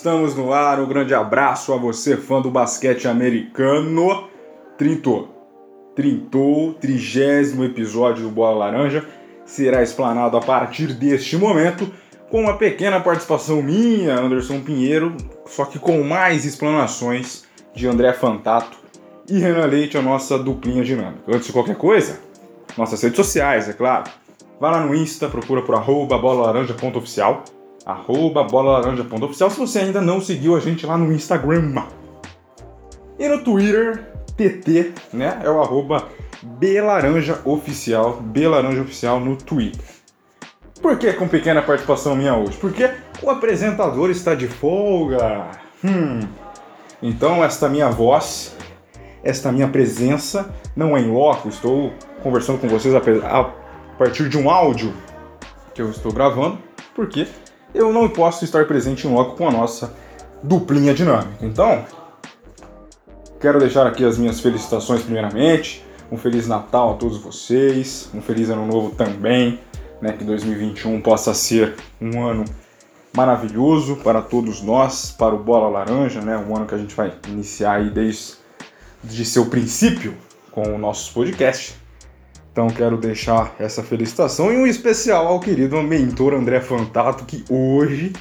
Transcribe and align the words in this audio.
Estamos 0.00 0.34
no 0.34 0.50
ar. 0.50 0.80
Um 0.80 0.88
grande 0.88 1.12
abraço 1.12 1.74
a 1.74 1.76
você, 1.76 2.16
fã 2.16 2.40
do 2.40 2.50
basquete 2.50 3.06
americano. 3.06 4.30
Trintou. 4.78 5.28
Trintou, 5.94 6.72
trigésimo 6.72 7.64
episódio 7.64 8.22
do 8.22 8.30
Bola 8.30 8.64
Laranja. 8.64 9.04
Será 9.44 9.82
explanado 9.82 10.38
a 10.38 10.40
partir 10.40 10.94
deste 10.94 11.36
momento, 11.36 11.92
com 12.30 12.40
uma 12.40 12.56
pequena 12.56 12.98
participação 12.98 13.60
minha, 13.60 14.14
Anderson 14.14 14.60
Pinheiro, 14.60 15.14
só 15.44 15.66
que 15.66 15.78
com 15.78 16.02
mais 16.02 16.46
explanações 16.46 17.44
de 17.74 17.86
André 17.86 18.14
Fantato 18.14 18.78
e 19.28 19.38
Renan 19.38 19.66
Leite, 19.66 19.98
a 19.98 20.02
nossa 20.02 20.38
duplinha 20.38 20.82
dinâmica. 20.82 21.24
Antes 21.28 21.48
de 21.48 21.52
qualquer 21.52 21.76
coisa, 21.76 22.20
nossas 22.74 23.02
redes 23.02 23.18
sociais, 23.18 23.68
é 23.68 23.74
claro. 23.74 24.04
Vá 24.58 24.70
lá 24.70 24.80
no 24.80 24.94
Insta, 24.94 25.28
procura 25.28 25.60
por 25.60 25.74
arroba 25.74 26.16
bolalaranja.oficial 26.16 27.44
arroba 27.84 28.44
bolalaranja.oficial 28.44 29.50
se 29.50 29.58
você 29.58 29.78
ainda 29.80 30.00
não 30.00 30.20
seguiu 30.20 30.56
a 30.56 30.60
gente 30.60 30.86
lá 30.86 30.96
no 30.96 31.12
Instagram. 31.12 31.84
E 33.18 33.28
no 33.28 33.42
Twitter, 33.42 34.12
TT, 34.36 34.92
né? 35.12 35.40
É 35.42 35.50
o 35.50 35.60
arroba 35.60 36.08
belaranjaoficial, 36.42 38.20
belaranjaoficial 38.20 39.20
no 39.20 39.36
Twitter. 39.36 39.84
Por 40.80 40.98
que 40.98 41.12
com 41.12 41.28
pequena 41.28 41.60
participação 41.60 42.16
minha 42.16 42.34
hoje? 42.34 42.56
Porque 42.56 42.90
o 43.22 43.28
apresentador 43.28 44.10
está 44.10 44.34
de 44.34 44.48
folga. 44.48 45.48
Hum. 45.84 46.20
Então 47.02 47.44
esta 47.44 47.68
minha 47.68 47.90
voz, 47.90 48.56
esta 49.22 49.52
minha 49.52 49.68
presença 49.68 50.54
não 50.74 50.96
é 50.96 51.00
em 51.00 51.10
loco, 51.10 51.48
estou 51.48 51.92
conversando 52.22 52.58
com 52.58 52.68
vocês 52.68 52.94
a 52.94 53.44
partir 53.98 54.28
de 54.28 54.38
um 54.38 54.48
áudio 54.48 54.94
que 55.74 55.82
eu 55.82 55.90
estou 55.90 56.12
gravando, 56.12 56.58
porque 56.94 57.26
eu 57.74 57.92
não 57.92 58.08
posso 58.08 58.44
estar 58.44 58.66
presente 58.66 59.06
em 59.06 59.12
loco 59.12 59.36
com 59.36 59.48
a 59.48 59.50
nossa 59.50 59.94
duplinha 60.42 60.94
dinâmica. 60.94 61.44
Então, 61.44 61.84
quero 63.40 63.58
deixar 63.58 63.86
aqui 63.86 64.04
as 64.04 64.18
minhas 64.18 64.40
felicitações 64.40 65.02
primeiramente. 65.02 65.84
Um 66.10 66.16
feliz 66.16 66.48
Natal 66.48 66.94
a 66.94 66.94
todos 66.94 67.18
vocês, 67.18 68.10
um 68.12 68.20
feliz 68.20 68.50
ano 68.50 68.66
novo 68.66 68.90
também, 68.90 69.60
né, 70.00 70.12
que 70.12 70.24
2021 70.24 71.00
possa 71.00 71.32
ser 71.32 71.76
um 72.00 72.26
ano 72.26 72.44
maravilhoso 73.14 73.96
para 73.96 74.20
todos 74.20 74.60
nós, 74.60 75.14
para 75.16 75.34
o 75.34 75.38
Bola 75.38 75.68
Laranja, 75.68 76.20
né, 76.20 76.36
um 76.36 76.56
ano 76.56 76.66
que 76.66 76.74
a 76.74 76.78
gente 76.78 76.94
vai 76.94 77.12
iniciar 77.28 77.74
aí 77.74 77.90
desde 77.90 78.40
de 79.02 79.24
seu 79.24 79.46
princípio 79.46 80.14
com 80.50 80.74
o 80.74 80.78
nosso 80.78 81.14
podcast. 81.14 81.79
Então 82.60 82.68
quero 82.68 82.98
deixar 82.98 83.54
essa 83.58 83.82
felicitação 83.82 84.52
e 84.52 84.56
um 84.58 84.66
especial 84.66 85.26
ao 85.26 85.40
querido 85.40 85.82
mentor 85.82 86.34
André 86.34 86.60
Fantato, 86.60 87.24
que 87.24 87.42
hoje, 87.48 88.12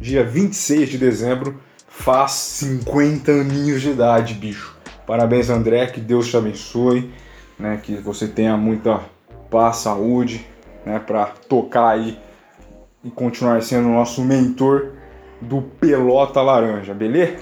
dia 0.00 0.24
26 0.24 0.88
de 0.88 0.98
dezembro, 0.98 1.60
faz 1.86 2.32
50 2.32 3.30
aninhos 3.30 3.80
de 3.80 3.90
idade, 3.90 4.34
bicho. 4.34 4.76
Parabéns, 5.06 5.50
André, 5.50 5.86
que 5.86 6.00
Deus 6.00 6.26
te 6.26 6.36
abençoe, 6.36 7.12
né? 7.56 7.78
Que 7.80 7.94
você 7.94 8.26
tenha 8.26 8.56
muita 8.56 9.02
paz, 9.48 9.76
saúde, 9.76 10.44
né? 10.84 10.98
Para 10.98 11.26
tocar 11.48 11.90
aí 11.90 12.18
e 13.04 13.10
continuar 13.10 13.62
sendo 13.62 13.88
nosso 13.88 14.20
mentor 14.24 14.94
do 15.40 15.62
Pelota 15.62 16.42
Laranja, 16.42 16.92
beleza? 16.92 17.36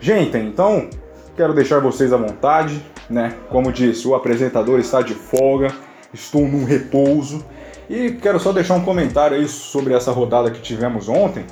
Gente, 0.00 0.38
então 0.38 0.88
quero 1.36 1.52
deixar 1.52 1.80
vocês 1.80 2.14
à 2.14 2.16
vontade 2.16 2.82
né? 3.10 3.34
Como 3.48 3.72
disse, 3.72 4.06
o 4.06 4.14
apresentador 4.14 4.78
está 4.78 5.02
de 5.02 5.14
folga, 5.14 5.74
estou 6.14 6.46
num 6.46 6.64
repouso 6.64 7.44
e 7.88 8.12
quero 8.12 8.38
só 8.38 8.52
deixar 8.52 8.74
um 8.74 8.84
comentário 8.84 9.36
aí 9.36 9.48
sobre 9.48 9.94
essa 9.94 10.12
rodada 10.12 10.50
que 10.50 10.60
tivemos 10.60 11.08
ontem. 11.08 11.44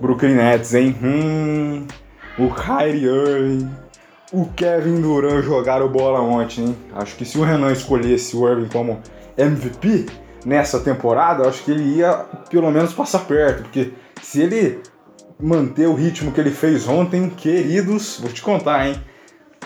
Brooklyn 0.00 0.34
Nets, 0.34 0.74
hein? 0.74 0.96
Hum, 1.02 1.86
o 2.38 2.48
Kyrie 2.48 3.04
Irving, 3.04 3.70
o 4.32 4.46
Kevin 4.46 5.00
Durant 5.00 5.44
jogaram 5.44 5.86
bola 5.88 6.20
ontem, 6.20 6.64
hein? 6.64 6.76
Acho 6.94 7.14
que 7.14 7.24
se 7.24 7.38
o 7.38 7.44
Renan 7.44 7.70
escolhesse 7.70 8.34
o 8.34 8.48
Irving 8.48 8.68
como 8.68 9.00
MVP 9.36 10.06
nessa 10.44 10.80
temporada, 10.80 11.46
acho 11.46 11.62
que 11.62 11.70
ele 11.70 11.98
ia 11.98 12.24
pelo 12.50 12.70
menos 12.70 12.92
passar 12.92 13.20
perto, 13.26 13.64
porque 13.64 13.92
se 14.20 14.40
ele 14.40 14.80
manter 15.38 15.86
o 15.86 15.94
ritmo 15.94 16.32
que 16.32 16.40
ele 16.40 16.50
fez 16.50 16.88
ontem, 16.88 17.28
queridos, 17.28 18.18
vou 18.20 18.32
te 18.32 18.40
contar, 18.40 18.88
hein? 18.88 18.96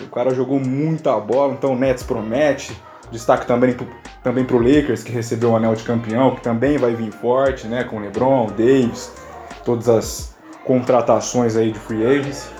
O 0.02 0.08
cara 0.08 0.34
jogou 0.34 0.60
muita 0.60 1.18
bola, 1.18 1.52
então 1.52 1.72
o 1.72 1.76
Nets 1.76 2.02
promete. 2.02 2.76
Destaque 3.10 3.46
também 3.46 3.72
pro, 3.72 3.86
também 4.22 4.44
pro 4.44 4.58
Lakers, 4.58 5.02
que 5.02 5.12
recebeu 5.12 5.52
o 5.52 5.56
anel 5.56 5.74
de 5.74 5.84
campeão, 5.84 6.34
que 6.34 6.40
também 6.40 6.76
vai 6.76 6.94
vir 6.94 7.12
forte, 7.12 7.66
né? 7.66 7.84
Com 7.84 7.96
o 7.96 8.00
LeBron, 8.00 8.46
o 8.46 8.50
Davis, 8.50 9.12
todas 9.64 9.88
as 9.88 10.36
contratações 10.64 11.56
aí 11.56 11.70
de 11.70 11.78
free 11.78 12.04
agents. 12.04 12.50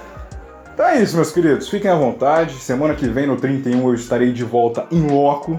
Então 0.72 0.86
é 0.86 1.02
isso, 1.02 1.16
meus 1.16 1.32
queridos. 1.32 1.68
Fiquem 1.68 1.90
à 1.90 1.96
vontade. 1.96 2.54
Semana 2.54 2.94
que 2.94 3.08
vem, 3.08 3.26
no 3.26 3.36
31, 3.36 3.88
eu 3.88 3.94
estarei 3.94 4.32
de 4.32 4.44
volta 4.44 4.86
em 4.90 5.06
loco. 5.10 5.58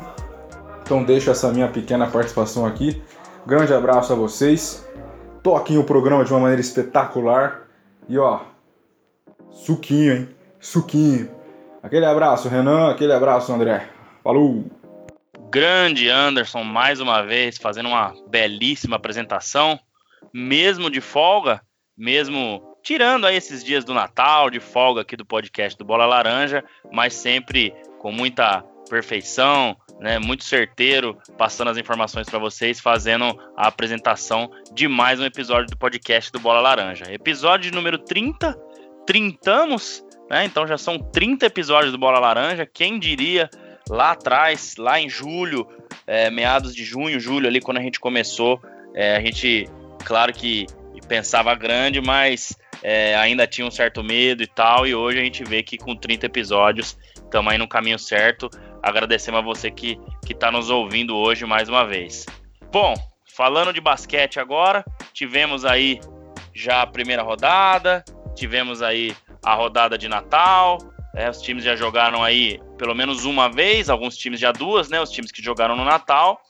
Então 0.84 1.04
deixo 1.04 1.30
essa 1.30 1.52
minha 1.52 1.68
pequena 1.68 2.08
participação 2.08 2.66
aqui. 2.66 3.02
Grande 3.46 3.74
abraço 3.74 4.14
a 4.14 4.16
vocês. 4.16 4.88
Toquem 5.44 5.78
o 5.78 5.84
programa 5.84 6.24
de 6.24 6.32
uma 6.32 6.40
maneira 6.40 6.62
espetacular. 6.62 7.64
E 8.08 8.18
ó, 8.18 8.42
suquinho, 9.50 10.14
hein? 10.14 10.30
Suquinho. 10.60 11.37
Aquele 11.88 12.06
abraço, 12.06 12.50
Renan. 12.50 12.92
Aquele 12.92 13.14
abraço, 13.14 13.54
André. 13.54 13.88
Falou! 14.22 14.66
Grande 15.50 16.10
Anderson, 16.10 16.62
mais 16.62 17.00
uma 17.00 17.22
vez, 17.22 17.58
fazendo 17.58 17.88
uma 17.88 18.14
belíssima 18.28 18.98
apresentação, 18.98 19.80
mesmo 20.34 20.90
de 20.90 21.00
folga, 21.00 21.62
mesmo 21.98 22.62
tirando 22.84 23.26
aí 23.26 23.38
esses 23.38 23.64
dias 23.64 23.86
do 23.86 23.94
Natal, 23.94 24.50
de 24.50 24.60
folga 24.60 25.00
aqui 25.00 25.16
do 25.16 25.26
podcast 25.26 25.78
do 25.78 25.86
Bola 25.86 26.06
Laranja, 26.06 26.62
mas 26.92 27.14
sempre 27.14 27.74
com 28.00 28.12
muita 28.12 28.66
perfeição, 28.90 29.74
né, 29.98 30.20
muito 30.20 30.44
certeiro, 30.44 31.18
passando 31.38 31.70
as 31.70 31.78
informações 31.78 32.30
para 32.30 32.38
vocês, 32.38 32.82
fazendo 32.82 33.34
a 33.56 33.70
apresentação 33.70 34.52
de 34.74 34.90
mais 34.90 35.22
um 35.22 35.26
episódio 35.26 35.68
do 35.68 35.78
podcast 35.78 36.34
do 36.34 36.40
Bola 36.42 36.60
Laranja. 36.60 37.06
Episódio 37.10 37.74
número 37.74 37.98
30, 37.98 38.54
trintamos 39.06 40.06
né? 40.30 40.46
Então 40.46 40.68
já 40.68 40.78
são 40.78 40.98
30 40.98 41.46
episódios 41.46 41.92
do 41.92 41.98
Bola 41.98 42.20
Laranja. 42.20 42.66
Quem 42.66 43.00
diria 43.00 43.50
lá 43.90 44.12
atrás, 44.12 44.76
lá 44.78 45.00
em 45.00 45.10
julho, 45.10 45.68
é, 46.06 46.30
meados 46.30 46.76
de 46.76 46.84
junho, 46.84 47.20
julho, 47.20 47.48
ali 47.48 47.62
quando 47.62 47.78
a 47.78 47.82
gente 47.82 48.00
começou, 48.00 48.62
é, 48.94 49.16
a 49.16 49.22
gente, 49.22 49.70
claro 50.04 50.34
que 50.34 50.66
pensava 51.08 51.56
grande, 51.56 52.02
mas 52.02 52.56
é, 52.84 53.16
ainda 53.16 53.48
tinha 53.48 53.66
um 53.66 53.72
certo 53.72 54.04
medo 54.04 54.44
e 54.44 54.48
tal. 54.48 54.86
E 54.86 54.94
hoje 54.94 55.20
a 55.20 55.24
gente 55.24 55.44
vê 55.44 55.64
que 55.64 55.78
com 55.78 55.96
30 55.96 56.26
episódios 56.26 56.98
estamos 57.16 57.52
aí 57.52 57.58
no 57.58 57.68
caminho 57.68 57.98
certo. 57.98 58.50
Agradecemos 58.84 59.40
a 59.40 59.44
você 59.44 59.72
que 59.72 59.98
está 60.30 60.52
nos 60.52 60.70
ouvindo 60.70 61.16
hoje 61.16 61.46
mais 61.46 61.68
uma 61.68 61.86
vez. 61.86 62.26
Bom, 62.72 62.94
falando 63.36 63.74
de 63.74 63.82
basquete 63.82 64.40
agora, 64.40 64.86
tivemos 65.14 65.66
aí 65.66 66.00
já 66.54 66.82
a 66.82 66.88
primeira 66.88 67.24
rodada, 67.24 68.04
tivemos 68.36 68.82
aí 68.82 69.16
a 69.48 69.54
rodada 69.54 69.98
de 69.98 70.10
Natal. 70.10 70.78
É, 71.16 71.30
os 71.30 71.42
times 71.42 71.64
já 71.64 71.76
jogaram 71.76 72.22
aí 72.22 72.60
pelo 72.78 72.94
menos 72.94 73.24
uma 73.24 73.50
vez, 73.50 73.90
alguns 73.90 74.16
times 74.18 74.40
já 74.40 74.52
duas, 74.52 74.90
né? 74.90 75.02
Os 75.02 75.10
times 75.10 75.32
que 75.32 75.42
jogaram 75.42 75.76
no 75.76 75.86
Natal. 75.86 76.42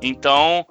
Então, 0.00 0.66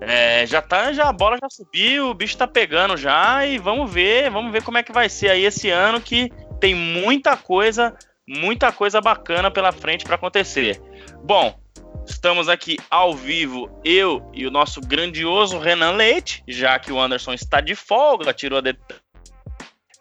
é, 0.00 0.46
já 0.46 0.62
tá, 0.62 0.92
já 0.92 1.08
a 1.08 1.12
bola 1.12 1.36
já 1.40 1.48
subiu, 1.50 2.10
o 2.10 2.14
bicho 2.14 2.36
tá 2.36 2.46
pegando 2.46 2.96
já 2.96 3.44
e 3.44 3.58
vamos 3.58 3.92
ver, 3.92 4.30
vamos 4.30 4.52
ver 4.52 4.62
como 4.62 4.78
é 4.78 4.82
que 4.82 4.92
vai 4.92 5.08
ser 5.08 5.30
aí 5.30 5.44
esse 5.44 5.70
ano 5.70 6.00
que 6.00 6.30
tem 6.60 6.74
muita 6.74 7.36
coisa, 7.36 7.94
muita 8.26 8.70
coisa 8.70 9.00
bacana 9.00 9.50
pela 9.50 9.72
frente 9.72 10.04
para 10.04 10.14
acontecer. 10.14 10.80
Bom, 11.22 11.58
estamos 12.06 12.48
aqui 12.48 12.78
ao 12.88 13.12
vivo, 13.12 13.80
eu 13.84 14.30
e 14.32 14.46
o 14.46 14.50
nosso 14.50 14.80
grandioso 14.80 15.58
Renan 15.58 15.92
Leite, 15.92 16.44
já 16.46 16.78
que 16.78 16.92
o 16.92 17.00
Anderson 17.00 17.34
está 17.34 17.60
de 17.60 17.74
folga, 17.74 18.32
tirou 18.32 18.58
a 18.58 18.62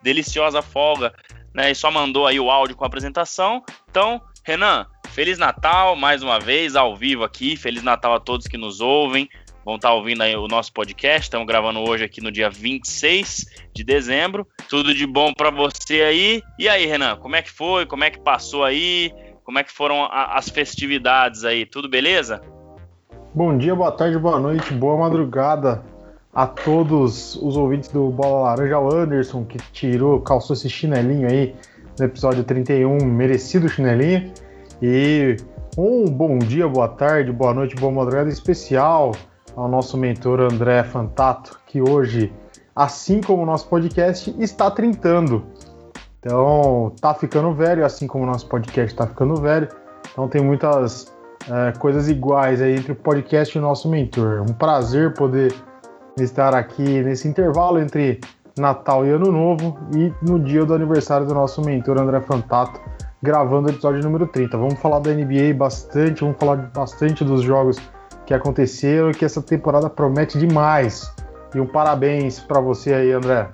deliciosa 0.04 0.62
folga, 0.62 1.14
né? 1.54 1.72
E 1.72 1.76
só 1.76 1.90
mandou 1.90 2.28
aí 2.28 2.40
o 2.40 2.52
áudio 2.52 2.76
com 2.76 2.84
a 2.84 2.88
apresentação. 2.88 3.64
Então, 3.90 4.22
Renan, 4.46 4.86
Feliz 5.10 5.38
Natal 5.38 5.96
mais 5.96 6.22
uma 6.22 6.40
vez, 6.40 6.76
ao 6.76 6.96
vivo 6.96 7.24
aqui. 7.24 7.56
Feliz 7.56 7.84
Natal 7.84 8.14
a 8.14 8.20
todos 8.20 8.48
que 8.48 8.58
nos 8.58 8.82
ouvem. 8.82 9.30
Vão 9.64 9.76
estar 9.76 9.94
ouvindo 9.94 10.22
aí 10.22 10.36
o 10.36 10.48
nosso 10.48 10.74
podcast. 10.74 11.22
Estamos 11.22 11.48
gravando 11.48 11.80
hoje 11.80 12.04
aqui 12.04 12.20
no 12.20 12.32
dia 12.32 12.50
26 12.50 13.46
de 13.74 13.84
dezembro. 13.84 14.46
Tudo 14.68 14.94
de 14.94 15.08
bom 15.08 15.32
para 15.34 15.50
você 15.50 16.02
aí. 16.02 16.42
E 16.60 16.68
aí, 16.68 16.86
Renan, 16.86 17.16
como 17.16 17.36
é 17.36 17.42
que 17.42 17.52
foi? 17.52 17.86
Como 17.86 18.04
é 18.04 18.10
que 18.10 18.20
passou 18.20 18.64
aí? 18.64 19.14
Como 19.44 19.60
é 19.60 19.64
que 19.64 19.72
foram 19.72 20.04
a, 20.04 20.36
as 20.38 20.50
festividades 20.50 21.46
aí? 21.46 21.66
Tudo 21.66 21.88
beleza? 21.88 22.42
Bom 23.34 23.58
dia, 23.58 23.76
boa 23.76 23.92
tarde, 23.92 24.18
boa 24.18 24.40
noite, 24.40 24.74
boa 24.74 24.98
madrugada 24.98 25.93
a 26.34 26.48
todos 26.48 27.36
os 27.36 27.56
ouvintes 27.56 27.90
do 27.90 28.10
Bola 28.10 28.50
Laranja, 28.50 28.78
Anderson, 28.78 29.46
que 29.46 29.58
tirou, 29.72 30.20
calçou 30.22 30.56
esse 30.56 30.70
chinelinho 30.70 31.30
aí 31.30 31.56
no 32.00 32.06
episódio 32.06 32.44
31, 32.44 32.98
merecido 33.06 33.70
chinelinho. 33.70 34.32
E 34.82 35.38
um 35.78 36.06
bom 36.06 36.38
dia, 36.40 36.68
boa 36.68 36.88
tarde, 36.88 37.32
boa 37.32 37.54
noite, 37.54 37.76
boa 37.76 37.92
madrugada 37.92 38.30
especial 38.30 39.12
ao 39.56 39.68
nosso 39.68 39.98
mentor 39.98 40.40
André 40.40 40.84
Fantato, 40.84 41.60
que 41.68 41.82
hoje 41.82 42.34
assim 42.76 43.22
como 43.22 43.44
o 43.44 43.46
nosso 43.46 43.68
podcast, 43.68 44.34
está 44.40 44.70
trintando. 44.72 45.46
Então, 46.20 46.94
tá 47.00 47.14
ficando 47.14 47.54
velho, 47.54 47.86
assim 47.86 48.08
como 48.08 48.24
o 48.24 48.28
nosso 48.28 48.48
podcast 48.48 48.94
está 48.94 49.06
ficando 49.06 49.36
velho. 49.36 49.68
Então, 50.12 50.28
tem 50.28 50.42
muitas 50.42 51.14
é, 51.50 51.78
coisas 51.78 52.10
iguais 52.10 52.62
aí 52.62 52.76
entre 52.76 52.94
o 52.94 52.96
podcast 52.96 53.56
e 53.56 53.60
o 53.60 53.62
nosso 53.62 53.90
mentor. 53.90 54.42
Um 54.42 54.54
prazer 54.54 55.14
poder 55.14 55.54
estar 56.18 56.54
aqui 56.54 57.02
nesse 57.02 57.28
intervalo 57.28 57.80
entre 57.80 58.20
Natal 58.58 59.06
e 59.06 59.10
Ano 59.10 59.32
Novo 59.32 59.78
e 59.96 60.14
no 60.22 60.40
dia 60.40 60.64
do 60.64 60.74
aniversário 60.74 61.26
do 61.26 61.34
nosso 61.34 61.62
mentor 61.62 62.00
André 62.00 62.22
Fantato, 62.22 62.80
gravando 63.22 63.68
o 63.68 63.72
episódio 63.72 64.02
número 64.02 64.28
30. 64.28 64.58
Vamos 64.58 64.80
falar 64.80 65.00
da 65.00 65.12
NBA 65.12 65.54
bastante, 65.56 66.22
vamos 66.22 66.38
falar 66.38 66.58
bastante 66.74 67.24
dos 67.24 67.42
jogos 67.42 67.78
que 68.26 68.34
aconteceram 68.34 69.10
e 69.10 69.14
que 69.14 69.26
essa 69.26 69.42
temporada 69.42 69.90
promete 69.90 70.38
demais. 70.38 71.12
E 71.56 71.60
um 71.60 71.66
parabéns 71.66 72.40
para 72.40 72.60
você 72.60 72.94
aí, 72.94 73.12
André. 73.12 73.50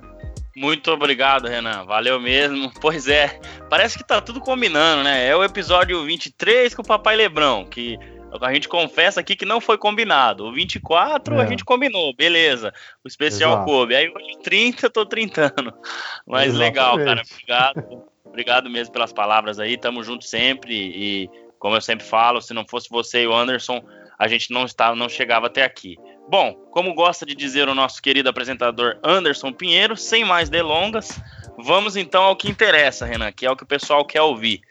Muito 0.55 0.91
obrigado, 0.91 1.47
Renan. 1.47 1.85
Valeu 1.85 2.19
mesmo. 2.19 2.69
Pois 2.81 3.07
é, 3.07 3.39
parece 3.69 3.97
que 3.97 4.03
tá 4.03 4.21
tudo 4.21 4.39
combinando, 4.39 5.03
né? 5.03 5.27
É 5.27 5.35
o 5.35 5.43
episódio 5.43 6.03
23 6.05 6.73
com 6.73 6.81
o 6.81 6.85
Papai 6.85 7.15
Lebrão, 7.15 7.65
que 7.65 7.97
a 8.41 8.53
gente 8.53 8.67
confessa 8.67 9.19
aqui 9.19 9.35
que 9.35 9.45
não 9.45 9.59
foi 9.59 9.77
combinado. 9.77 10.45
O 10.45 10.53
24 10.53 11.35
é. 11.35 11.41
a 11.41 11.45
gente 11.45 11.65
combinou, 11.65 12.13
beleza. 12.15 12.73
O 13.03 13.07
especial 13.07 13.53
Exato. 13.53 13.65
coube. 13.65 13.95
Aí 13.95 14.07
o 14.07 14.39
30 14.41 14.85
eu 14.85 14.89
tô 14.89 15.05
trintando. 15.05 15.73
Mas 16.25 16.49
Exatamente. 16.49 16.57
legal, 16.57 16.97
cara. 16.97 17.21
Obrigado. 17.31 18.03
obrigado 18.23 18.69
mesmo 18.69 18.93
pelas 18.93 19.11
palavras 19.11 19.59
aí. 19.59 19.77
Tamo 19.77 20.03
junto 20.03 20.25
sempre. 20.25 20.73
E 20.73 21.29
como 21.57 21.75
eu 21.75 21.81
sempre 21.81 22.05
falo, 22.05 22.41
se 22.41 22.53
não 22.53 22.65
fosse 22.65 22.89
você 22.89 23.23
e 23.23 23.27
o 23.27 23.33
Anderson, 23.33 23.83
a 24.17 24.27
gente 24.27 24.51
não 24.51 24.65
estava, 24.65 24.95
não 24.95 25.09
chegava 25.09 25.47
até 25.47 25.63
aqui. 25.63 25.97
Bom, 26.29 26.53
como 26.71 26.93
gosta 26.93 27.25
de 27.25 27.33
dizer 27.33 27.67
o 27.67 27.75
nosso 27.75 28.01
querido 28.01 28.29
apresentador 28.29 28.99
Anderson 29.03 29.51
Pinheiro, 29.51 29.97
sem 29.97 30.23
mais 30.23 30.47
delongas, 30.47 31.19
vamos 31.57 31.97
então 31.97 32.23
ao 32.23 32.35
que 32.35 32.49
interessa, 32.49 33.05
Renan, 33.05 33.31
que 33.31 33.45
é 33.45 33.51
o 33.51 33.55
que 33.55 33.63
o 33.63 33.67
pessoal 33.67 34.05
quer 34.05 34.21
ouvir. 34.21 34.61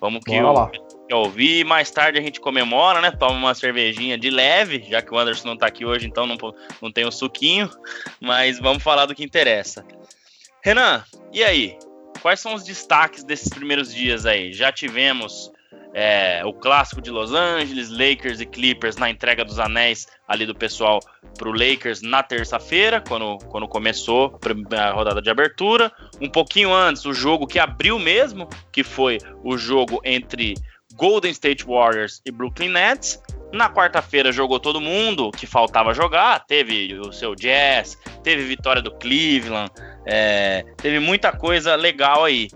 Vamos 0.00 0.22
que 0.24 0.40
Bora 0.40 0.52
lá 0.52 0.70
quer 1.08 1.14
ouvir. 1.14 1.64
Mais 1.64 1.90
tarde 1.90 2.18
a 2.18 2.22
gente 2.22 2.40
comemora, 2.40 3.00
né? 3.00 3.10
Toma 3.10 3.34
uma 3.34 3.54
cervejinha 3.54 4.18
de 4.18 4.30
leve, 4.30 4.84
já 4.88 5.00
que 5.00 5.12
o 5.12 5.18
Anderson 5.18 5.48
não 5.48 5.56
tá 5.56 5.66
aqui 5.66 5.84
hoje, 5.84 6.06
então 6.06 6.26
não, 6.26 6.36
não 6.80 6.92
tem 6.92 7.04
o 7.04 7.08
um 7.08 7.12
suquinho. 7.12 7.70
Mas 8.20 8.60
vamos 8.60 8.82
falar 8.82 9.06
do 9.06 9.14
que 9.14 9.24
interessa. 9.24 9.84
Renan, 10.62 11.02
e 11.32 11.42
aí? 11.42 11.76
Quais 12.20 12.40
são 12.40 12.54
os 12.54 12.64
destaques 12.64 13.24
desses 13.24 13.48
primeiros 13.48 13.94
dias 13.94 14.26
aí? 14.26 14.52
Já 14.52 14.70
tivemos 14.70 15.50
é, 15.94 16.42
o 16.44 16.52
clássico 16.52 17.00
de 17.00 17.10
Los 17.10 17.32
Angeles, 17.32 17.90
Lakers 17.90 18.40
e 18.40 18.46
Clippers 18.46 18.96
na 18.96 19.10
entrega 19.10 19.44
dos 19.44 19.58
anéis 19.58 20.06
ali 20.26 20.46
do 20.46 20.54
pessoal 20.54 21.00
para 21.36 21.48
o 21.48 21.52
Lakers 21.52 22.02
na 22.02 22.22
terça-feira, 22.22 23.02
quando, 23.06 23.38
quando 23.46 23.66
começou 23.66 24.38
a 24.76 24.90
rodada 24.90 25.22
de 25.22 25.30
abertura. 25.30 25.90
Um 26.20 26.28
pouquinho 26.28 26.72
antes, 26.72 27.04
o 27.04 27.12
jogo 27.12 27.46
que 27.46 27.58
abriu 27.58 27.98
mesmo, 27.98 28.48
que 28.72 28.82
foi 28.82 29.18
o 29.42 29.56
jogo 29.56 30.00
entre 30.04 30.54
Golden 30.94 31.30
State 31.30 31.64
Warriors 31.64 32.20
e 32.24 32.30
Brooklyn 32.30 32.70
Nets. 32.70 33.22
Na 33.52 33.70
quarta-feira 33.70 34.30
jogou 34.30 34.60
todo 34.60 34.80
mundo 34.80 35.30
que 35.30 35.46
faltava 35.46 35.94
jogar. 35.94 36.44
Teve 36.46 36.98
o 37.00 37.12
seu 37.12 37.34
Jazz, 37.34 37.96
teve 38.22 38.42
vitória 38.44 38.82
do 38.82 38.90
Cleveland, 38.90 39.70
é, 40.06 40.64
teve 40.76 40.98
muita 40.98 41.32
coisa 41.32 41.74
legal 41.74 42.24
aí. 42.24 42.48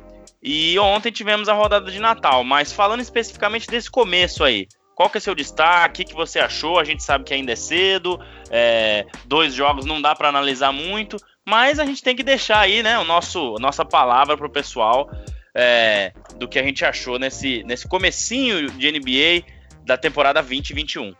E 0.43 0.77
ontem 0.79 1.13
tivemos 1.13 1.49
a 1.49 1.55
rodada 1.55 1.91
de 1.91 2.01
Natal, 2.01 2.43
mas 2.43 2.73
falando 2.73 3.01
especificamente 3.01 3.69
desse 3.69 3.89
começo 3.89 4.43
aí, 4.43 4.67
qual 4.95 5.09
que 5.09 5.19
é 5.19 5.21
seu 5.21 5.35
destaque? 5.35 6.03
O 6.03 6.07
que 6.07 6.15
você 6.15 6.41
achou? 6.41 6.81
A 6.81 6.85
gente 6.85 7.03
sabe 7.03 7.25
que 7.25 7.33
ainda 7.33 7.53
é 7.53 7.57
cedo, 7.57 8.19
é, 8.51 9.07
dois 9.25 9.55
jogos 9.55 9.85
não 9.85 10.03
dá 10.03 10.15
para 10.15 10.29
analisar 10.29 10.73
muito, 10.73 11.17
mas 11.47 11.79
a 11.79 11.85
gente 11.85 12.03
tem 12.03 12.17
que 12.17 12.25
deixar 12.25 12.59
aí, 12.59 12.83
né, 12.83 12.99
o 12.99 13.05
nosso, 13.05 13.55
nossa 13.61 13.85
palavra 13.85 14.37
pro 14.37 14.51
pessoal 14.51 15.09
é, 15.55 16.13
do 16.37 16.49
que 16.49 16.59
a 16.59 16.63
gente 16.63 16.85
achou 16.85 17.19
nesse, 17.19 17.63
nesse 17.65 17.87
comecinho 17.87 18.71
de 18.71 18.91
NBA 18.91 19.47
da 19.85 19.97
temporada 19.97 20.41
2021. 20.41 21.15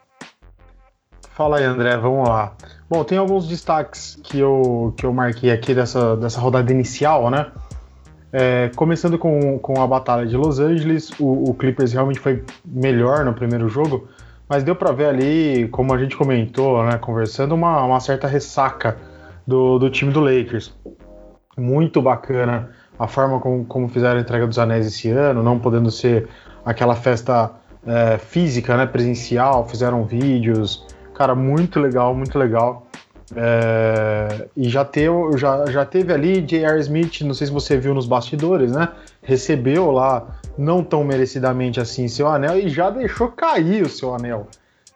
Fala 1.31 1.59
aí, 1.59 1.65
André, 1.65 1.97
vamos 1.97 2.29
lá. 2.29 2.55
Bom, 2.89 3.05
tem 3.05 3.17
alguns 3.17 3.49
destaques 3.49 4.21
que 4.23 4.39
eu, 4.39 4.95
que 4.99 5.07
eu 5.07 5.13
marquei 5.13 5.51
aqui 5.51 5.75
dessa, 5.75 6.17
dessa 6.17 6.41
rodada 6.41 6.71
inicial, 6.71 7.31
né? 7.31 7.51
É, 8.33 8.71
começando 8.75 9.19
com, 9.19 9.59
com 9.59 9.83
a 9.83 9.87
batalha 9.87 10.27
de 10.27 10.37
Los 10.37 10.59
Angeles, 10.59 11.11
o, 11.21 11.51
o, 11.51 11.55
Clippers 11.55 11.93
realmente 11.93 12.19
foi 12.19 12.43
melhor 12.65 13.27
no 13.27 13.35
primeiro 13.35 13.69
jogo, 13.69 14.09
mas 14.49 14.65
deu 14.65 14.75
para 14.75 14.91
ver 14.91 15.05
ali, 15.05 15.69
como 15.69 15.93
a 15.93 15.99
gente 15.99 16.17
comentou, 16.17 16.83
né, 16.83 16.97
conversando, 16.97 17.55
uma, 17.55 17.85
uma 17.85 18.01
certa 18.01 18.27
ressaca 18.27 18.97
do, 19.47 19.79
do 19.79 19.91
time 19.91 20.11
do 20.11 20.21
Lakers. 20.21 20.75
Muito 21.59 22.01
bacana 22.01 22.71
a 22.99 23.07
forma 23.07 23.39
como, 23.39 23.67
como 23.67 23.87
fizeram 23.89 24.19
a 24.19 24.23
entrega 24.23 24.47
dos 24.47 24.59
anéis 24.59 24.87
esse 24.87 25.11
ano, 25.11 25.43
não 25.43 25.59
podendo 25.59 25.91
ser 25.91 26.27
aquela 26.65 26.95
festa 26.95 27.51
é, 27.87 28.17
física, 28.17 28.79
né, 28.79 28.87
presencial, 28.87 29.69
fizeram 29.69 30.05
vídeos, 30.05 30.87
cara, 31.15 31.35
muito 31.35 31.79
legal, 31.79 32.15
muito 32.15 32.39
legal. 32.39 32.87
É, 33.37 34.47
e 34.57 34.69
já, 34.69 34.85
teve, 34.85 35.37
já, 35.37 35.67
já 35.67 35.85
teve 35.85 36.13
ali 36.13 36.41
J.R. 36.41 36.79
Smith, 36.81 37.23
não 37.23 37.35
sei 37.35 37.47
se 37.47 37.53
você 37.53 37.77
viu 37.77 37.95
nos 37.95 38.07
bastidores, 38.07 38.73
né? 38.73 38.89
Recebeu 39.23 39.91
lá, 39.91 40.39
não 40.59 40.83
tão 40.83 41.03
merecidamente 41.05 41.81
assim, 41.81 42.09
seu 42.09 42.29
anel 42.29 42.59
e 42.59 42.69
já 42.69 42.91
deixou 42.91 43.29
cair 43.29 43.83
o 43.83 43.89
seu 43.89 44.15
anel. 44.15 44.47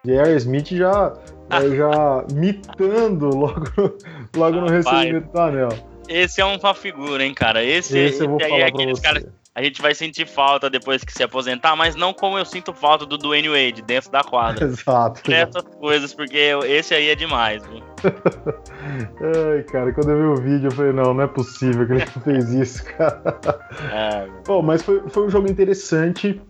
J.R. 0.05 0.37
Smith 0.37 0.69
já, 0.69 1.15
já 1.77 2.25
mitando 2.33 3.29
logo, 3.29 3.97
logo 4.37 4.61
no 4.61 4.69
recebimento 4.69 5.33
do 5.33 5.41
anel. 5.41 5.69
Esse 6.09 6.41
é 6.41 6.45
uma 6.45 6.75
figura, 6.75 7.25
hein, 7.25 7.35
cara. 7.35 7.65
Esse, 7.65 7.99
esse 7.99 8.27
vou 8.27 8.39
falar 8.39 8.59
é 8.59 8.65
aqueles 8.65 9.01
caras. 9.01 9.27
A 9.57 9.63
gente 9.63 9.81
vai 9.81 9.95
sentir 9.95 10.27
falta 10.29 10.69
depois 10.69 11.03
que 11.03 11.11
se 11.11 11.23
aposentar, 11.23 11.75
mas 11.75 11.97
não 11.97 12.13
como 12.13 12.37
eu 12.37 12.45
sinto 12.45 12.75
falta 12.75 13.07
do 13.07 13.17
Dwayne 13.17 13.49
Wade 13.49 13.81
dentro 13.81 14.11
da 14.11 14.23
quadra. 14.23 14.67
Exato. 14.69 15.33
Essas 15.33 15.65
coisas, 15.81 16.13
porque 16.13 16.37
esse 16.67 16.93
aí 16.93 17.09
é 17.09 17.15
demais, 17.15 17.65
viu? 17.67 17.83
Ai, 19.57 19.63
cara, 19.63 19.95
quando 19.95 20.11
eu 20.11 20.35
vi 20.35 20.41
o 20.41 20.45
vídeo, 20.45 20.67
eu 20.67 20.71
falei, 20.73 20.93
não, 20.93 21.15
não 21.15 21.25
é 21.25 21.27
possível 21.27 21.87
que 21.87 21.93
ele 21.95 22.07
fez 22.23 22.53
isso, 22.53 22.85
cara. 22.85 23.23
É, 23.93 24.29
Bom, 24.47 24.61
mas 24.61 24.83
foi, 24.83 25.03
foi 25.09 25.27
um 25.27 25.31
jogo 25.31 25.51
interessante. 25.51 26.41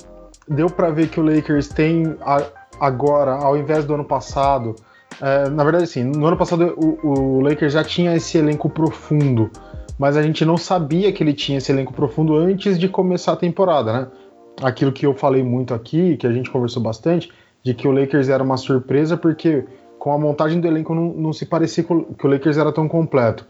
Deu 0.48 0.68
para 0.68 0.90
ver 0.90 1.08
que 1.08 1.20
o 1.20 1.22
Lakers 1.22 1.68
tem 1.68 2.16
agora, 2.80 3.34
ao 3.34 3.56
invés 3.56 3.84
do 3.84 3.94
ano 3.94 4.04
passado, 4.04 4.74
é, 5.20 5.48
na 5.48 5.62
verdade, 5.62 5.84
assim, 5.84 6.02
no 6.02 6.26
ano 6.26 6.36
passado 6.36 6.74
o, 6.76 7.08
o 7.08 7.40
Lakers 7.40 7.72
já 7.72 7.84
tinha 7.84 8.16
esse 8.16 8.36
elenco 8.36 8.68
profundo, 8.68 9.50
mas 9.98 10.16
a 10.16 10.22
gente 10.22 10.44
não 10.44 10.56
sabia 10.56 11.12
que 11.12 11.22
ele 11.22 11.32
tinha 11.32 11.58
esse 11.58 11.72
elenco 11.72 11.92
profundo 11.92 12.36
antes 12.36 12.78
de 12.78 12.88
começar 12.88 13.32
a 13.32 13.36
temporada, 13.36 13.92
né? 13.92 14.06
Aquilo 14.62 14.92
que 14.92 15.06
eu 15.06 15.14
falei 15.14 15.42
muito 15.42 15.74
aqui, 15.74 16.16
que 16.16 16.26
a 16.26 16.32
gente 16.32 16.50
conversou 16.50 16.82
bastante, 16.82 17.30
de 17.62 17.74
que 17.74 17.86
o 17.86 17.92
Lakers 17.92 18.28
era 18.28 18.42
uma 18.42 18.56
surpresa 18.56 19.16
porque 19.16 19.64
com 19.98 20.12
a 20.12 20.18
montagem 20.18 20.60
do 20.60 20.66
elenco 20.66 20.94
não, 20.94 21.12
não 21.12 21.32
se 21.32 21.44
parecia 21.44 21.84
que 21.84 21.92
o 22.26 22.30
Lakers 22.30 22.56
era 22.56 22.72
tão 22.72 22.88
completo. 22.88 23.46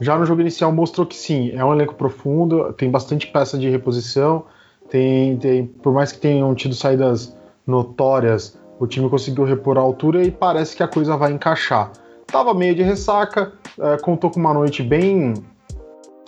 Já 0.00 0.18
no 0.18 0.24
jogo 0.24 0.40
inicial 0.40 0.72
mostrou 0.72 1.06
que 1.06 1.16
sim, 1.16 1.50
é 1.54 1.64
um 1.64 1.72
elenco 1.72 1.94
profundo, 1.94 2.72
tem 2.72 2.90
bastante 2.90 3.26
peça 3.26 3.58
de 3.58 3.68
reposição, 3.68 4.44
tem, 4.88 5.36
tem 5.36 5.66
por 5.66 5.92
mais 5.92 6.12
que 6.12 6.18
tenham 6.18 6.54
tido 6.54 6.74
saídas 6.74 7.36
notórias, 7.66 8.58
o 8.78 8.86
time 8.86 9.08
conseguiu 9.08 9.44
repor 9.44 9.78
a 9.78 9.80
altura 9.80 10.24
e 10.24 10.30
parece 10.30 10.76
que 10.76 10.82
a 10.82 10.88
coisa 10.88 11.16
vai 11.16 11.32
encaixar. 11.32 11.92
Tava 12.26 12.54
meio 12.54 12.74
de 12.74 12.82
ressaca, 12.82 13.52
é, 13.78 13.96
contou 13.98 14.30
com 14.30 14.40
uma 14.40 14.54
noite 14.54 14.82
bem 14.82 15.34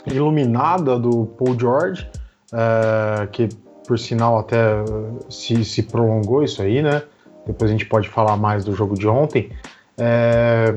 iluminada 0.07 0.99
do 0.99 1.27
Paul 1.39 1.59
George, 1.59 2.09
é, 2.53 3.27
que 3.27 3.49
por 3.87 3.99
sinal 3.99 4.39
até 4.39 4.83
se, 5.29 5.65
se, 5.65 5.83
prolongou 5.83 6.43
isso 6.43 6.63
aí, 6.63 6.83
né? 6.83 7.03
Depois 7.47 7.71
a 7.71 7.73
gente 7.73 7.87
pode 7.87 8.09
falar 8.09 8.37
mais 8.37 8.65
do 8.65 8.75
jogo 8.75 8.95
de 8.95 9.07
ontem. 9.07 9.51
É, 9.99 10.75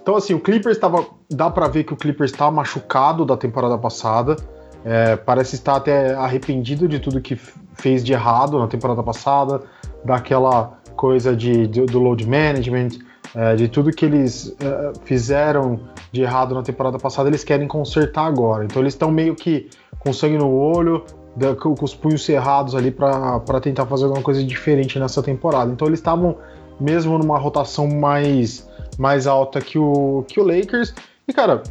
então 0.00 0.16
assim, 0.16 0.34
o 0.34 0.40
Clippers 0.40 0.76
estava, 0.76 1.06
dá 1.30 1.50
para 1.50 1.66
ver 1.68 1.84
que 1.84 1.92
o 1.92 1.96
Clippers 1.96 2.30
está 2.30 2.50
machucado 2.50 3.24
da 3.24 3.36
temporada 3.36 3.78
passada. 3.78 4.36
É, 4.84 5.16
parece 5.16 5.54
estar 5.54 5.76
até 5.76 6.14
arrependido 6.14 6.86
de 6.86 6.98
tudo 6.98 7.20
que 7.20 7.36
fez 7.36 8.04
de 8.04 8.12
errado 8.12 8.58
na 8.58 8.66
temporada 8.66 9.02
passada, 9.02 9.62
daquela 10.04 10.78
coisa 10.96 11.34
de, 11.34 11.66
de 11.66 11.86
do 11.86 11.98
load 11.98 12.26
management, 12.26 12.98
é, 13.34 13.56
de 13.56 13.68
tudo 13.68 13.90
que 13.90 14.04
eles 14.04 14.54
é, 14.60 14.92
fizeram 15.04 15.80
de 16.12 16.22
errado 16.22 16.54
na 16.54 16.62
temporada 16.62 16.98
passada, 16.98 17.28
eles 17.28 17.44
querem 17.44 17.66
consertar 17.66 18.26
agora. 18.26 18.64
Então 18.64 18.80
eles 18.82 18.94
estão 18.94 19.10
meio 19.10 19.34
que 19.34 19.68
com 19.98 20.12
sangue 20.12 20.38
no 20.38 20.50
olho, 20.50 21.04
da, 21.36 21.54
com 21.54 21.74
os 21.82 21.94
punhos 21.94 22.24
cerrados 22.24 22.74
ali 22.74 22.90
para 22.90 23.60
tentar 23.60 23.86
fazer 23.86 24.04
alguma 24.04 24.22
coisa 24.22 24.42
diferente 24.44 24.98
nessa 24.98 25.22
temporada. 25.22 25.72
Então 25.72 25.88
eles 25.88 25.98
estavam 25.98 26.36
mesmo 26.78 27.18
numa 27.18 27.38
rotação 27.38 27.88
mais, 27.88 28.68
mais 28.98 29.26
alta 29.26 29.60
que 29.60 29.78
o, 29.78 30.24
que 30.28 30.40
o 30.40 30.44
Lakers. 30.44 30.94
E 31.26 31.32
cara, 31.32 31.62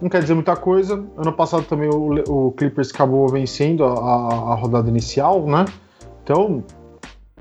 não 0.00 0.08
quer 0.08 0.20
dizer 0.20 0.34
muita 0.34 0.56
coisa. 0.56 1.04
Ano 1.16 1.32
passado 1.32 1.64
também 1.64 1.88
o, 1.88 2.22
o 2.28 2.52
Clippers 2.52 2.90
acabou 2.90 3.28
vencendo 3.28 3.84
a, 3.84 3.92
a, 3.92 4.52
a 4.52 4.54
rodada 4.54 4.88
inicial, 4.88 5.46
né? 5.46 5.64
Então 6.24 6.64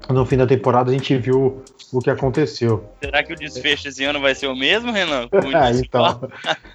no 0.09 0.25
fim 0.25 0.37
da 0.37 0.47
temporada 0.47 0.89
a 0.89 0.93
gente 0.93 1.15
viu 1.17 1.63
o 1.91 1.99
que 1.99 2.09
aconteceu. 2.09 2.83
Será 3.03 3.23
que 3.23 3.33
o 3.33 3.35
desfecho 3.35 3.87
esse 3.87 4.03
ano 4.03 4.19
vai 4.19 4.33
ser 4.33 4.47
o 4.47 4.55
mesmo, 4.55 4.91
Renan? 4.91 5.27
É, 5.53 5.71
então, 5.71 6.21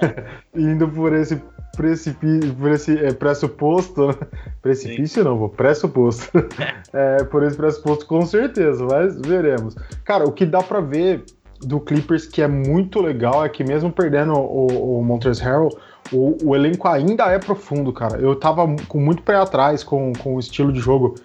indo 0.55 0.89
por 0.89 1.15
esse 1.15 1.41
precipício, 1.77 2.55
por 2.55 2.71
esse 2.71 2.99
é, 2.99 3.13
pressuposto, 3.13 4.09
né? 4.09 4.15
precipício 4.63 5.23
Sim. 5.23 5.29
não, 5.29 5.39
vou 5.39 5.49
pressuposto. 5.49 6.31
É, 6.93 7.25
por 7.25 7.43
esse 7.43 7.57
pressuposto 7.57 8.07
com 8.07 8.25
certeza, 8.25 8.85
mas 8.85 9.21
veremos. 9.21 9.75
Cara, 10.05 10.25
o 10.25 10.33
que 10.33 10.47
dá 10.47 10.63
para 10.63 10.81
ver 10.81 11.25
do 11.61 11.81
Clippers 11.81 12.27
que 12.27 12.41
é 12.41 12.49
muito 12.49 13.01
legal 13.01 13.45
é 13.45 13.49
que 13.49 13.63
mesmo 13.63 13.91
perdendo 13.91 14.33
o, 14.33 14.99
o 14.99 15.05
Montrezl 15.05 15.43
Harrell, 15.43 15.79
o, 16.13 16.37
o, 16.43 16.57
elenco 16.57 16.89
ainda 16.89 17.31
é 17.31 17.39
profundo, 17.39 17.93
cara. 17.93 18.19
Eu 18.19 18.35
tava 18.37 18.67
com 18.89 18.99
muito 18.99 19.23
pé 19.23 19.37
atrás 19.37 19.83
com, 19.83 20.13
com 20.15 20.37
o 20.37 20.41
estilo 20.41 20.73
de 20.73 20.81
jogo 20.81 21.17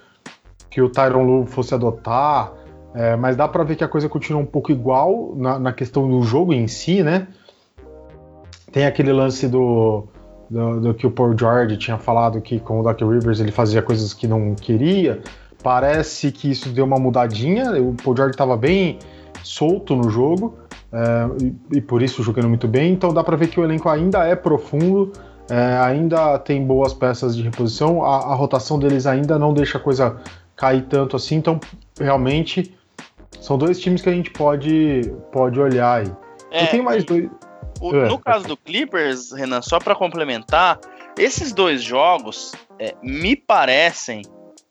que 0.72 0.82
o 0.82 0.90
Tyron 0.90 1.24
Lu 1.24 1.46
fosse 1.46 1.76
adotar, 1.76 2.54
é, 2.96 3.16
mas 3.16 3.36
dá 3.36 3.48
para 3.48 3.64
ver 3.64 3.76
que 3.76 3.84
a 3.84 3.88
coisa 3.88 4.10
continua 4.10 4.42
um 4.42 4.46
pouco 4.46 4.72
igual 4.72 5.36
na, 5.36 5.60
na, 5.60 5.74
questão 5.74 6.10
do 6.10 6.24
jogo 6.24 6.54
em 6.54 6.68
si, 6.68 7.04
né? 7.04 7.28
Tem 8.72 8.86
aquele 8.86 9.12
lance 9.12 9.48
do, 9.48 10.08
do, 10.50 10.80
do, 10.80 10.94
que 10.94 11.06
o 11.06 11.12
Paul 11.12 11.38
George 11.38 11.78
tinha 11.78 11.98
falado 11.98 12.42
que 12.42 12.60
com 12.60 12.80
o 12.80 12.84
Doc 12.84 13.00
Rivers 13.02 13.40
ele 13.42 13.52
fazia 13.52 13.82
coisas 13.82 14.14
que 14.14 14.28
não 14.28 14.56
queria. 14.56 15.22
Parece 15.62 16.32
que 16.32 16.50
isso 16.50 16.70
deu 16.70 16.86
uma 16.86 16.98
mudadinha. 16.98 17.72
O 17.82 17.94
Paul 17.94 18.16
George 18.16 18.34
estava 18.34 18.56
bem 18.56 18.98
solto 19.44 19.96
no 19.96 20.10
jogo 20.10 20.58
é, 20.92 21.44
e, 21.44 21.78
e, 21.78 21.82
por 21.82 22.02
isso 22.02 22.24
jogando 22.24 22.48
muito 22.48 22.68
bem. 22.68 22.94
Então 22.94 23.14
dá 23.14 23.24
para 23.24 23.38
ver 23.38 23.48
que 23.48 23.60
o 23.60 23.64
elenco 23.64 23.90
ainda 23.90 24.26
é 24.26 24.36
profundo, 24.36 25.12
é, 25.50 25.78
ainda 25.78 26.38
tem 26.40 26.66
boas 26.66 26.94
peças 26.94 27.36
de 27.36 27.44
reposição. 27.44 28.04
A, 28.04 28.18
a, 28.18 28.36
rotação 28.36 28.80
deles 28.80 29.06
ainda 29.06 29.38
não 29.38 29.54
deixa 29.54 29.78
a 29.78 29.82
coisa 29.82 30.18
cair 30.62 30.84
tanto 30.84 31.16
assim. 31.16 31.36
Então 31.36 31.60
realmente 32.00 32.78
são 33.40 33.58
dois 33.58 33.80
times 33.80 34.04
que 34.04 34.10
a 34.10 34.14
gente 34.14 34.30
pode, 34.30 35.02
pode 35.32 35.60
olhar 35.60 36.02
aí. 36.02 36.12
É, 36.52 36.66
e 36.66 36.68
tem 36.68 36.84
mais 36.84 37.04
dois. 37.04 37.28
O, 37.82 37.96
é. 37.96 38.08
No 38.08 38.20
caso 38.20 38.48
do 38.48 38.56
Clippers, 38.56 39.32
Renan, 39.32 39.64
só 39.64 39.80
para 39.80 39.96
complementar, 39.96 40.80
esses 41.18 41.52
dois 41.52 41.82
jogos 41.82 42.52
é, 42.78 42.94
me 43.02 43.36
parecem, 43.36 44.22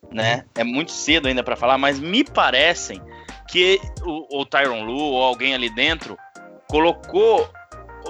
né? 0.09 0.45
É 0.55 0.63
muito 0.63 0.91
cedo 0.91 1.27
ainda 1.27 1.43
para 1.43 1.57
falar, 1.57 1.77
mas 1.77 1.99
me 1.99 2.23
parecem 2.23 3.01
que 3.49 3.81
o, 4.05 4.39
o 4.39 4.45
Tyron 4.45 4.83
Lu 4.83 4.97
ou 4.97 5.21
alguém 5.21 5.53
ali 5.53 5.69
dentro 5.75 6.17
colocou 6.69 7.49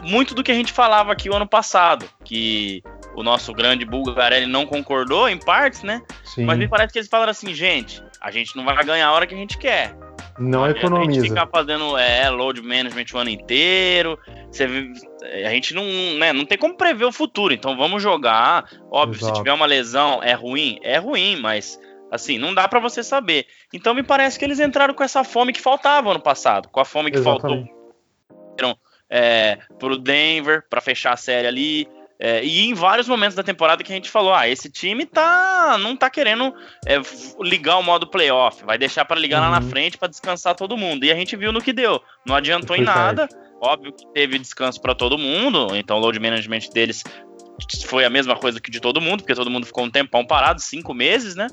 muito 0.04 0.34
do 0.34 0.44
que 0.44 0.52
a 0.52 0.56
gente 0.56 0.72
falava 0.72 1.12
aqui 1.12 1.30
o 1.30 1.36
ano 1.36 1.48
passado, 1.48 2.06
que 2.24 2.84
o 3.16 3.24
nosso 3.24 3.54
grande 3.54 3.86
Bulgarelli 3.86 4.46
não 4.46 4.66
concordou 4.66 5.28
em 5.30 5.38
partes, 5.38 5.84
né? 5.84 6.02
Sim. 6.24 6.46
Mas 6.46 6.58
me 6.58 6.68
parece 6.68 6.94
que 6.94 7.00
eles 7.00 7.10
falaram 7.10 7.32
assim, 7.32 7.54
gente, 7.54 8.02
a 8.20 8.32
gente 8.32 8.56
não 8.56 8.64
vai 8.64 8.84
ganhar 8.84 9.08
a 9.08 9.12
hora 9.12 9.28
que 9.28 9.34
a 9.34 9.38
gente 9.38 9.58
quer. 9.58 9.96
Não 10.40 10.64
a 10.64 10.72
economiza. 10.72 11.12
A 11.12 11.14
gente 11.14 11.30
ficar 11.30 11.48
fazendo 11.48 11.98
é, 11.98 12.30
load 12.30 12.62
management 12.62 13.06
o 13.14 13.18
ano 13.18 13.30
inteiro. 13.30 14.18
Você, 14.50 14.66
a 15.46 15.50
gente 15.50 15.74
não, 15.74 15.84
né, 16.18 16.34
não 16.34 16.46
tem 16.46 16.58
como 16.58 16.76
prever 16.76 17.06
o 17.06 17.12
futuro. 17.12 17.54
Então 17.54 17.76
vamos 17.76 18.02
jogar. 18.02 18.66
Óbvio, 18.90 19.20
Exato. 19.20 19.36
se 19.36 19.40
tiver 19.42 19.54
uma 19.54 19.66
lesão, 19.66 20.22
é 20.24 20.34
ruim? 20.34 20.80
É 20.82 20.98
ruim, 20.98 21.36
mas 21.40 21.80
assim, 22.12 22.38
não 22.38 22.54
dá 22.54 22.68
para 22.68 22.80
você 22.80 23.04
saber. 23.04 23.46
Então 23.74 23.94
me 23.94 24.04
parece 24.04 24.38
que 24.38 24.46
eles 24.46 24.60
entraram 24.60 24.94
com 24.94 25.04
essa 25.04 25.24
fome 25.24 25.54
que 25.54 25.62
faltava 25.62 26.12
ano 26.12 26.20
passado, 26.20 26.70
com 26.70 26.80
a 26.80 26.86
fome 26.86 27.12
que 27.12 27.18
Exatamente. 27.18 27.68
faltou. 27.68 28.82
É, 29.12 29.60
pro 29.78 29.98
Denver 29.98 30.64
para 30.70 30.80
fechar 30.80 31.14
a 31.14 31.18
série 31.18 31.48
ali. 31.48 31.88
É, 32.24 32.44
e 32.46 32.70
em 32.70 32.74
vários 32.76 33.08
momentos 33.08 33.36
da 33.36 33.42
temporada 33.42 33.84
que 33.84 33.92
a 33.92 33.96
gente 33.96 34.10
falou, 34.10 34.32
ah, 34.32 34.48
esse 34.48 34.70
time 34.70 35.08
tá 35.08 35.76
não 35.80 35.96
tá 35.96 36.08
querendo 36.08 36.54
é, 36.86 37.02
ligar 37.40 37.78
o 37.78 37.84
modo 37.84 38.06
playoff, 38.06 38.64
vai 38.64 38.78
deixar 38.78 39.06
para 39.06 39.20
ligar 39.20 39.42
uhum. 39.42 39.50
lá 39.50 39.60
na 39.60 39.66
uhum. 39.66 39.72
frente 39.72 39.98
para 39.98 40.08
descansar 40.08 40.54
todo 40.54 40.78
mundo. 40.78 41.04
E 41.04 41.12
a 41.12 41.16
gente 41.16 41.36
viu 41.36 41.52
no 41.52 41.60
que 41.60 41.74
deu, 41.74 42.00
não 42.24 42.36
adiantou 42.36 42.76
em 42.76 42.84
nada. 42.84 43.28
Óbvio 43.60 43.92
que 43.92 44.06
teve 44.14 44.38
descanso 44.38 44.80
para 44.80 44.94
todo 44.94 45.18
mundo, 45.18 45.76
então 45.76 45.98
o 45.98 46.00
load 46.00 46.20
management 46.20 46.70
deles 46.74 47.04
foi 47.86 48.06
a 48.06 48.10
mesma 48.10 48.36
coisa 48.36 48.60
que 48.60 48.72
de 48.72 48.80
todo 48.80 49.02
mundo, 49.02 49.22
porque 49.22 49.36
todo 49.36 49.50
mundo 49.50 49.66
ficou 49.66 49.84
um 49.84 49.90
tempão 49.90 50.26
parado, 50.26 50.62
cinco 50.62 50.94
meses, 50.94 51.36
né? 51.36 51.48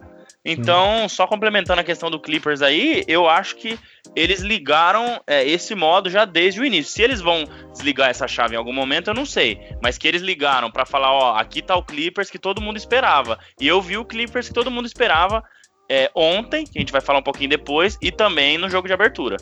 Então, 0.51 1.05
hum. 1.05 1.09
só 1.11 1.27
complementando 1.27 1.83
a 1.83 1.85
questão 1.85 2.11
do 2.11 2.19
Clippers 2.19 2.63
aí, 2.63 3.05
eu 3.07 3.29
acho 3.29 3.55
que 3.57 3.79
eles 4.17 4.41
ligaram 4.41 5.21
é, 5.27 5.47
esse 5.47 5.75
modo 5.75 6.09
já 6.09 6.25
desde 6.25 6.59
o 6.59 6.65
início. 6.65 6.91
Se 6.91 7.03
eles 7.03 7.21
vão 7.21 7.45
desligar 7.71 8.09
essa 8.09 8.27
chave 8.27 8.55
em 8.55 8.57
algum 8.57 8.73
momento, 8.73 9.09
eu 9.11 9.15
não 9.15 9.27
sei. 9.27 9.61
Mas 9.83 9.99
que 9.99 10.09
eles 10.09 10.23
ligaram 10.23 10.71
para 10.71 10.87
falar, 10.87 11.13
ó, 11.13 11.37
aqui 11.37 11.61
tá 11.61 11.77
o 11.77 11.85
Clippers 11.85 12.31
que 12.31 12.39
todo 12.39 12.63
mundo 12.63 12.79
esperava. 12.79 13.39
E 13.61 13.69
eu 13.69 13.83
vi 13.83 13.99
o 13.99 14.07
Clippers 14.07 14.49
que 14.49 14.55
todo 14.55 14.71
mundo 14.71 14.87
esperava 14.87 15.45
é, 15.87 16.11
ontem, 16.15 16.65
que 16.65 16.79
a 16.79 16.81
gente 16.81 16.93
vai 16.93 17.03
falar 17.03 17.19
um 17.19 17.23
pouquinho 17.23 17.51
depois, 17.51 17.99
e 18.01 18.11
também 18.11 18.57
no 18.57 18.71
jogo 18.71 18.89
de 18.89 18.95
abertura. 18.95 19.37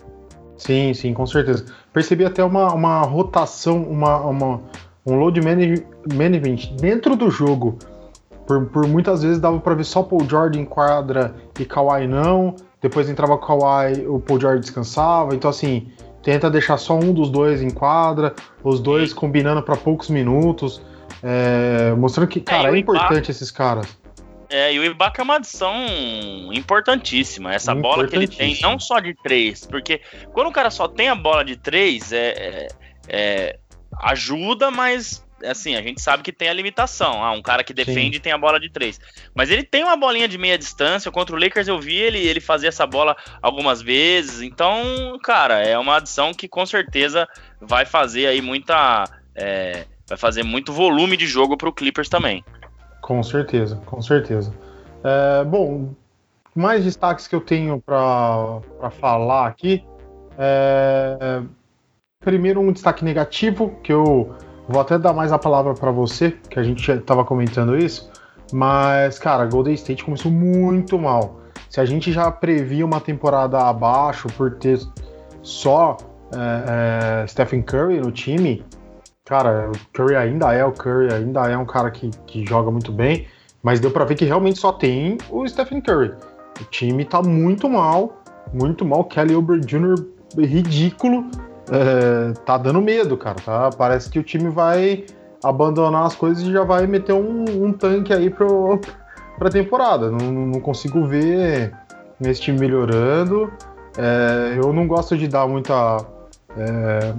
Sim, 0.56 0.92
sim, 0.92 1.14
com 1.14 1.24
certeza. 1.24 1.66
Percebi 1.92 2.24
até 2.24 2.42
uma, 2.42 2.74
uma 2.74 3.02
rotação, 3.02 3.80
uma, 3.80 4.16
uma, 4.22 4.60
um 5.06 5.14
load 5.14 5.40
management 5.40 6.76
dentro 6.80 7.14
do 7.14 7.30
jogo 7.30 7.78
por, 8.46 8.66
por 8.66 8.86
muitas 8.86 9.22
vezes 9.22 9.38
dava 9.38 9.58
para 9.58 9.74
ver 9.74 9.84
só 9.84 10.02
Paul 10.02 10.26
George 10.28 10.58
em 10.58 10.64
quadra 10.64 11.34
e 11.58 11.64
Kawhi 11.64 12.06
não. 12.06 12.54
Depois 12.80 13.08
entrava 13.08 13.36
Kawhi, 13.38 14.06
o 14.06 14.20
Paul 14.20 14.40
George 14.40 14.60
descansava. 14.60 15.34
Então, 15.34 15.50
assim, 15.50 15.90
tenta 16.22 16.50
deixar 16.50 16.76
só 16.76 16.94
um 16.96 17.12
dos 17.12 17.30
dois 17.30 17.60
em 17.60 17.70
quadra, 17.70 18.34
os 18.62 18.80
dois 18.80 19.12
combinando 19.12 19.62
para 19.62 19.76
poucos 19.76 20.08
minutos. 20.08 20.80
É, 21.22 21.92
mostrando 21.94 22.28
que, 22.28 22.40
cara, 22.40 22.70
é, 22.70 22.74
é 22.74 22.78
importante 22.78 23.30
esses 23.30 23.50
caras. 23.50 23.98
É, 24.48 24.72
e 24.72 24.78
o 24.78 24.84
Ibaka 24.84 25.22
é 25.22 25.24
uma 25.24 25.36
adição 25.36 25.74
importantíssima. 26.52 27.52
Essa 27.52 27.74
bola 27.74 28.06
que 28.06 28.14
ele 28.14 28.28
tem, 28.28 28.58
não 28.60 28.78
só 28.78 29.00
de 29.00 29.14
três, 29.14 29.66
porque 29.66 30.00
quando 30.32 30.48
o 30.48 30.52
cara 30.52 30.70
só 30.70 30.86
tem 30.86 31.08
a 31.08 31.16
bola 31.16 31.44
de 31.44 31.56
três, 31.56 32.12
é, 32.12 32.28
é, 32.28 32.68
é 33.08 33.58
ajuda, 34.02 34.70
mas 34.70 35.25
assim, 35.44 35.74
a 35.74 35.82
gente 35.82 36.00
sabe 36.00 36.22
que 36.22 36.32
tem 36.32 36.48
a 36.48 36.52
limitação. 36.52 37.22
Ah, 37.22 37.32
um 37.32 37.42
cara 37.42 37.62
que 37.62 37.74
defende 37.74 38.16
Sim. 38.16 38.22
tem 38.22 38.32
a 38.32 38.38
bola 38.38 38.58
de 38.58 38.70
três. 38.70 39.00
Mas 39.34 39.50
ele 39.50 39.62
tem 39.62 39.84
uma 39.84 39.96
bolinha 39.96 40.28
de 40.28 40.38
meia 40.38 40.56
distância. 40.56 41.10
Contra 41.10 41.34
o 41.34 41.38
Lakers 41.38 41.68
eu 41.68 41.78
vi 41.78 41.96
ele, 41.96 42.18
ele 42.18 42.40
fazer 42.40 42.68
essa 42.68 42.86
bola 42.86 43.16
algumas 43.42 43.82
vezes. 43.82 44.42
Então, 44.42 45.18
cara, 45.22 45.60
é 45.60 45.78
uma 45.78 45.96
adição 45.96 46.32
que 46.32 46.48
com 46.48 46.64
certeza 46.64 47.28
vai 47.60 47.84
fazer 47.84 48.26
aí 48.26 48.40
muita. 48.40 49.04
É, 49.34 49.84
vai 50.08 50.16
fazer 50.16 50.42
muito 50.42 50.72
volume 50.72 51.16
de 51.16 51.26
jogo 51.26 51.56
para 51.56 51.68
o 51.68 51.72
Clippers 51.72 52.08
também. 52.08 52.44
Com 53.02 53.22
certeza, 53.22 53.76
com 53.86 54.00
certeza. 54.00 54.52
É, 55.04 55.44
bom, 55.44 55.94
mais 56.54 56.84
destaques 56.84 57.28
que 57.28 57.34
eu 57.34 57.40
tenho 57.40 57.80
para 57.80 58.90
falar 58.98 59.46
aqui. 59.46 59.84
É, 60.38 61.42
primeiro, 62.20 62.60
um 62.60 62.72
destaque 62.72 63.04
negativo 63.04 63.78
que 63.82 63.92
eu 63.92 64.34
Vou 64.68 64.80
até 64.80 64.98
dar 64.98 65.12
mais 65.12 65.32
a 65.32 65.38
palavra 65.38 65.74
para 65.74 65.90
você, 65.90 66.32
que 66.50 66.58
a 66.58 66.62
gente 66.62 66.90
estava 66.90 67.24
comentando 67.24 67.76
isso. 67.76 68.10
Mas, 68.52 69.18
cara, 69.18 69.44
Golden 69.46 69.74
State 69.74 70.04
começou 70.04 70.30
muito 70.30 70.98
mal. 70.98 71.40
Se 71.68 71.80
a 71.80 71.84
gente 71.84 72.12
já 72.12 72.30
previa 72.30 72.84
uma 72.84 73.00
temporada 73.00 73.58
abaixo 73.58 74.28
por 74.36 74.54
ter 74.54 74.80
só 75.42 75.96
é, 76.34 77.22
é, 77.22 77.26
Stephen 77.26 77.62
Curry 77.62 78.00
no 78.00 78.10
time, 78.10 78.64
cara, 79.24 79.70
o 79.70 79.96
Curry 79.96 80.16
ainda 80.16 80.52
é 80.52 80.64
o 80.64 80.72
Curry, 80.72 81.12
ainda 81.12 81.48
é 81.48 81.56
um 81.56 81.64
cara 81.64 81.90
que, 81.90 82.10
que 82.26 82.44
joga 82.44 82.70
muito 82.70 82.92
bem, 82.92 83.26
mas 83.62 83.80
deu 83.80 83.90
para 83.90 84.04
ver 84.04 84.14
que 84.14 84.24
realmente 84.24 84.58
só 84.58 84.72
tem 84.72 85.18
o 85.30 85.46
Stephen 85.46 85.80
Curry. 85.80 86.12
O 86.60 86.64
time 86.70 87.04
tá 87.04 87.22
muito 87.22 87.68
mal, 87.68 88.22
muito 88.52 88.84
mal. 88.84 89.04
Kelly 89.04 89.34
Oubre 89.34 89.60
Jr. 89.60 89.94
ridículo 90.38 91.28
é, 91.70 92.32
tá 92.44 92.56
dando 92.58 92.80
medo, 92.80 93.16
cara. 93.16 93.36
Tá? 93.44 93.70
Parece 93.70 94.10
que 94.10 94.18
o 94.18 94.22
time 94.22 94.48
vai 94.48 95.04
abandonar 95.42 96.06
as 96.06 96.14
coisas 96.14 96.42
e 96.42 96.52
já 96.52 96.64
vai 96.64 96.86
meter 96.86 97.12
um, 97.12 97.44
um 97.64 97.72
tanque 97.72 98.12
aí 98.12 98.30
pro, 98.30 98.80
pra 99.38 99.50
temporada. 99.50 100.10
Não, 100.10 100.30
não 100.32 100.60
consigo 100.60 101.06
ver 101.06 101.72
esse 102.20 102.40
time 102.40 102.58
melhorando. 102.58 103.52
É, 103.96 104.58
eu 104.58 104.72
não 104.72 104.86
gosto 104.86 105.16
de 105.16 105.26
dar 105.26 105.46
muita 105.46 105.98
é, 106.56 107.14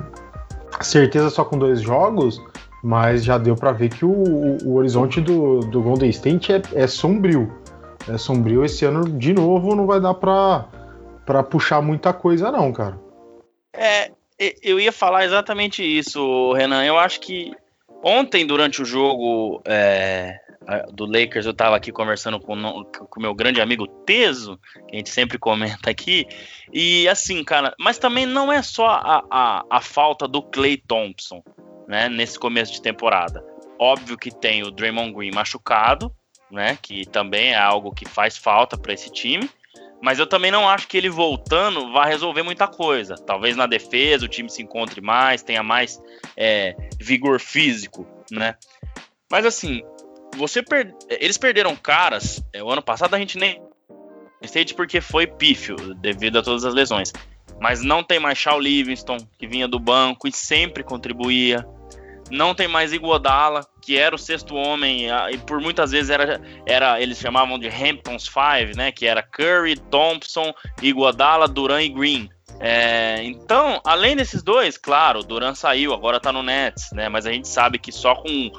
certeza 0.81 1.29
só 1.29 1.43
com 1.43 1.57
dois 1.57 1.81
jogos, 1.81 2.41
mas 2.83 3.23
já 3.23 3.37
deu 3.37 3.55
para 3.55 3.71
ver 3.71 3.89
que 3.89 4.05
o, 4.05 4.11
o, 4.11 4.57
o, 4.65 4.75
horizonte 4.75 5.19
do, 5.19 5.59
do 5.61 5.81
Golden 5.81 6.09
State 6.09 6.53
é, 6.53 6.61
é, 6.73 6.87
sombrio. 6.87 7.51
É 8.07 8.17
sombrio. 8.17 8.63
Esse 8.63 8.85
ano, 8.85 9.03
de 9.03 9.33
novo, 9.33 9.75
não 9.75 9.85
vai 9.85 9.99
dar 9.99 10.13
pra, 10.13 10.65
pra 11.25 11.43
puxar 11.43 11.81
muita 11.81 12.13
coisa, 12.13 12.51
não, 12.51 12.71
cara. 12.71 12.99
É, 13.75 14.11
eu 14.39 14.79
ia 14.79 14.91
falar 14.91 15.25
exatamente 15.25 15.83
isso, 15.83 16.53
Renan. 16.53 16.85
Eu 16.85 16.97
acho 16.97 17.19
que 17.19 17.51
ontem, 18.03 18.45
durante 18.45 18.81
o 18.81 18.85
jogo 18.85 19.61
é, 19.65 20.39
do 20.91 21.05
Lakers, 21.05 21.45
eu 21.45 21.51
estava 21.51 21.75
aqui 21.75 21.91
conversando 21.91 22.39
com 22.39 22.53
o 22.53 23.21
meu 23.21 23.33
grande 23.33 23.61
amigo 23.61 23.87
Teso, 24.05 24.59
que 24.87 24.95
a 24.95 24.97
gente 24.97 25.09
sempre 25.09 25.37
comenta 25.37 25.89
aqui. 25.89 26.27
E 26.73 27.07
assim, 27.07 27.43
cara, 27.43 27.73
mas 27.79 27.97
também 27.97 28.25
não 28.25 28.51
é 28.51 28.61
só 28.61 28.87
a, 28.87 29.23
a, 29.29 29.65
a 29.69 29.81
falta 29.81 30.27
do 30.27 30.41
Clay 30.41 30.77
Thompson, 30.77 31.41
né, 31.87 32.09
nesse 32.09 32.37
começo 32.37 32.73
de 32.73 32.81
temporada. 32.81 33.43
Óbvio 33.79 34.17
que 34.17 34.31
tem 34.31 34.63
o 34.63 34.71
Draymond 34.71 35.13
Green 35.13 35.31
machucado, 35.31 36.13
né, 36.51 36.77
que 36.81 37.05
também 37.05 37.53
é 37.53 37.57
algo 37.57 37.93
que 37.93 38.07
faz 38.07 38.37
falta 38.37 38.77
para 38.77 38.93
esse 38.93 39.11
time. 39.11 39.49
Mas 40.01 40.19
eu 40.19 40.27
também 40.27 40.51
não 40.51 40.69
acho 40.69 40.87
que 40.87 40.97
ele 40.97 41.09
voltando 41.09 41.91
vai 41.91 42.07
resolver 42.09 42.43
muita 42.43 42.67
coisa. 42.67 43.15
Talvez 43.15 43.55
na 43.55 43.65
defesa 43.65 44.25
o 44.25 44.29
time 44.29 44.49
se 44.49 44.61
encontre 44.61 45.01
mais, 45.01 45.41
tenha 45.41 45.63
mais 45.63 46.01
é, 46.35 46.75
vigor 46.99 47.39
físico, 47.39 48.07
né? 48.31 48.55
Mas 49.29 49.45
assim, 49.45 49.81
você 50.35 50.61
per... 50.61 50.93
eles 51.09 51.37
perderam 51.37 51.75
caras. 51.75 52.43
É, 52.53 52.63
o 52.63 52.69
ano 52.69 52.81
passado 52.81 53.15
a 53.15 53.19
gente 53.19 53.37
nem 53.37 53.61
State 54.41 54.75
porque 54.75 55.01
foi 55.01 55.25
pífio 55.25 55.75
devido 55.95 56.37
a 56.37 56.43
todas 56.43 56.63
as 56.63 56.73
lesões. 56.73 57.11
Mas 57.59 57.81
não 57.81 58.03
tem 58.03 58.19
mais 58.19 58.37
Shaw 58.37 58.59
Livingston, 58.59 59.17
que 59.37 59.47
vinha 59.47 59.67
do 59.67 59.79
banco 59.79 60.27
e 60.27 60.31
sempre 60.31 60.83
contribuía. 60.83 61.65
Não 62.29 62.53
tem 62.53 62.67
mais 62.67 62.93
Iguodala, 62.93 63.65
que 63.81 63.97
era 63.97 64.15
o 64.15 64.19
sexto 64.19 64.55
homem, 64.55 65.07
e 65.31 65.37
por 65.39 65.61
muitas 65.61 65.91
vezes 65.91 66.09
era, 66.09 66.41
era 66.65 67.01
eles 67.01 67.17
chamavam 67.17 67.57
de 67.57 67.67
Hamptons 67.67 68.27
Five, 68.27 68.75
né? 68.75 68.91
Que 68.91 69.05
era 69.05 69.23
Curry, 69.23 69.77
Thompson, 69.77 70.53
Iguodala, 70.81 71.47
Duran 71.47 71.81
e 71.81 71.89
Green. 71.89 72.29
É, 72.59 73.23
então, 73.23 73.79
além 73.85 74.15
desses 74.15 74.41
dois, 74.41 74.77
claro, 74.77 75.23
Duran 75.23 75.53
saiu, 75.53 75.93
agora 75.93 76.19
tá 76.19 76.31
no 76.31 76.41
Nets, 76.41 76.91
né? 76.91 77.07
Mas 77.07 77.25
a 77.25 77.31
gente 77.31 77.47
sabe 77.47 77.77
que 77.77 77.91
só 77.91 78.15
com 78.15 78.51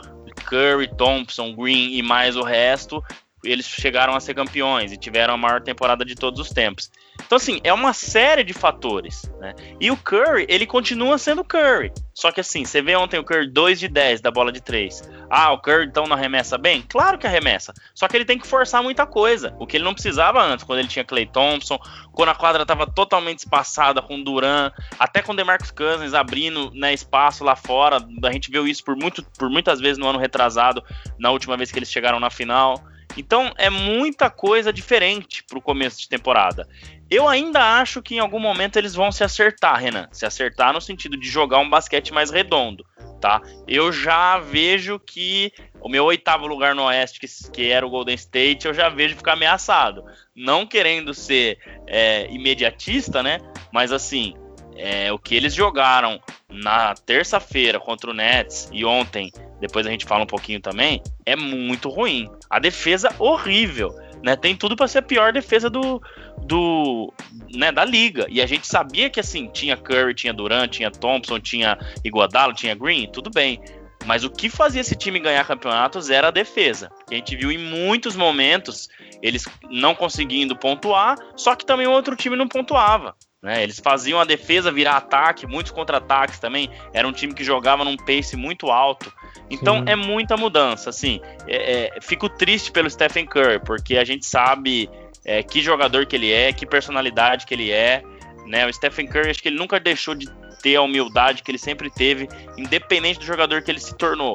Curry, 0.46 0.88
Thompson, 0.96 1.54
Green 1.54 1.94
e 1.94 2.02
mais 2.02 2.36
o 2.36 2.42
resto, 2.42 3.02
eles 3.44 3.66
chegaram 3.66 4.14
a 4.14 4.20
ser 4.20 4.34
campeões 4.34 4.92
e 4.92 4.96
tiveram 4.96 5.34
a 5.34 5.36
maior 5.36 5.60
temporada 5.60 6.04
de 6.04 6.14
todos 6.14 6.40
os 6.40 6.50
tempos. 6.50 6.90
Então, 7.26 7.36
assim, 7.36 7.60
é 7.62 7.72
uma 7.72 7.92
série 7.92 8.42
de 8.42 8.52
fatores, 8.52 9.30
né? 9.40 9.54
E 9.80 9.90
o 9.90 9.96
Curry, 9.96 10.46
ele 10.48 10.66
continua 10.66 11.18
sendo 11.18 11.44
Curry. 11.44 11.92
Só 12.14 12.32
que, 12.32 12.40
assim, 12.40 12.64
você 12.64 12.80
vê 12.80 12.96
ontem 12.96 13.18
o 13.18 13.24
Curry 13.24 13.50
2 13.50 13.78
de 13.78 13.88
10 13.88 14.20
da 14.20 14.30
bola 14.30 14.50
de 14.50 14.60
3. 14.60 15.02
Ah, 15.30 15.52
o 15.52 15.60
Curry 15.60 15.84
então 15.84 16.06
não 16.06 16.16
arremessa 16.16 16.56
bem? 16.56 16.82
Claro 16.88 17.18
que 17.18 17.26
arremessa. 17.26 17.74
Só 17.94 18.08
que 18.08 18.16
ele 18.16 18.24
tem 18.24 18.38
que 18.38 18.46
forçar 18.46 18.82
muita 18.82 19.06
coisa. 19.06 19.54
O 19.58 19.66
que 19.66 19.76
ele 19.76 19.84
não 19.84 19.92
precisava 19.92 20.42
antes, 20.42 20.64
quando 20.64 20.78
ele 20.78 20.88
tinha 20.88 21.04
Clay 21.04 21.26
Thompson, 21.26 21.78
quando 22.12 22.30
a 22.30 22.34
quadra 22.34 22.62
estava 22.62 22.86
totalmente 22.86 23.40
espaçada 23.40 24.00
com 24.00 24.16
o 24.16 24.24
Duran, 24.24 24.72
até 24.98 25.20
com 25.20 25.34
DeMarcus 25.34 25.70
Cousins 25.70 26.14
abrindo 26.14 26.70
né, 26.74 26.94
espaço 26.94 27.44
lá 27.44 27.54
fora. 27.54 27.98
A 28.24 28.32
gente 28.32 28.50
viu 28.50 28.66
isso 28.66 28.82
por, 28.82 28.96
muito, 28.96 29.22
por 29.38 29.50
muitas 29.50 29.80
vezes 29.80 29.98
no 29.98 30.08
ano 30.08 30.18
retrasado, 30.18 30.82
na 31.18 31.30
última 31.30 31.56
vez 31.56 31.70
que 31.70 31.78
eles 31.78 31.90
chegaram 31.90 32.18
na 32.18 32.30
final. 32.30 32.82
Então 33.16 33.52
é 33.56 33.70
muita 33.70 34.30
coisa 34.30 34.72
diferente 34.72 35.42
para 35.42 35.58
o 35.58 35.62
começo 35.62 36.00
de 36.00 36.08
temporada. 36.08 36.68
Eu 37.10 37.26
ainda 37.26 37.80
acho 37.80 38.02
que 38.02 38.16
em 38.16 38.18
algum 38.18 38.38
momento 38.38 38.76
eles 38.76 38.94
vão 38.94 39.10
se 39.10 39.24
acertar, 39.24 39.80
Renan. 39.80 40.08
Se 40.12 40.26
acertar 40.26 40.72
no 40.72 40.80
sentido 40.80 41.16
de 41.16 41.28
jogar 41.28 41.58
um 41.58 41.68
basquete 41.68 42.12
mais 42.12 42.30
redondo, 42.30 42.84
tá? 43.20 43.40
Eu 43.66 43.90
já 43.90 44.38
vejo 44.38 44.98
que 44.98 45.52
o 45.80 45.88
meu 45.88 46.04
oitavo 46.04 46.46
lugar 46.46 46.74
no 46.74 46.84
Oeste, 46.84 47.20
que, 47.20 47.26
que 47.50 47.70
era 47.70 47.86
o 47.86 47.90
Golden 47.90 48.14
State, 48.14 48.66
eu 48.66 48.74
já 48.74 48.88
vejo 48.88 49.16
ficar 49.16 49.32
ameaçado. 49.32 50.04
Não 50.36 50.66
querendo 50.66 51.14
ser 51.14 51.58
é, 51.86 52.28
imediatista, 52.30 53.22
né? 53.22 53.40
Mas 53.72 53.90
assim, 53.90 54.34
é, 54.78 55.12
o 55.12 55.18
que 55.18 55.34
eles 55.34 55.54
jogaram 55.54 56.20
na 56.48 56.94
terça-feira 56.94 57.78
contra 57.78 58.10
o 58.10 58.14
Nets 58.14 58.68
e 58.72 58.84
ontem, 58.84 59.30
depois 59.60 59.86
a 59.86 59.90
gente 59.90 60.06
fala 60.06 60.24
um 60.24 60.26
pouquinho 60.26 60.60
também, 60.60 61.02
é 61.26 61.36
muito 61.36 61.88
ruim. 61.88 62.30
A 62.48 62.58
defesa 62.58 63.14
horrível, 63.18 63.94
né? 64.22 64.36
Tem 64.36 64.56
tudo 64.56 64.76
para 64.76 64.88
ser 64.88 64.98
a 64.98 65.02
pior 65.02 65.32
defesa 65.32 65.68
do, 65.68 66.00
do, 66.42 67.12
né, 67.52 67.70
da 67.70 67.84
liga. 67.84 68.26
E 68.28 68.40
a 68.40 68.46
gente 68.46 68.66
sabia 68.66 69.10
que 69.10 69.20
assim, 69.20 69.48
tinha 69.48 69.76
Curry, 69.76 70.14
tinha 70.14 70.32
Durant, 70.32 70.70
tinha 70.70 70.90
Thompson, 70.90 71.38
tinha 71.38 71.78
Iguodala, 72.04 72.54
tinha 72.54 72.74
Green, 72.74 73.10
tudo 73.10 73.30
bem. 73.30 73.60
Mas 74.06 74.24
o 74.24 74.30
que 74.30 74.48
fazia 74.48 74.80
esse 74.80 74.94
time 74.94 75.18
ganhar 75.18 75.46
campeonatos 75.46 76.08
era 76.08 76.28
a 76.28 76.30
defesa. 76.30 76.90
a 77.10 77.14
gente 77.14 77.36
viu 77.36 77.50
em 77.50 77.58
muitos 77.58 78.16
momentos 78.16 78.88
eles 79.20 79.44
não 79.68 79.94
conseguindo 79.94 80.56
pontuar, 80.56 81.18
só 81.36 81.54
que 81.56 81.66
também 81.66 81.86
o 81.86 81.90
outro 81.90 82.14
time 82.14 82.36
não 82.36 82.46
pontuava. 82.46 83.14
Né? 83.48 83.62
Eles 83.62 83.80
faziam 83.80 84.20
a 84.20 84.26
defesa 84.26 84.70
virar 84.70 84.98
ataque, 84.98 85.46
muitos 85.46 85.72
contra-ataques 85.72 86.38
também. 86.38 86.68
Era 86.92 87.08
um 87.08 87.12
time 87.12 87.32
que 87.32 87.42
jogava 87.42 87.82
num 87.82 87.96
pace 87.96 88.36
muito 88.36 88.70
alto. 88.70 89.10
Então 89.48 89.78
Sim. 89.78 89.84
é 89.86 89.96
muita 89.96 90.36
mudança. 90.36 90.90
Assim, 90.90 91.18
é, 91.46 91.96
é, 91.96 92.00
fico 92.02 92.28
triste 92.28 92.70
pelo 92.70 92.90
Stephen 92.90 93.24
Curry, 93.24 93.58
porque 93.60 93.96
a 93.96 94.04
gente 94.04 94.26
sabe 94.26 94.90
é, 95.24 95.42
que 95.42 95.62
jogador 95.62 96.04
que 96.04 96.14
ele 96.14 96.30
é, 96.30 96.52
que 96.52 96.66
personalidade 96.66 97.46
que 97.46 97.54
ele 97.54 97.70
é. 97.70 98.02
Né? 98.46 98.66
O 98.66 98.72
Stephen 98.74 99.06
Curry, 99.06 99.30
acho 99.30 99.40
que 99.40 99.48
ele 99.48 99.56
nunca 99.56 99.80
deixou 99.80 100.14
de 100.14 100.28
ter 100.62 100.76
a 100.76 100.82
humildade 100.82 101.42
que 101.42 101.50
ele 101.50 101.56
sempre 101.56 101.88
teve, 101.88 102.28
independente 102.58 103.18
do 103.18 103.24
jogador 103.24 103.62
que 103.62 103.70
ele 103.70 103.80
se 103.80 103.96
tornou 103.96 104.34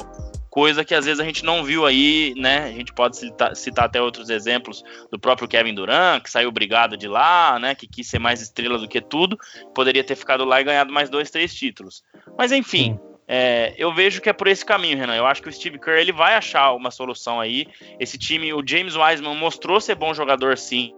coisa 0.54 0.86
que 0.86 0.94
às 0.94 1.04
vezes 1.04 1.20
a 1.20 1.24
gente 1.24 1.44
não 1.44 1.64
viu 1.64 1.84
aí, 1.84 2.36
né? 2.38 2.66
A 2.66 2.72
gente 2.72 2.94
pode 2.94 3.18
citar, 3.18 3.56
citar, 3.56 3.86
até 3.86 4.00
outros 4.00 4.30
exemplos 4.30 4.84
do 5.12 5.18
próprio 5.18 5.48
Kevin 5.48 5.74
Durant, 5.74 6.22
que 6.22 6.30
saiu 6.30 6.52
brigado 6.52 6.96
de 6.96 7.08
lá, 7.08 7.58
né? 7.58 7.74
Que 7.74 7.88
quis 7.88 8.08
ser 8.08 8.20
mais 8.20 8.40
estrela 8.40 8.78
do 8.78 8.88
que 8.88 9.02
tudo, 9.02 9.36
poderia 9.74 10.04
ter 10.04 10.16
ficado 10.16 10.46
lá 10.46 10.62
e 10.62 10.64
ganhado 10.64 10.94
mais 10.94 11.10
dois, 11.10 11.32
três 11.32 11.56
títulos. 11.56 12.04
Mas 12.38 12.52
enfim. 12.52 13.00
É, 13.28 13.74
eu 13.78 13.92
vejo 13.96 14.22
que 14.22 14.30
é 14.30 14.34
por 14.34 14.48
esse 14.48 14.64
caminho, 14.64 14.96
Renan. 14.96 15.16
Eu 15.16 15.26
acho 15.26 15.42
que 15.42 15.50
o 15.50 15.52
Steve 15.52 15.80
Kerr 15.80 15.98
ele 15.98 16.12
vai 16.12 16.36
achar 16.36 16.74
uma 16.74 16.92
solução 16.92 17.40
aí. 17.40 17.66
Esse 18.00 18.16
time, 18.16 18.54
o 18.54 18.62
James 18.64 18.96
Wiseman 18.96 19.36
mostrou 19.36 19.82
ser 19.82 19.96
bom 19.96 20.14
jogador, 20.14 20.56
sim. 20.56 20.94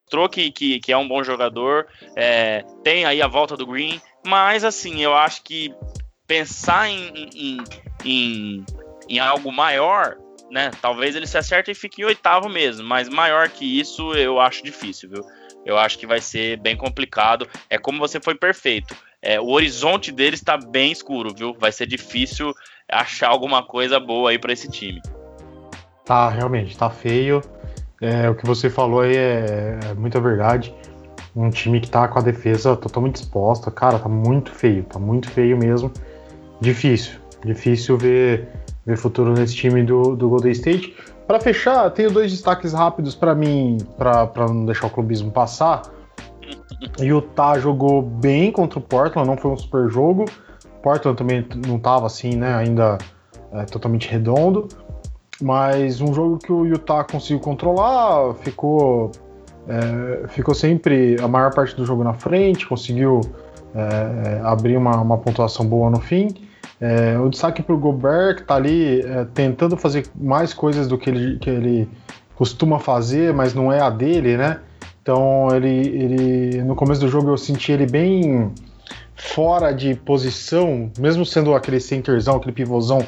Mostrou 0.00 0.28
que, 0.28 0.50
que, 0.50 0.80
que 0.80 0.90
é 0.90 0.96
um 0.96 1.06
bom 1.06 1.22
jogador. 1.22 1.86
É, 2.16 2.64
tem 2.82 3.04
aí 3.04 3.22
a 3.22 3.28
volta 3.28 3.56
do 3.56 3.66
Green. 3.66 4.00
Mas, 4.26 4.64
assim, 4.64 5.04
eu 5.04 5.14
acho 5.14 5.44
que 5.44 5.72
pensar 6.26 6.88
em, 6.88 7.28
em, 7.34 7.58
em, 8.04 8.64
em 9.08 9.18
algo 9.18 9.52
maior, 9.52 10.16
né? 10.50 10.70
Talvez 10.80 11.16
ele 11.16 11.26
se 11.26 11.38
acerte 11.38 11.70
e 11.70 11.74
fique 11.74 12.02
em 12.02 12.04
oitavo 12.04 12.48
mesmo, 12.48 12.86
mas 12.86 13.08
maior 13.08 13.48
que 13.48 13.80
isso 13.80 14.12
eu 14.14 14.40
acho 14.40 14.62
difícil, 14.62 15.08
viu? 15.10 15.24
Eu 15.64 15.78
acho 15.78 15.98
que 15.98 16.06
vai 16.06 16.20
ser 16.20 16.58
bem 16.58 16.76
complicado. 16.76 17.48
É 17.70 17.78
como 17.78 17.98
você 17.98 18.20
foi 18.20 18.34
perfeito. 18.34 18.96
É, 19.20 19.40
o 19.40 19.50
horizonte 19.50 20.10
dele 20.10 20.34
está 20.34 20.56
bem 20.56 20.90
escuro, 20.90 21.32
viu? 21.32 21.54
Vai 21.58 21.70
ser 21.70 21.86
difícil 21.86 22.52
achar 22.90 23.28
alguma 23.28 23.62
coisa 23.62 24.00
boa 24.00 24.30
aí 24.30 24.38
para 24.38 24.52
esse 24.52 24.68
time. 24.68 25.00
Tá, 26.04 26.28
realmente, 26.28 26.76
tá 26.76 26.90
feio. 26.90 27.40
É, 28.00 28.28
o 28.28 28.34
que 28.34 28.44
você 28.44 28.68
falou 28.68 29.02
aí 29.02 29.16
é, 29.16 29.78
é 29.90 29.94
muita 29.94 30.20
verdade. 30.20 30.74
Um 31.34 31.48
time 31.48 31.80
que 31.80 31.88
tá 31.88 32.08
com 32.08 32.18
a 32.18 32.22
defesa 32.22 32.76
totalmente 32.76 33.16
exposta, 33.16 33.70
cara, 33.70 33.98
tá 33.98 34.08
muito 34.08 34.50
feio, 34.50 34.82
tá 34.82 34.98
muito 34.98 35.30
feio 35.30 35.56
mesmo. 35.56 35.90
Difícil, 36.60 37.21
difícil 37.44 37.96
ver, 37.98 38.48
ver 38.86 38.96
futuro 38.96 39.32
nesse 39.32 39.54
time 39.54 39.82
do, 39.82 40.16
do 40.16 40.28
Golden 40.28 40.52
State. 40.52 40.94
Para 41.26 41.40
fechar, 41.40 41.90
tenho 41.90 42.10
dois 42.10 42.30
destaques 42.30 42.72
rápidos 42.72 43.14
para 43.14 43.34
mim, 43.34 43.78
para 43.96 44.46
não 44.48 44.66
deixar 44.66 44.86
o 44.86 44.90
clubismo 44.90 45.30
passar. 45.30 45.82
Utah 47.00 47.58
jogou 47.58 48.02
bem 48.02 48.50
contra 48.50 48.78
o 48.78 48.82
Portland, 48.82 49.28
não 49.28 49.36
foi 49.36 49.50
um 49.50 49.56
super 49.56 49.88
jogo. 49.88 50.24
Portland 50.82 51.16
também 51.16 51.46
não 51.66 51.76
estava 51.76 52.06
assim, 52.06 52.36
né, 52.36 52.54
ainda 52.54 52.98
é, 53.52 53.64
totalmente 53.64 54.08
redondo. 54.08 54.68
Mas 55.40 56.00
um 56.00 56.12
jogo 56.12 56.38
que 56.38 56.52
o 56.52 56.64
Utah 56.66 57.04
conseguiu 57.04 57.40
controlar, 57.40 58.34
ficou, 58.34 59.10
é, 59.68 60.28
ficou 60.28 60.54
sempre 60.54 61.16
a 61.20 61.26
maior 61.26 61.52
parte 61.52 61.74
do 61.74 61.84
jogo 61.84 62.04
na 62.04 62.14
frente, 62.14 62.66
conseguiu 62.66 63.20
é, 63.74 64.40
abrir 64.44 64.76
uma, 64.76 65.00
uma 65.00 65.18
pontuação 65.18 65.66
boa 65.66 65.90
no 65.90 66.00
fim. 66.00 66.28
É, 66.82 67.16
o 67.16 67.28
destaque 67.28 67.62
para 67.62 67.76
o 67.76 67.78
Gobert, 67.78 68.34
que 68.34 68.42
está 68.42 68.56
ali 68.56 69.02
é, 69.02 69.24
tentando 69.32 69.76
fazer 69.76 70.04
mais 70.16 70.52
coisas 70.52 70.88
do 70.88 70.98
que 70.98 71.08
ele, 71.08 71.38
que 71.38 71.48
ele 71.48 71.88
costuma 72.34 72.80
fazer, 72.80 73.32
mas 73.32 73.54
não 73.54 73.72
é 73.72 73.80
a 73.80 73.88
dele, 73.88 74.36
né? 74.36 74.58
Então 75.00 75.46
ele, 75.54 75.68
ele 75.68 76.62
no 76.64 76.74
começo 76.74 77.00
do 77.00 77.06
jogo 77.06 77.30
eu 77.30 77.38
senti 77.38 77.70
ele 77.70 77.86
bem 77.86 78.52
fora 79.14 79.70
de 79.70 79.94
posição, 79.94 80.90
mesmo 80.98 81.24
sendo 81.24 81.54
aquele 81.54 81.78
centerzão, 81.78 82.34
aquele 82.34 82.50
pivôzão 82.50 82.98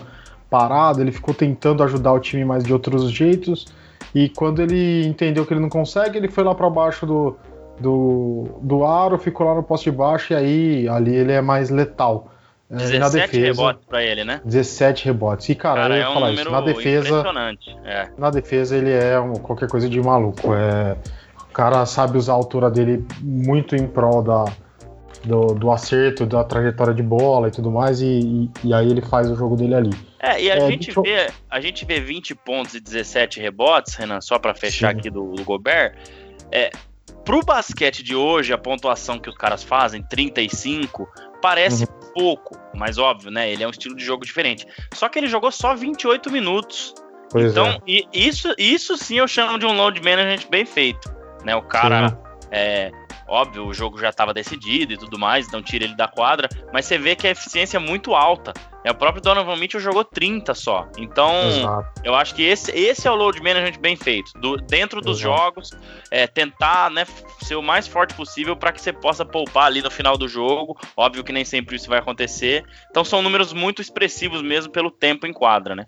parado, 0.49 1.01
ele 1.01 1.11
ficou 1.11 1.35
tentando 1.35 1.83
ajudar 1.83 2.13
o 2.13 2.21
time 2.21 2.45
mais 2.45 2.63
de 2.63 2.73
outros 2.73 3.11
jeitos. 3.11 3.67
E 4.15 4.29
quando 4.29 4.63
ele 4.63 5.05
entendeu 5.05 5.45
que 5.45 5.53
ele 5.53 5.61
não 5.61 5.69
consegue, 5.69 6.17
ele 6.17 6.29
foi 6.29 6.45
lá 6.45 6.55
para 6.55 6.71
baixo 6.71 7.05
do, 7.05 7.37
do, 7.81 8.47
do 8.63 8.85
aro, 8.85 9.19
ficou 9.19 9.49
lá 9.49 9.57
no 9.57 9.65
poste 9.65 9.91
de 9.91 9.97
baixo 9.97 10.33
e 10.33 10.37
aí 10.37 10.89
ali 10.89 11.13
ele 11.17 11.33
é 11.33 11.41
mais 11.41 11.71
letal. 11.71 12.31
17 12.71 12.99
na 12.99 13.09
defesa, 13.09 13.47
rebotes 13.47 13.85
pra 13.87 14.03
ele, 14.03 14.25
né? 14.25 14.41
17 14.45 15.05
rebotes. 15.05 15.49
E, 15.49 15.55
cara, 15.55 15.83
cara 15.83 15.95
eu 15.95 15.99
ia 15.99 16.09
é 16.09 16.13
falar 16.13 16.33
isso. 16.33 16.51
Na 16.51 16.61
defesa. 16.61 17.25
É. 17.85 18.09
Na 18.17 18.31
defesa, 18.31 18.77
ele 18.77 18.91
é 18.91 19.21
um, 19.21 19.35
qualquer 19.35 19.69
coisa 19.69 19.89
de 19.89 20.01
maluco. 20.01 20.55
É, 20.55 20.97
o 21.41 21.53
cara 21.53 21.85
sabe 21.87 22.17
usar 22.19 22.33
a 22.33 22.37
altura 22.37 22.71
dele 22.71 23.07
muito 23.21 23.77
em 23.77 23.87
prol 23.87 24.23
da, 24.23 24.45
do, 25.25 25.55
do 25.55 25.71
acerto, 25.71 26.27
da 26.27 26.45
trajetória 26.45 26.95
de 26.95 27.03
bola 27.03 27.49
e 27.49 27.51
tudo 27.51 27.71
mais, 27.71 28.01
e, 28.01 28.07
e, 28.07 28.51
e 28.65 28.75
aí 28.75 28.91
ele 28.91 29.03
faz 29.03 29.31
o 29.31 29.35
jogo 29.35 29.57
dele 29.57 29.75
ali. 29.75 29.91
É, 30.21 30.41
e 30.41 30.51
a, 30.51 30.57
é, 30.57 30.71
gente, 30.71 30.91
vê, 31.03 31.31
a 31.51 31.61
gente 31.61 31.85
vê 31.85 32.01
20 32.01 32.35
pontos 32.35 32.75
e 32.75 32.81
17 32.81 33.41
rebotes, 33.41 33.95
Renan, 33.95 34.21
só 34.21 34.39
para 34.39 34.55
fechar 34.55 34.93
Sim. 34.93 34.99
aqui 34.99 35.11
do, 35.11 35.33
do 35.33 35.45
Gobert. 35.45 35.97
É, 36.51 36.71
pro 37.25 37.41
basquete 37.45 38.03
de 38.03 38.15
hoje, 38.15 38.53
a 38.53 38.59
pontuação 38.59 39.19
que 39.19 39.29
os 39.29 39.37
caras 39.37 39.63
fazem, 39.63 40.03
35, 40.03 41.09
parece 41.43 41.85
uhum. 41.85 42.04
Pouco, 42.15 42.59
mas 42.75 42.97
óbvio, 42.97 43.31
né? 43.31 43.51
Ele 43.51 43.63
é 43.63 43.67
um 43.67 43.71
estilo 43.71 43.97
de 43.97 44.05
jogo 44.05 44.25
diferente. 44.25 44.67
Só 44.95 45.09
que 45.09 45.19
ele 45.19 45.27
jogou 45.27 45.51
só 45.51 45.75
28 45.75 46.31
minutos. 46.31 46.95
Pois 47.31 47.51
então, 47.51 47.67
é. 47.67 47.79
e 47.87 48.07
isso, 48.13 48.55
isso 48.57 48.97
sim 48.97 49.19
eu 49.19 49.27
chamo 49.27 49.59
de 49.59 49.67
um 49.67 49.77
load 49.77 50.01
management 50.01 50.49
bem 50.49 50.65
feito. 50.65 51.13
Né? 51.45 51.55
O 51.55 51.63
cara 51.63 52.19
É, 52.51 52.93
óbvio, 53.27 53.67
o 53.67 53.75
jogo 53.75 53.99
já 53.99 54.11
estava 54.11 54.33
decidido 54.33 54.93
e 54.93 54.97
tudo 54.97 55.19
mais, 55.19 55.49
então 55.49 55.61
tira 55.61 55.85
ele 55.85 55.97
da 55.97 56.07
quadra, 56.07 56.49
mas 56.73 56.85
você 56.85 56.97
vê 56.97 57.17
que 57.17 57.27
a 57.27 57.31
eficiência 57.31 57.77
é 57.77 57.81
muito 57.81 58.15
alta. 58.15 58.53
É, 58.85 58.91
o 58.91 58.95
próprio 58.95 59.23
Donovan 59.23 59.57
Mitchell 59.57 59.81
jogou 59.81 60.05
30 60.05 60.53
só. 60.53 60.87
Então, 60.99 61.33
Exato. 61.49 62.01
eu 62.05 62.15
acho 62.15 62.35
que 62.35 62.43
esse, 62.43 62.71
esse 62.71 63.09
é 63.09 63.11
o 63.11 63.15
load 63.15 63.43
management 63.43 63.81
bem 63.81 63.97
feito. 63.97 64.31
Do, 64.39 64.59
dentro 64.59 65.01
dos 65.01 65.21
Exato. 65.21 65.39
jogos, 65.39 65.71
é, 66.11 66.27
tentar 66.27 66.91
né, 66.91 67.07
ser 67.41 67.55
o 67.55 67.63
mais 67.63 67.89
forte 67.89 68.13
possível 68.13 68.55
para 68.55 68.73
que 68.73 68.83
você 68.83 68.93
possa 68.93 69.25
poupar 69.25 69.67
ali 69.67 69.81
no 69.81 69.91
final 69.91 70.19
do 70.19 70.29
jogo. 70.29 70.77
Óbvio 70.95 71.25
que 71.25 71.33
nem 71.33 71.47
sempre 71.47 71.77
isso 71.77 71.89
vai 71.89 71.99
acontecer. 71.99 72.63
Então, 72.91 73.03
são 73.03 73.23
números 73.23 73.55
muito 73.55 73.81
expressivos 73.81 74.43
mesmo 74.43 74.71
pelo 74.71 74.91
tempo 74.91 75.27
em 75.27 75.33
quadra, 75.33 75.75
né? 75.75 75.87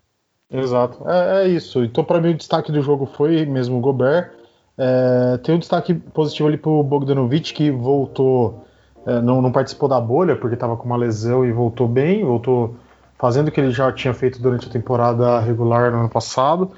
Exato. 0.51 1.07
É, 1.07 1.45
é 1.45 1.49
isso. 1.49 1.85
Então, 1.85 2.03
para 2.03 2.19
mim, 2.19 2.31
o 2.31 2.37
destaque 2.37 2.73
do 2.73 2.81
jogo 2.81 3.05
foi 3.05 3.45
mesmo 3.45 3.77
o 3.77 3.81
Gobert. 3.81 4.31
É, 4.79 5.39
tem 5.43 5.55
um 5.55 5.59
destaque 5.59 5.95
positivo 5.95 6.49
ali 6.49 6.57
pro 6.57 6.83
Bogdanovic, 6.83 7.53
que 7.53 7.71
voltou, 7.71 8.65
é, 9.07 9.21
não, 9.21 9.43
não, 9.43 9.53
participou 9.53 9.89
da 9.89 10.01
bolha, 10.01 10.37
porque 10.37 10.55
estava 10.55 10.77
com 10.77 10.85
uma 10.85 10.97
lesão 10.97 11.45
e 11.45 11.53
voltou 11.53 11.89
bem, 11.89 12.25
voltou 12.25 12.77
fazendo 13.19 13.49
o 13.49 13.51
que 13.51 13.61
ele 13.61 13.71
já 13.71 13.91
tinha 13.93 14.15
feito 14.15 14.41
durante 14.41 14.69
a 14.69 14.71
temporada 14.71 15.41
regular 15.41 15.91
no 15.91 16.01
ano 16.01 16.09
passado. 16.09 16.73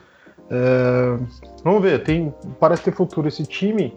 É, 0.51 1.18
vamos 1.62 1.83
ver, 1.83 2.03
tem, 2.03 2.33
parece 2.59 2.85
ter 2.85 2.92
futuro 2.92 3.29
esse 3.29 3.44
time. 3.44 3.94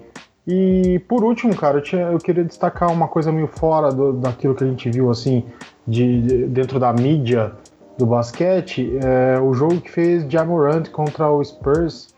E 0.48 1.00
por 1.08 1.24
último, 1.24 1.56
cara, 1.56 1.78
eu, 1.78 1.82
tinha, 1.82 2.04
eu 2.04 2.18
queria 2.18 2.44
destacar 2.44 2.92
uma 2.92 3.08
coisa 3.08 3.32
meio 3.32 3.48
fora 3.48 3.92
do, 3.92 4.14
daquilo 4.14 4.56
que 4.56 4.64
a 4.64 4.68
gente 4.68 4.90
viu 4.90 5.12
assim 5.12 5.46
de, 5.88 6.22
de 6.22 6.46
dentro 6.48 6.80
da 6.80 6.92
mídia 6.92 7.54
do 7.98 8.06
basquete, 8.06 8.98
é, 9.04 9.40
o 9.40 9.54
jogo 9.54 9.80
que 9.80 9.92
fez 9.92 10.26
Jamorant 10.28 10.90
contra 10.90 11.30
o 11.30 11.44
Spurs 11.44 12.12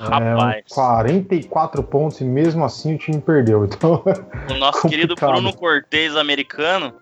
Rapaz. 0.00 0.64
É, 0.70 0.74
44 0.74 1.82
pontos 1.82 2.20
e 2.20 2.24
mesmo 2.24 2.64
assim 2.64 2.94
o 2.94 2.98
time 2.98 3.20
perdeu. 3.20 3.64
Então, 3.64 4.02
o 4.48 4.54
nosso 4.54 4.88
querido 4.88 5.14
Bruno 5.14 5.52
Cortez 5.52 6.16
americano. 6.16 6.94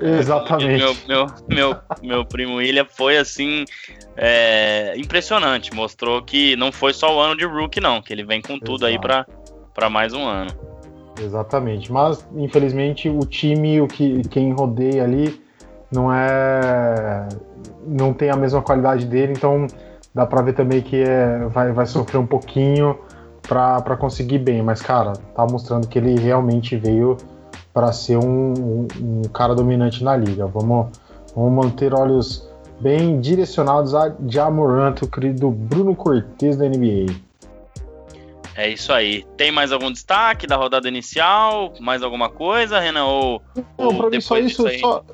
Exatamente. 0.00 0.82
Meu, 0.82 0.96
meu, 1.08 1.26
meu, 1.48 1.76
meu 2.02 2.24
primo 2.24 2.56
William 2.56 2.86
foi 2.88 3.16
assim. 3.16 3.64
É, 4.16 4.94
impressionante. 4.96 5.74
Mostrou 5.74 6.22
que 6.22 6.56
não 6.56 6.70
foi 6.70 6.92
só 6.92 7.16
o 7.16 7.20
ano 7.20 7.36
de 7.36 7.44
rookie, 7.44 7.80
não. 7.80 8.02
Que 8.02 8.12
ele 8.12 8.24
vem 8.24 8.40
com 8.40 8.58
tudo 8.58 8.86
Exato. 8.86 9.24
aí 9.24 9.26
para 9.74 9.90
mais 9.90 10.12
um 10.12 10.24
ano. 10.24 10.50
Exatamente. 11.20 11.90
Mas, 11.90 12.26
infelizmente, 12.36 13.08
o 13.08 13.20
time, 13.20 13.80
o 13.80 13.88
que, 13.88 14.22
quem 14.28 14.52
rodeia 14.52 15.04
ali, 15.04 15.40
não 15.90 16.12
é. 16.12 17.28
não 17.86 18.12
tem 18.12 18.30
a 18.30 18.36
mesma 18.36 18.60
qualidade 18.60 19.06
dele, 19.06 19.32
então 19.32 19.66
dá 20.14 20.26
pra 20.26 20.42
ver 20.42 20.54
também 20.54 20.82
que 20.82 21.02
é, 21.02 21.46
vai, 21.48 21.72
vai 21.72 21.86
sofrer 21.86 22.18
um 22.18 22.26
pouquinho 22.26 22.98
para 23.46 23.96
conseguir 23.96 24.38
bem, 24.38 24.60
mas 24.60 24.82
cara, 24.82 25.12
tá 25.12 25.46
mostrando 25.46 25.86
que 25.86 25.98
ele 25.98 26.18
realmente 26.18 26.76
veio 26.76 27.16
para 27.76 27.92
ser 27.92 28.16
um, 28.16 28.54
um, 28.54 28.88
um, 28.98 29.22
cara 29.34 29.54
dominante 29.54 30.02
na 30.02 30.16
liga. 30.16 30.46
Vamos, 30.46 30.96
vamos 31.34 31.52
manter 31.66 31.92
olhos 31.92 32.48
bem 32.80 33.20
direcionados 33.20 33.94
a 33.94 34.16
Jamorant, 34.26 35.02
o 35.02 35.06
querido 35.06 35.50
Bruno 35.50 35.94
Cortes 35.94 36.56
da 36.56 36.66
NBA. 36.66 37.14
É 38.54 38.70
isso 38.70 38.94
aí. 38.94 39.26
Tem 39.36 39.52
mais 39.52 39.72
algum 39.72 39.92
destaque 39.92 40.46
da 40.46 40.56
rodada 40.56 40.88
inicial? 40.88 41.74
Mais 41.78 42.02
alguma 42.02 42.30
coisa, 42.30 42.80
Renan? 42.80 43.04
Ou, 43.04 43.42
Não, 43.54 43.88
ou 43.88 43.94
pra 43.94 44.08
mim 44.08 44.22
só 44.22 44.38
isso. 44.38 44.66
Só... 44.80 45.04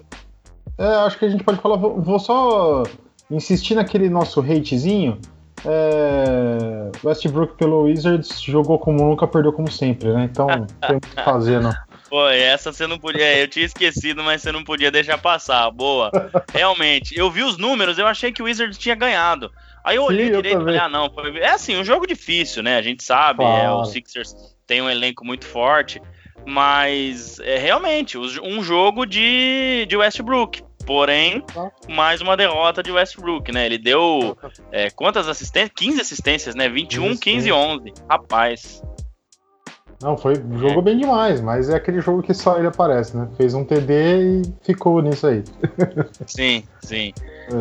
É, 0.78 0.86
acho 0.86 1.18
que 1.18 1.24
a 1.24 1.28
gente 1.30 1.42
pode 1.42 1.60
falar. 1.60 1.74
Vou, 1.74 2.00
vou 2.00 2.20
só 2.20 2.84
insistir 3.28 3.74
naquele 3.74 4.08
nosso 4.08 4.38
hatezinho, 4.38 5.18
é... 5.66 6.92
Westbrook 7.04 7.56
pelo 7.56 7.82
Wizards 7.82 8.40
jogou 8.40 8.78
como 8.78 9.02
nunca, 9.04 9.26
perdeu 9.26 9.52
como 9.52 9.68
sempre, 9.68 10.12
né? 10.12 10.28
Então 10.30 10.46
tem 10.86 10.96
o 10.96 11.00
que 11.00 11.24
fazer, 11.24 11.60
não. 11.60 11.72
Pô, 12.12 12.28
essa 12.28 12.70
você 12.70 12.86
não 12.86 12.98
podia. 12.98 13.38
Eu 13.38 13.48
tinha 13.48 13.64
esquecido, 13.64 14.22
mas 14.22 14.42
você 14.42 14.52
não 14.52 14.62
podia 14.62 14.90
deixar 14.90 15.16
passar. 15.16 15.70
Boa. 15.70 16.10
Realmente. 16.52 17.16
Eu 17.16 17.30
vi 17.30 17.42
os 17.42 17.56
números, 17.56 17.96
eu 17.96 18.06
achei 18.06 18.30
que 18.30 18.42
o 18.42 18.44
Wizards 18.44 18.76
tinha 18.76 18.94
ganhado. 18.94 19.50
Aí 19.82 19.96
eu 19.96 20.04
olhei 20.04 20.26
Sim, 20.26 20.32
direito 20.32 20.60
e 20.60 20.62
falei, 20.62 20.78
ah, 20.78 20.90
não. 20.90 21.10
É 21.40 21.48
assim, 21.48 21.74
um 21.74 21.82
jogo 21.82 22.06
difícil, 22.06 22.62
né? 22.62 22.76
A 22.76 22.82
gente 22.82 23.02
sabe, 23.02 23.38
claro. 23.38 23.64
é, 23.64 23.70
o 23.72 23.84
Sixers 23.86 24.34
tem 24.66 24.82
um 24.82 24.90
elenco 24.90 25.24
muito 25.24 25.46
forte. 25.46 26.02
Mas 26.46 27.40
é 27.40 27.56
realmente 27.56 28.18
um 28.18 28.62
jogo 28.62 29.06
de, 29.06 29.86
de 29.88 29.96
Westbrook. 29.96 30.62
Porém, 30.84 31.42
mais 31.88 32.20
uma 32.20 32.36
derrota 32.36 32.82
de 32.82 32.92
Westbrook, 32.92 33.50
né? 33.50 33.64
Ele 33.64 33.78
deu 33.78 34.36
é, 34.70 34.90
quantas 34.90 35.28
assistências? 35.28 35.72
15 35.74 36.00
assistências, 36.02 36.54
né? 36.54 36.68
21, 36.68 37.16
15 37.16 37.48
e 37.48 37.52
11. 37.52 37.92
Rapaz. 38.06 38.82
Não, 40.02 40.16
foi 40.16 40.34
jogou 40.34 40.80
é. 40.80 40.82
bem 40.82 40.98
demais, 40.98 41.40
mas 41.40 41.68
é 41.68 41.76
aquele 41.76 42.00
jogo 42.00 42.22
que 42.22 42.34
só 42.34 42.58
ele 42.58 42.66
aparece, 42.66 43.16
né? 43.16 43.28
Fez 43.36 43.54
um 43.54 43.64
TD 43.64 44.42
e 44.42 44.42
ficou 44.62 45.00
nisso 45.00 45.26
aí. 45.26 45.44
sim, 46.26 46.64
sim. 46.82 47.12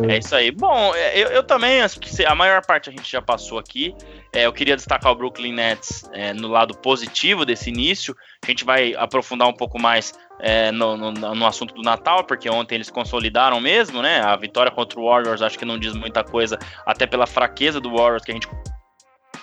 É. 0.08 0.14
é. 0.14 0.18
isso 0.18 0.34
aí. 0.34 0.50
Bom, 0.50 0.92
é, 0.94 1.18
eu, 1.18 1.28
eu 1.28 1.42
também 1.42 1.80
acho 1.80 2.00
que 2.00 2.24
a 2.24 2.34
maior 2.34 2.64
parte 2.64 2.90
a 2.90 2.92
gente 2.92 3.10
já 3.10 3.22
passou 3.22 3.58
aqui. 3.58 3.94
É, 4.32 4.46
eu 4.46 4.52
queria 4.52 4.74
destacar 4.74 5.12
o 5.12 5.14
Brooklyn 5.14 5.52
Nets 5.52 6.04
é, 6.12 6.32
no 6.32 6.48
lado 6.48 6.76
positivo 6.76 7.44
desse 7.44 7.70
início. 7.70 8.16
A 8.44 8.50
gente 8.50 8.64
vai 8.64 8.94
aprofundar 8.94 9.46
um 9.48 9.52
pouco 9.52 9.78
mais 9.78 10.12
é, 10.40 10.72
no, 10.72 10.96
no, 10.96 11.12
no, 11.12 11.46
assunto 11.46 11.74
do 11.74 11.82
Natal, 11.82 12.24
porque 12.24 12.50
ontem 12.50 12.74
eles 12.74 12.90
consolidaram 12.90 13.60
mesmo, 13.60 14.02
né? 14.02 14.20
A 14.20 14.34
vitória 14.34 14.72
contra 14.72 14.98
o 14.98 15.04
Warriors 15.04 15.42
acho 15.42 15.58
que 15.58 15.64
não 15.64 15.78
diz 15.78 15.94
muita 15.94 16.24
coisa, 16.24 16.58
até 16.84 17.06
pela 17.06 17.26
fraqueza 17.26 17.80
do 17.80 17.94
Warriors 17.96 18.24
que 18.24 18.32
a 18.32 18.34
gente 18.34 18.48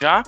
já. 0.01 0.23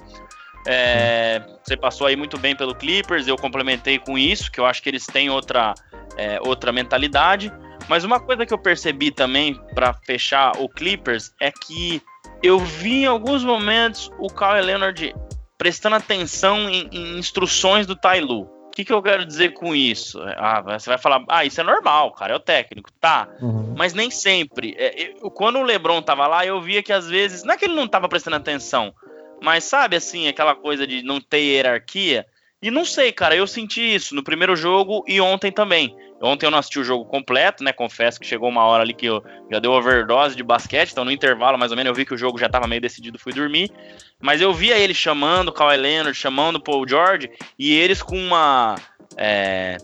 É, 0.68 1.42
você 1.64 1.76
passou 1.76 2.08
aí 2.08 2.16
muito 2.16 2.38
bem 2.38 2.56
pelo 2.56 2.76
Clippers, 2.76 3.28
eu 3.28 3.36
complementei 3.36 3.98
com 3.98 4.18
isso, 4.18 4.52
que 4.52 4.60
eu 4.60 4.66
acho 4.66 4.82
que 4.82 4.90
eles 4.90 5.06
têm 5.06 5.30
outra, 5.30 5.74
é, 6.18 6.40
outra 6.42 6.72
mentalidade. 6.72 7.52
Mas 7.88 8.04
uma 8.04 8.20
coisa 8.20 8.46
que 8.46 8.54
eu 8.54 8.60
percebi 8.60 9.12
também 9.12 9.60
para 9.74 9.94
fechar 9.94 10.52
o 10.58 10.70
Clippers 10.70 11.34
é 11.42 11.52
que 11.52 12.02
eu 12.44 12.60
vi 12.60 13.04
em 13.04 13.06
alguns 13.06 13.44
momentos 13.44 14.10
o 14.20 14.28
Kawhi 14.28 14.62
Leonard 14.62 15.16
prestando 15.58 15.96
atenção 15.96 16.70
em, 16.70 16.90
em 16.92 17.20
instruções 17.20 17.86
do 17.86 17.96
Tai 17.96 18.20
Lu. 18.22 18.44
O 18.44 18.72
que, 18.72 18.86
que 18.86 18.94
eu 18.94 19.02
quero 19.02 19.26
dizer 19.26 19.54
com 19.54 19.76
isso? 19.76 20.20
Ah, 20.38 20.62
você 20.62 20.90
vai 20.90 20.98
falar, 20.98 21.24
ah, 21.28 21.44
isso 21.44 21.60
é 21.60 21.64
normal, 21.64 22.14
cara, 22.14 22.34
é 22.34 22.36
o 22.36 22.40
técnico, 22.40 22.90
tá. 23.02 23.28
Uhum. 23.42 23.76
Mas 23.78 23.94
nem 23.94 24.10
sempre. 24.10 24.74
É, 24.78 25.12
eu, 25.22 25.30
quando 25.30 25.60
o 25.60 25.64
Lebron 25.64 26.02
tava 26.02 26.26
lá, 26.26 26.46
eu 26.46 26.62
via 26.62 26.82
que 26.82 26.94
às 26.94 27.08
vezes, 27.08 27.44
não 27.44 27.54
é 27.54 27.58
que 27.58 27.66
ele 27.66 27.76
não 27.76 27.88
tava 27.88 28.08
prestando 28.08 28.38
atenção, 28.38 28.94
mas 29.42 29.64
sabe 29.64 29.96
assim, 29.96 30.28
aquela 30.28 30.56
coisa 30.56 30.86
de 30.86 31.02
não 31.04 31.20
ter 31.20 31.40
hierarquia. 31.40 32.26
E 32.62 32.70
não 32.70 32.86
sei, 32.86 33.12
cara, 33.12 33.36
eu 33.36 33.48
senti 33.48 33.82
isso 33.82 34.14
no 34.14 34.24
primeiro 34.24 34.56
jogo 34.56 35.04
e 35.08 35.20
ontem 35.20 35.52
também. 35.52 35.96
Ontem 36.22 36.46
eu 36.46 36.52
não 36.52 36.60
assisti 36.60 36.80
o 36.80 36.84
jogo 36.84 37.04
completo, 37.06 37.64
né? 37.64 37.74
Confesso 37.74 38.20
que 38.20 38.28
chegou 38.28 38.48
uma 38.48 38.64
hora 38.64 38.84
ali 38.84 38.94
que 38.94 39.08
eu 39.08 39.24
já 39.52 39.58
deu 39.58 39.72
overdose 39.72 40.36
de 40.36 40.44
basquete, 40.44 40.92
então 40.92 41.04
no 41.04 41.12
intervalo 41.12 41.58
mais 41.58 41.72
ou 41.72 41.78
menos 41.78 41.90
eu 41.90 41.96
vi 41.96 42.06
que 42.06 42.14
o 42.14 42.18
jogo 42.18 42.38
já 42.38 42.46
estava 42.46 42.68
meio 42.68 42.80
decidido, 42.80 43.18
fui 43.18 43.34
dormir. 43.34 43.72
Mas 44.22 44.40
eu 44.40 44.54
via 44.54 44.78
ele 44.78 44.94
chamando 44.94 45.48
o 45.48 45.52
Kawhi 45.52 45.78
Leonard, 45.78 46.16
chamando 46.16 46.58
o 46.58 46.64
Paul 46.64 46.88
George, 46.88 47.32
e 47.58 47.74
eles 47.74 48.04
com 48.04 48.16
uma. 48.16 48.76
É, 49.18 49.78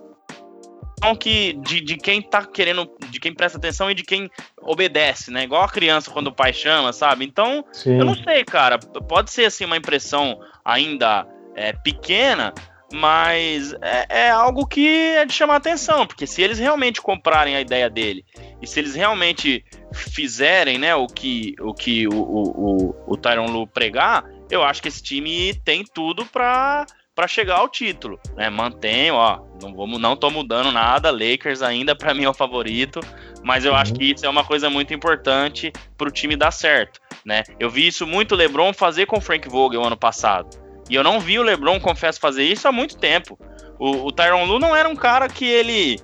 que 1.20 1.54
de, 1.54 1.82
de 1.82 1.98
quem 1.98 2.22
tá 2.22 2.46
querendo, 2.46 2.90
de 3.10 3.20
quem 3.20 3.34
presta 3.34 3.58
atenção 3.58 3.90
e 3.90 3.96
de 3.96 4.04
quem 4.04 4.30
obedece, 4.62 5.32
né? 5.32 5.44
Igual 5.44 5.64
a 5.64 5.70
criança 5.70 6.12
quando 6.12 6.28
o 6.28 6.36
pai 6.36 6.54
chama, 6.54 6.92
sabe? 6.92 7.26
Então, 7.26 7.64
Sim. 7.72 8.00
eu 8.00 8.06
não 8.06 8.16
sei, 8.16 8.44
cara. 8.44 8.80
Pode 8.80 9.32
ser 9.32 9.46
assim 9.46 9.66
uma 9.66 9.78
impressão 9.78 10.40
ainda 10.66 11.28
é, 11.56 11.72
pequena, 11.74 12.54
mas 12.92 13.74
é, 13.82 14.06
é, 14.10 14.30
algo 14.30 14.66
que 14.66 14.88
é 14.88 15.26
de 15.26 15.34
chamar 15.34 15.58
atenção, 15.58 16.08
porque 16.08 16.26
se 16.26 16.42
eles 16.42 16.58
realmente 16.60 17.02
comprarem 17.02 17.56
a 17.56 17.62
ideia 17.62 17.90
dele 17.90 18.26
e 18.62 18.68
se 18.68 18.80
eles 18.80 18.96
realmente 18.96 19.64
fizerem 19.94 20.78
né, 20.78 20.96
o 20.96 21.08
que 21.08 21.56
o, 21.60 21.74
que 21.74 22.08
o, 22.08 22.14
o, 22.14 22.96
o 23.08 23.18
Tyron 23.18 23.48
Lu 23.48 23.68
pregar, 23.68 24.26
eu 24.50 24.64
acho 24.64 24.82
que 24.82 24.88
esse 24.88 25.04
time 25.04 25.54
tem 25.66 25.84
tudo 25.84 26.26
para 26.26 26.86
para 27.18 27.28
chegar 27.28 27.56
ao 27.56 27.68
título, 27.68 28.20
né? 28.36 28.48
Mantém, 28.48 29.10
ó, 29.10 29.40
não 29.60 29.74
vamos, 29.74 30.00
não 30.00 30.16
tô 30.16 30.30
mudando 30.30 30.72
nada. 30.72 31.10
Lakers 31.10 31.64
ainda 31.64 31.96
para 31.96 32.14
mim 32.14 32.26
é 32.26 32.30
o 32.30 32.34
favorito, 32.34 33.00
mas 33.44 33.66
eu 33.66 33.72
uhum. 33.72 33.78
acho 33.80 33.96
que 33.96 34.12
isso 34.12 34.24
é 34.24 34.30
uma 34.30 34.44
coisa 34.44 34.70
muito 34.70 34.94
importante 34.94 35.74
para 35.98 36.08
o 36.08 36.12
time 36.12 36.36
dar 36.36 36.52
certo, 36.52 37.02
né? 37.26 37.42
Eu 37.60 37.72
vi 37.72 37.88
isso 37.88 38.06
muito 38.06 38.36
LeBron 38.36 38.72
fazer 38.72 39.08
com 39.08 39.18
o 39.18 39.22
Frank 39.22 39.50
Vogel 39.50 39.84
ano 39.84 39.98
passado 39.98 40.48
e 40.88 40.94
eu 40.94 41.04
não 41.04 41.20
vi 41.20 41.40
o 41.40 41.44
LeBron, 41.44 41.80
confesso, 41.80 42.20
fazer 42.20 42.44
isso 42.44 42.68
há 42.68 42.72
muito 42.72 42.96
tempo. 43.00 43.36
O, 43.80 44.06
o 44.06 44.12
Tyron 44.12 44.46
Lu 44.46 44.60
não 44.60 44.76
era 44.76 44.88
um 44.88 44.96
cara 44.96 45.28
que 45.28 45.44
ele. 45.44 46.00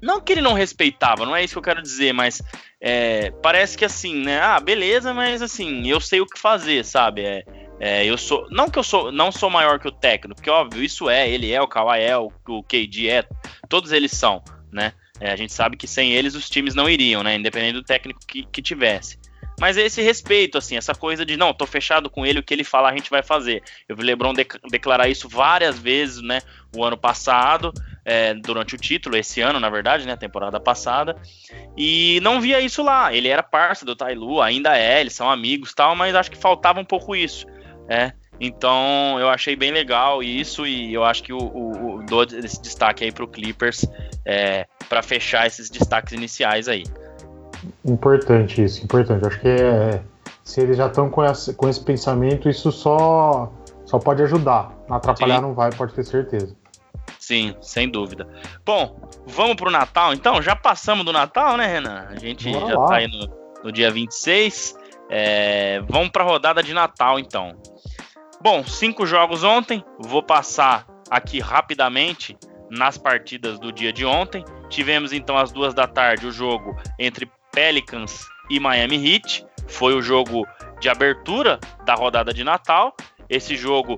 Não 0.00 0.18
que 0.18 0.32
ele 0.32 0.40
não 0.40 0.54
respeitava, 0.54 1.26
não 1.26 1.36
é 1.36 1.44
isso 1.44 1.52
que 1.52 1.58
eu 1.58 1.62
quero 1.62 1.82
dizer, 1.82 2.14
mas 2.14 2.42
é, 2.80 3.30
parece 3.42 3.76
que 3.76 3.84
assim, 3.84 4.24
né? 4.24 4.40
Ah, 4.40 4.58
beleza, 4.58 5.12
mas 5.12 5.42
assim, 5.42 5.86
eu 5.86 6.00
sei 6.00 6.22
o 6.22 6.26
que 6.26 6.40
fazer, 6.40 6.84
sabe? 6.84 7.22
É, 7.22 7.44
é, 7.84 8.04
eu 8.06 8.16
sou. 8.16 8.46
Não 8.48 8.70
que 8.70 8.78
eu 8.78 8.84
sou, 8.84 9.10
não 9.10 9.32
sou 9.32 9.50
maior 9.50 9.80
que 9.80 9.88
o 9.88 9.90
técnico, 9.90 10.36
porque 10.36 10.48
óbvio, 10.48 10.84
isso 10.84 11.10
é, 11.10 11.28
ele 11.28 11.50
é, 11.50 11.60
o 11.60 11.66
Kawhi 11.66 12.00
é, 12.00 12.16
o, 12.16 12.30
o 12.46 12.62
KD 12.62 13.08
é, 13.08 13.24
todos 13.68 13.90
eles 13.90 14.12
são, 14.12 14.40
né? 14.70 14.92
É, 15.18 15.32
a 15.32 15.36
gente 15.36 15.52
sabe 15.52 15.76
que 15.76 15.88
sem 15.88 16.12
eles 16.12 16.36
os 16.36 16.48
times 16.48 16.76
não 16.76 16.88
iriam, 16.88 17.24
né? 17.24 17.34
Independente 17.34 17.74
do 17.74 17.82
técnico 17.82 18.20
que, 18.24 18.44
que 18.44 18.62
tivesse. 18.62 19.18
Mas 19.60 19.76
esse 19.76 20.00
respeito, 20.00 20.58
assim, 20.58 20.76
essa 20.76 20.94
coisa 20.94 21.26
de 21.26 21.36
não, 21.36 21.52
tô 21.52 21.66
fechado 21.66 22.08
com 22.08 22.24
ele, 22.24 22.38
o 22.38 22.42
que 22.42 22.54
ele 22.54 22.62
falar 22.62 22.90
a 22.90 22.96
gente 22.96 23.10
vai 23.10 23.22
fazer. 23.22 23.64
Eu 23.88 23.96
vi 23.96 24.02
o 24.02 24.06
LeBron 24.06 24.32
de 24.32 24.46
declarar 24.70 25.08
isso 25.08 25.28
várias 25.28 25.76
vezes, 25.76 26.22
né, 26.22 26.40
o 26.76 26.84
ano 26.84 26.96
passado, 26.96 27.72
é, 28.04 28.32
durante 28.32 28.76
o 28.76 28.78
título, 28.78 29.16
esse 29.16 29.40
ano, 29.40 29.58
na 29.58 29.68
verdade, 29.68 30.06
né, 30.06 30.16
temporada 30.16 30.60
passada, 30.60 31.16
e 31.76 32.20
não 32.22 32.40
via 32.40 32.60
isso 32.60 32.82
lá. 32.82 33.12
Ele 33.12 33.28
era 33.28 33.42
parça 33.42 33.84
do 33.84 33.96
Tailu, 33.96 34.40
ainda 34.40 34.78
é, 34.78 35.00
eles 35.00 35.14
são 35.14 35.28
amigos 35.28 35.74
tal, 35.74 35.96
mas 35.96 36.14
acho 36.14 36.30
que 36.30 36.38
faltava 36.38 36.80
um 36.80 36.84
pouco 36.84 37.14
isso, 37.14 37.46
é. 37.88 38.12
Então 38.40 39.20
eu 39.20 39.28
achei 39.28 39.54
bem 39.54 39.70
legal 39.70 40.22
isso 40.22 40.66
e 40.66 40.92
eu 40.92 41.04
acho 41.04 41.22
que 41.22 41.32
o, 41.32 41.38
o, 41.38 41.96
o 41.96 42.02
dou 42.04 42.24
esse 42.24 42.60
destaque 42.60 43.04
aí 43.04 43.12
pro 43.12 43.28
Clippers 43.28 43.84
é, 44.26 44.66
para 44.88 45.02
fechar 45.02 45.46
esses 45.46 45.70
destaques 45.70 46.12
iniciais 46.12 46.66
aí. 46.66 46.84
Importante 47.84 48.64
isso, 48.64 48.84
importante. 48.84 49.24
Acho 49.24 49.40
que 49.40 49.48
é, 49.48 50.02
se 50.42 50.60
eles 50.60 50.76
já 50.76 50.86
estão 50.86 51.08
com, 51.08 51.22
com 51.56 51.68
esse 51.68 51.80
pensamento, 51.84 52.48
isso 52.48 52.72
só, 52.72 53.52
só 53.84 53.98
pode 53.98 54.22
ajudar. 54.22 54.72
Atrapalhar 54.90 55.36
Sim. 55.36 55.42
não 55.42 55.54
vai, 55.54 55.70
pode 55.70 55.94
ter 55.94 56.04
certeza. 56.04 56.56
Sim, 57.18 57.54
sem 57.60 57.88
dúvida. 57.88 58.26
Bom, 58.66 59.00
vamos 59.26 59.54
pro 59.54 59.70
Natal 59.70 60.12
então? 60.12 60.42
Já 60.42 60.56
passamos 60.56 61.04
do 61.04 61.12
Natal, 61.12 61.56
né, 61.56 61.66
Renan? 61.66 62.08
A 62.08 62.18
gente 62.18 62.50
Bora 62.50 62.66
já 62.66 62.78
lá. 62.78 62.86
tá 62.88 62.94
aí 62.96 63.06
no, 63.06 63.64
no 63.64 63.72
dia 63.72 63.90
26. 63.90 64.76
É, 65.08 65.80
vamos 65.88 66.10
pra 66.10 66.24
rodada 66.24 66.62
de 66.62 66.74
Natal 66.74 67.18
então. 67.18 67.54
Bom, 68.42 68.64
cinco 68.66 69.06
jogos 69.06 69.44
ontem. 69.44 69.84
Vou 70.00 70.20
passar 70.20 70.84
aqui 71.08 71.38
rapidamente 71.38 72.36
nas 72.68 72.98
partidas 72.98 73.56
do 73.56 73.70
dia 73.70 73.92
de 73.92 74.04
ontem. 74.04 74.44
Tivemos 74.68 75.12
então 75.12 75.38
às 75.38 75.52
duas 75.52 75.72
da 75.72 75.86
tarde 75.86 76.26
o 76.26 76.32
jogo 76.32 76.76
entre 76.98 77.30
Pelicans 77.52 78.26
e 78.50 78.58
Miami 78.58 78.96
Heat. 78.96 79.46
Foi 79.68 79.94
o 79.94 80.02
jogo 80.02 80.44
de 80.80 80.88
abertura 80.88 81.60
da 81.84 81.94
rodada 81.94 82.34
de 82.34 82.42
Natal. 82.42 82.96
Esse 83.30 83.56
jogo 83.56 83.96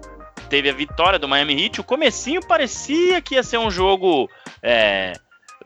teve 0.51 0.69
a 0.69 0.75
vitória 0.75 1.19
do 1.19 1.27
Miami 1.27 1.65
Heat. 1.65 1.81
O 1.81 1.85
comecinho 1.85 2.47
parecia 2.47 3.23
que 3.23 3.37
ia 3.37 3.43
ser 3.43 3.57
um 3.57 3.71
jogo 3.71 4.29
é, 4.63 5.15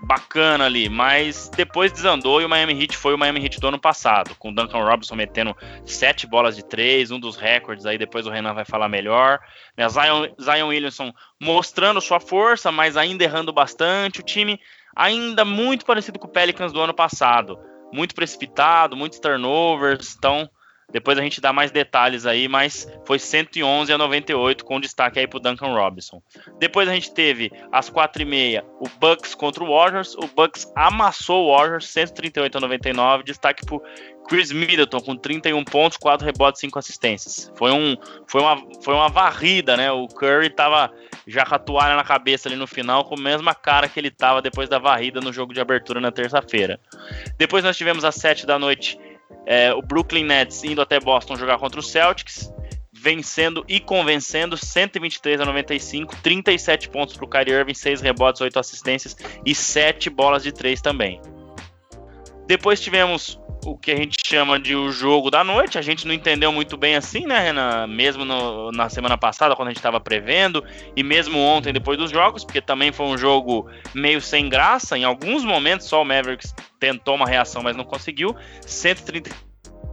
bacana 0.00 0.64
ali, 0.64 0.88
mas 0.88 1.50
depois 1.54 1.92
desandou 1.92 2.40
e 2.40 2.44
o 2.44 2.48
Miami 2.48 2.80
Heat 2.80 2.96
foi 2.96 3.14
o 3.14 3.18
Miami 3.18 3.42
Heat 3.42 3.61
do 3.61 3.68
ano 3.68 3.78
passado, 3.78 4.34
com 4.37 4.50
o 4.50 4.54
Duncan 4.54 4.84
Robinson 4.84 5.16
metendo 5.16 5.56
sete 5.84 6.26
bolas 6.26 6.56
de 6.56 6.64
três, 6.64 7.11
um 7.11 7.18
dos 7.18 7.37
recordes 7.37 7.84
aí, 7.84 7.98
depois 7.98 8.26
o 8.26 8.30
Renan 8.30 8.54
vai 8.54 8.64
falar 8.64 8.88
melhor. 8.88 9.40
Né, 9.76 9.88
Zion, 9.88 10.28
Zion 10.40 10.68
Williamson 10.68 11.12
mostrando 11.40 12.00
sua 12.00 12.20
força, 12.20 12.70
mas 12.70 12.96
ainda 12.96 13.24
errando 13.24 13.52
bastante. 13.52 14.20
O 14.20 14.24
time 14.24 14.61
ainda 14.94 15.44
muito 15.44 15.84
parecido 15.84 16.18
com 16.18 16.26
o 16.26 16.30
Pelicans 16.30 16.72
do 16.72 16.80
ano 16.80 16.94
passado. 16.94 17.58
Muito 17.92 18.14
precipitado, 18.14 18.96
muitos 18.96 19.18
turnovers, 19.18 20.14
então 20.16 20.48
depois 20.90 21.18
a 21.18 21.22
gente 21.22 21.40
dá 21.40 21.53
mais 21.53 21.70
detalhes 21.70 22.24
aí, 22.24 22.48
mas 22.48 22.90
foi 23.05 23.18
111 23.18 23.92
a 23.92 23.98
98 23.98 24.64
com 24.64 24.81
destaque 24.81 25.18
aí 25.18 25.27
pro 25.27 25.38
Duncan 25.38 25.74
Robinson. 25.74 26.22
Depois 26.59 26.88
a 26.88 26.94
gente 26.94 27.12
teve 27.12 27.53
às 27.70 27.90
4h30 27.90 28.64
o 28.81 28.88
Bucks 28.98 29.35
contra 29.35 29.62
o 29.62 29.68
Warriors. 29.68 30.14
O 30.14 30.27
Bucks 30.27 30.70
amassou 30.74 31.46
o 31.46 31.57
Warriors 31.57 31.88
138 31.88 32.57
a 32.57 32.61
99, 32.61 33.22
destaque 33.24 33.66
pro 33.66 33.83
Chris 34.29 34.51
Middleton 34.51 35.01
com 35.01 35.16
31 35.16 35.64
pontos, 35.64 35.98
4 35.98 36.24
rebotes, 36.24 36.61
5 36.61 36.79
assistências. 36.79 37.53
Foi, 37.55 37.70
um, 37.70 37.94
foi, 38.27 38.40
uma, 38.40 38.57
foi 38.83 38.94
uma 38.94 39.09
varrida, 39.09 39.77
né? 39.77 39.90
O 39.90 40.07
Curry 40.07 40.51
tava 40.51 40.92
já 41.27 41.44
com 41.44 41.55
a 41.55 41.59
toalha 41.59 41.96
na 41.96 42.05
cabeça 42.05 42.48
ali 42.48 42.57
no 42.57 42.66
final, 42.66 43.05
com 43.05 43.14
a 43.14 43.20
mesma 43.20 43.55
cara 43.55 43.88
que 43.88 44.01
ele 44.01 44.11
tava 44.11 44.40
depois 44.40 44.68
da 44.68 44.79
varrida 44.79 45.20
no 45.20 45.33
jogo 45.33 45.53
de 45.53 45.61
abertura 45.61 46.01
na 46.01 46.11
terça-feira. 46.11 46.81
Depois 47.37 47.62
nós 47.62 47.77
tivemos 47.77 48.05
às 48.05 48.14
7 48.14 48.46
da 48.46 48.59
noite 48.59 48.98
é, 49.47 49.73
o 49.73 49.83
Brooklyn 49.83 50.25
Nets 50.25 50.62
indo 50.64 50.81
até 50.81 51.01
Boston 51.01 51.37
jogar 51.37 51.59
contra 51.59 51.81
o 51.81 51.83
Celtics, 51.83 52.53
vencendo 52.93 53.64
e 53.69 53.81
convencendo 53.81 54.57
123 54.57 55.41
a 55.41 55.45
95, 55.45 56.17
37 56.17 56.88
pontos 56.88 57.17
para 57.17 57.25
o 57.25 57.29
Kyrie 57.29 57.55
Irving, 57.55 57.75
6 57.75 58.01
rebotes, 58.01 58.41
8 58.41 58.59
assistências 58.59 59.17
e 59.45 59.55
7 59.55 60.11
bolas 60.11 60.43
de 60.43 60.53
3 60.53 60.81
também. 60.81 61.21
Depois 62.47 62.81
tivemos 62.81 63.38
o 63.64 63.77
que 63.77 63.90
a 63.90 63.97
gente 63.97 64.16
chama 64.25 64.59
de 64.59 64.75
o 64.75 64.90
jogo 64.90 65.31
da 65.31 65.42
noite. 65.42 65.79
A 65.79 65.83
gente 65.83 66.07
não 66.07 66.14
entendeu 66.14 66.53
muito 66.53 66.77
bem 66.77 66.97
assim, 66.97 67.27
né, 67.27 67.38
Renan? 67.40 67.87
Mesmo 67.87 68.25
no, 68.25 68.71
na 68.73 68.88
semana 68.88 69.18
passada, 69.18 69.55
quando 69.57 69.68
a 69.68 69.71
gente 69.71 69.79
estava 69.79 70.01
prevendo, 70.01 70.64
e 70.97 71.03
mesmo 71.03 71.38
ontem, 71.38 71.73
depois 71.73 71.99
dos 71.99 72.11
jogos, 72.11 72.44
porque 72.44 72.61
também 72.61 72.92
foi 72.92 73.07
um 73.07 73.18
jogo 73.18 73.68
meio 73.94 74.21
sem 74.21 74.49
graça. 74.49 74.97
Em 74.97 75.05
alguns 75.05 75.44
momentos, 75.44 75.87
só 75.87 76.03
o 76.03 76.05
Mavericks 76.05 76.55
tentou 76.79 77.14
uma 77.14 77.27
reação, 77.27 77.62
mas 77.62 77.77
não 77.77 77.85
conseguiu. 77.85 78.35
130 78.66 79.49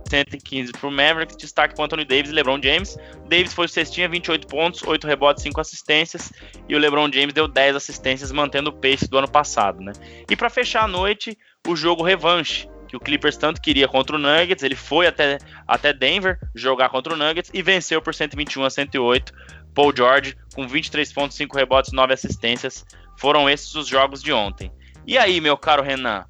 115 0.07 0.71
para 0.71 0.87
o 0.87 0.91
Mavericks, 0.91 1.35
destaque 1.35 1.75
para 1.75 1.85
Anthony 1.85 2.05
Davis 2.05 2.29
e 2.29 2.33
LeBron 2.33 2.61
James. 2.61 2.97
Davis 3.27 3.53
foi 3.53 3.65
o 3.65 3.69
cestinha, 3.69 4.07
28 4.07 4.47
pontos, 4.47 4.83
8 4.83 5.07
rebotes, 5.07 5.43
5 5.43 5.59
assistências, 5.59 6.31
e 6.69 6.75
o 6.75 6.79
LeBron 6.79 7.11
James 7.11 7.33
deu 7.33 7.47
10 7.47 7.75
assistências, 7.75 8.31
mantendo 8.31 8.69
o 8.69 8.73
pace 8.73 9.09
do 9.09 9.17
ano 9.17 9.27
passado, 9.27 9.81
né? 9.81 9.93
E 10.29 10.35
para 10.35 10.49
fechar 10.49 10.83
a 10.83 10.87
noite, 10.87 11.37
o 11.67 11.75
jogo 11.75 12.03
revanche, 12.03 12.67
que 12.95 12.97
o 12.97 12.99
Clippers 12.99 13.37
tanto 13.37 13.61
queria 13.61 13.87
contra 13.87 14.15
o 14.15 14.19
Nuggets, 14.19 14.63
ele 14.63 14.75
foi 14.75 15.07
até, 15.07 15.37
até 15.67 15.91
Denver 15.91 16.39
jogar 16.55 16.89
contra 16.89 17.13
o 17.13 17.17
Nuggets 17.17 17.51
e 17.53 17.61
venceu 17.61 18.01
por 18.01 18.15
121 18.15 18.63
a 18.63 18.69
108. 18.69 19.33
Paul 19.73 19.93
George 19.95 20.37
com 20.53 20.65
23 20.67 21.11
pontos, 21.11 21.35
5 21.35 21.57
rebotes, 21.57 21.91
9 21.91 22.13
assistências. 22.13 22.85
Foram 23.19 23.49
esses 23.49 23.75
os 23.75 23.87
jogos 23.87 24.23
de 24.23 24.31
ontem. 24.31 24.71
E 25.05 25.17
aí, 25.17 25.41
meu 25.41 25.57
caro 25.57 25.83
Renan, 25.83 26.25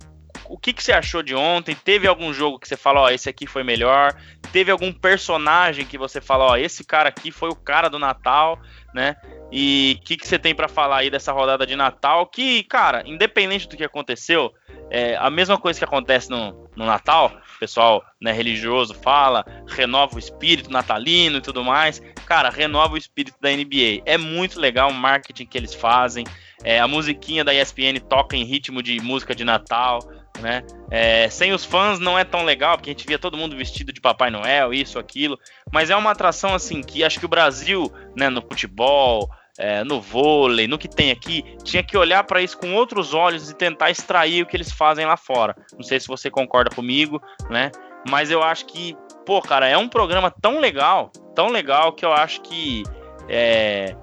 o 0.45 0.57
que, 0.57 0.73
que 0.73 0.83
você 0.83 0.91
achou 0.91 1.21
de 1.21 1.35
ontem? 1.35 1.75
Teve 1.75 2.07
algum 2.07 2.33
jogo 2.33 2.59
que 2.59 2.67
você 2.67 2.75
falou, 2.75 3.03
ó, 3.03 3.09
esse 3.09 3.29
aqui 3.29 3.45
foi 3.45 3.63
melhor? 3.63 4.15
Teve 4.51 4.71
algum 4.71 4.91
personagem 4.91 5.85
que 5.85 5.97
você 5.97 6.19
falou, 6.19 6.49
ó, 6.49 6.57
esse 6.57 6.83
cara 6.83 7.09
aqui 7.09 7.31
foi 7.31 7.49
o 7.49 7.55
cara 7.55 7.89
do 7.89 7.99
Natal, 7.99 8.59
né? 8.93 9.15
E 9.51 9.97
o 9.99 10.05
que, 10.05 10.17
que 10.17 10.27
você 10.27 10.39
tem 10.39 10.53
para 10.53 10.67
falar 10.67 10.97
aí 10.97 11.09
dessa 11.09 11.31
rodada 11.31 11.65
de 11.65 11.75
Natal? 11.75 12.25
Que, 12.27 12.63
cara, 12.63 13.03
independente 13.05 13.67
do 13.67 13.77
que 13.77 13.83
aconteceu, 13.83 14.53
é 14.89 15.15
a 15.17 15.29
mesma 15.29 15.57
coisa 15.57 15.79
que 15.79 15.85
acontece 15.85 16.29
no, 16.29 16.69
no 16.75 16.85
Natal, 16.85 17.31
o 17.55 17.59
pessoal 17.59 18.03
né, 18.21 18.31
religioso 18.31 18.93
fala, 18.93 19.45
renova 19.67 20.15
o 20.15 20.19
espírito 20.19 20.71
natalino 20.71 21.37
e 21.37 21.41
tudo 21.41 21.63
mais. 21.63 22.01
Cara, 22.25 22.49
renova 22.49 22.95
o 22.95 22.97
espírito 22.97 23.37
da 23.39 23.49
NBA. 23.49 24.01
É 24.05 24.17
muito 24.17 24.59
legal 24.59 24.89
o 24.89 24.93
marketing 24.93 25.45
que 25.45 25.57
eles 25.57 25.73
fazem. 25.73 26.25
É, 26.63 26.79
a 26.79 26.87
musiquinha 26.87 27.43
da 27.43 27.53
ESPN 27.53 27.99
toca 28.09 28.35
em 28.35 28.43
ritmo 28.43 28.81
de 28.81 28.99
música 28.99 29.35
de 29.35 29.43
Natal 29.43 29.99
né? 30.39 30.63
É, 30.91 31.29
sem 31.29 31.53
os 31.53 31.65
fãs 31.65 31.99
não 31.99 32.17
é 32.17 32.23
tão 32.23 32.43
legal, 32.43 32.77
porque 32.77 32.89
a 32.89 32.93
gente 32.93 33.07
via 33.07 33.19
todo 33.19 33.37
mundo 33.37 33.55
vestido 33.55 33.91
de 33.91 34.01
Papai 34.01 34.29
Noel, 34.29 34.73
isso, 34.73 34.99
aquilo. 34.99 35.39
Mas 35.71 35.89
é 35.89 35.95
uma 35.95 36.11
atração 36.11 36.53
assim 36.53 36.81
que 36.81 37.03
acho 37.03 37.19
que 37.19 37.25
o 37.25 37.29
Brasil, 37.29 37.91
né, 38.15 38.29
no 38.29 38.41
futebol, 38.41 39.29
é, 39.57 39.83
no 39.83 40.01
vôlei, 40.01 40.67
no 40.67 40.77
que 40.77 40.87
tem 40.87 41.11
aqui, 41.11 41.43
tinha 41.63 41.83
que 41.83 41.97
olhar 41.97 42.23
para 42.23 42.41
isso 42.41 42.57
com 42.57 42.73
outros 42.73 43.13
olhos 43.13 43.49
e 43.49 43.55
tentar 43.55 43.89
extrair 43.89 44.43
o 44.43 44.45
que 44.45 44.55
eles 44.55 44.71
fazem 44.71 45.05
lá 45.05 45.17
fora. 45.17 45.55
Não 45.73 45.83
sei 45.83 45.99
se 45.99 46.07
você 46.07 46.29
concorda 46.29 46.75
comigo, 46.75 47.21
né? 47.49 47.71
Mas 48.09 48.29
eu 48.29 48.43
acho 48.43 48.65
que, 48.67 48.95
pô, 49.25 49.41
cara, 49.41 49.67
é 49.67 49.77
um 49.77 49.87
programa 49.87 50.29
tão 50.29 50.59
legal, 50.59 51.11
tão 51.33 51.47
legal 51.47 51.93
que 51.93 52.05
eu 52.05 52.13
acho 52.13 52.41
que 52.41 52.83
é, 53.27 53.95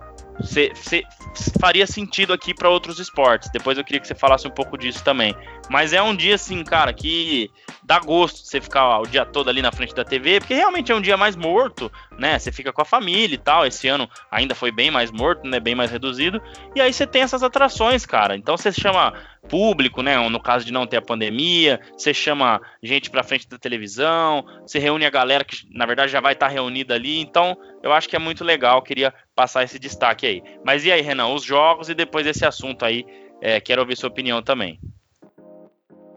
faria 1.60 1.86
sentido 1.86 2.32
aqui 2.32 2.54
para 2.54 2.68
outros 2.68 2.98
esportes. 2.98 3.50
Depois 3.52 3.78
eu 3.78 3.84
queria 3.84 4.00
que 4.00 4.06
você 4.06 4.14
falasse 4.14 4.46
um 4.46 4.50
pouco 4.50 4.76
disso 4.76 5.02
também. 5.04 5.34
Mas 5.68 5.92
é 5.92 6.02
um 6.02 6.14
dia 6.14 6.34
assim, 6.34 6.62
cara, 6.62 6.92
que 6.92 7.50
dá 7.82 7.98
gosto 7.98 8.38
você 8.38 8.60
ficar 8.60 8.86
ó, 8.86 9.02
o 9.02 9.06
dia 9.06 9.24
todo 9.24 9.50
ali 9.50 9.62
na 9.62 9.72
frente 9.72 9.94
da 9.94 10.04
TV, 10.04 10.38
porque 10.38 10.54
realmente 10.54 10.92
é 10.92 10.94
um 10.94 11.00
dia 11.00 11.16
mais 11.16 11.34
morto, 11.34 11.90
né? 12.18 12.38
Você 12.38 12.52
fica 12.52 12.72
com 12.72 12.82
a 12.82 12.84
família 12.84 13.34
e 13.34 13.38
tal. 13.38 13.66
Esse 13.66 13.88
ano 13.88 14.08
ainda 14.30 14.54
foi 14.54 14.70
bem 14.70 14.90
mais 14.90 15.10
morto, 15.10 15.46
né? 15.48 15.58
Bem 15.58 15.74
mais 15.74 15.90
reduzido. 15.90 16.40
E 16.74 16.80
aí 16.80 16.92
você 16.92 17.06
tem 17.06 17.22
essas 17.22 17.42
atrações, 17.42 18.06
cara. 18.06 18.36
Então 18.36 18.56
você 18.56 18.70
chama 18.70 19.12
público, 19.48 20.02
né? 20.02 20.16
No 20.28 20.40
caso 20.40 20.64
de 20.64 20.72
não 20.72 20.86
ter 20.86 20.98
a 20.98 21.02
pandemia, 21.02 21.80
você 21.96 22.14
chama 22.14 22.60
gente 22.82 23.10
pra 23.10 23.24
frente 23.24 23.48
da 23.48 23.58
televisão, 23.58 24.44
você 24.60 24.78
reúne 24.78 25.04
a 25.04 25.10
galera 25.10 25.44
que 25.44 25.56
na 25.70 25.86
verdade 25.86 26.12
já 26.12 26.20
vai 26.20 26.34
estar 26.34 26.46
tá 26.46 26.52
reunida 26.52 26.94
ali. 26.94 27.20
Então 27.20 27.56
eu 27.82 27.92
acho 27.92 28.08
que 28.08 28.16
é 28.16 28.18
muito 28.18 28.44
legal. 28.44 28.82
Queria 28.82 29.12
passar 29.34 29.64
esse 29.64 29.78
destaque 29.78 30.26
aí. 30.26 30.42
Mas 30.64 30.84
e 30.84 30.92
aí, 30.92 31.00
Renan? 31.00 31.22
os 31.32 31.44
jogos 31.44 31.88
e 31.88 31.94
depois 31.94 32.26
esse 32.26 32.44
assunto 32.44 32.84
aí. 32.84 33.04
É, 33.40 33.60
quero 33.60 33.82
ouvir 33.82 33.96
sua 33.96 34.08
opinião 34.08 34.40
também. 34.40 34.78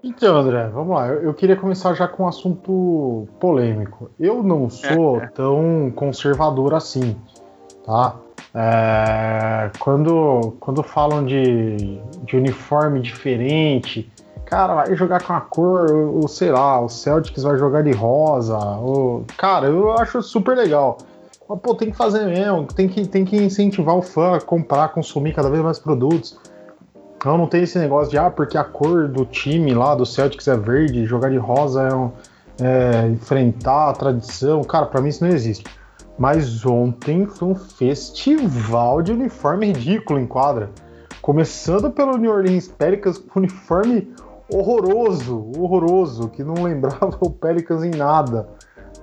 Então, 0.06 0.38
André, 0.38 0.68
vamos 0.68 0.96
lá. 0.96 1.08
Eu, 1.08 1.24
eu, 1.24 1.34
queria 1.34 1.56
começar 1.56 1.96
já 1.96 2.08
com 2.08 2.24
um 2.24 2.28
assunto 2.28 3.28
polêmico. 3.40 4.12
Eu 4.20 4.44
não 4.44 4.70
sou 4.70 5.20
tão 5.34 5.92
conservador 5.96 6.76
assim, 6.76 7.16
tá? 7.84 8.16
É, 8.54 9.72
quando, 9.80 10.54
quando 10.60 10.84
falam 10.84 11.26
de, 11.26 12.00
de 12.24 12.38
uniforme 12.38 13.02
diferente, 13.02 14.08
cara, 14.46 14.76
vai 14.76 14.96
jogar 14.96 15.24
com 15.24 15.34
a 15.34 15.42
cor, 15.42 15.92
ou 15.92 16.28
sei 16.28 16.52
lá, 16.52 16.80
o 16.80 16.88
Celtics 16.88 17.42
vai 17.42 17.58
jogar 17.58 17.82
de 17.82 17.92
rosa, 17.92 18.60
ou, 18.60 19.26
cara, 19.36 19.66
eu 19.66 19.92
acho 19.98 20.22
super 20.22 20.56
legal. 20.56 21.00
Mas, 21.50 21.60
pô, 21.60 21.74
tem 21.74 21.90
que 21.90 21.98
fazer 21.98 22.26
mesmo, 22.28 22.68
tem 22.68 22.88
que, 22.88 23.08
tem 23.08 23.26
que 23.26 23.38
incentivar 23.38 23.96
o 23.96 24.04
fã 24.04 24.36
a 24.36 24.40
comprar, 24.40 24.90
consumir 24.90 25.34
cada 25.34 25.50
vez 25.50 25.64
mais 25.64 25.80
produtos. 25.80 26.38
Não, 27.26 27.40
não 27.40 27.48
tem 27.48 27.64
esse 27.64 27.80
negócio 27.80 28.12
de, 28.12 28.20
ah, 28.20 28.30
porque 28.30 28.56
a 28.56 28.64
cor 28.64 29.08
do 29.08 29.26
time 29.26 29.74
lá 29.74 29.96
do 29.96 30.06
Celtics 30.06 30.48
é 30.48 30.56
verde, 30.56 31.06
jogar 31.06 31.32
de 31.32 31.38
rosa 31.38 31.82
é 31.82 31.96
um, 31.96 32.12
é, 32.62 33.08
enfrentar 33.08 33.90
a 33.90 33.94
tradição. 33.94 34.64
Cara, 34.64 34.86
para 34.86 35.02
mim 35.02 35.10
isso 35.10 35.26
não 35.26 35.32
existe. 35.32 35.66
Mas 36.20 36.64
ontem 36.64 37.26
foi 37.26 37.48
um 37.48 37.56
festival 37.56 39.02
de 39.02 39.12
uniforme 39.12 39.66
ridículo 39.66 40.20
em 40.20 40.28
quadra. 40.28 40.70
Começando 41.20 41.90
pelo 41.90 42.16
New 42.16 42.32
Orleans 42.32 42.68
Pelicans 42.68 43.18
com 43.18 43.40
uniforme 43.40 44.14
horroroso, 44.48 45.52
horroroso, 45.58 46.30
que 46.30 46.44
não 46.44 46.62
lembrava 46.64 47.18
o 47.20 47.32
Pelicans 47.32 47.84
em 47.84 47.90
nada. 47.90 48.48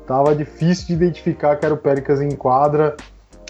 Tava 0.06 0.32
difícil 0.32 0.86
de 0.86 0.92
identificar 0.92 1.56
que 1.56 1.66
era 1.66 1.74
o 1.74 1.78
Pelicans 1.78 2.20
em 2.20 2.30
quadra, 2.30 2.96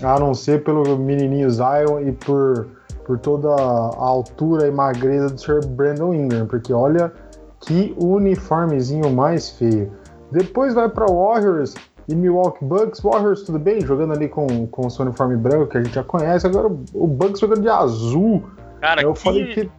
a 0.02 0.18
não 0.18 0.32
ser 0.32 0.64
pelo 0.64 0.96
menininho 0.96 1.50
Zion 1.50 2.00
e 2.00 2.12
por, 2.12 2.68
por 3.04 3.18
toda 3.18 3.48
a 3.48 4.06
altura 4.06 4.68
e 4.68 4.70
magreza 4.70 5.28
do 5.28 5.40
Sr. 5.40 5.66
Brandon 5.66 6.14
Ingram, 6.14 6.46
porque 6.46 6.72
olha 6.72 7.12
que 7.60 7.94
uniformezinho 7.98 9.10
mais 9.10 9.50
feio. 9.50 9.92
Depois 10.30 10.74
vai 10.74 10.88
para 10.88 11.06
Warriors 11.06 11.74
e 12.08 12.14
Milwaukee 12.14 12.64
Bucks. 12.64 13.00
Warriors, 13.00 13.42
tudo 13.42 13.58
bem, 13.58 13.80
jogando 13.80 14.12
ali 14.12 14.28
com, 14.28 14.66
com 14.66 14.86
o 14.86 14.90
seu 14.90 15.04
uniforme 15.04 15.36
branco, 15.36 15.68
que 15.68 15.78
a 15.78 15.82
gente 15.82 15.94
já 15.94 16.02
conhece. 16.02 16.46
Agora 16.46 16.68
o 16.68 17.06
Bucks 17.06 17.40
jogando 17.40 17.62
de 17.62 17.68
azul. 17.68 18.44
Cara, 18.80 19.02
Eu 19.02 19.12
que... 19.12 19.20
falei 19.20 19.54
que 19.54 19.70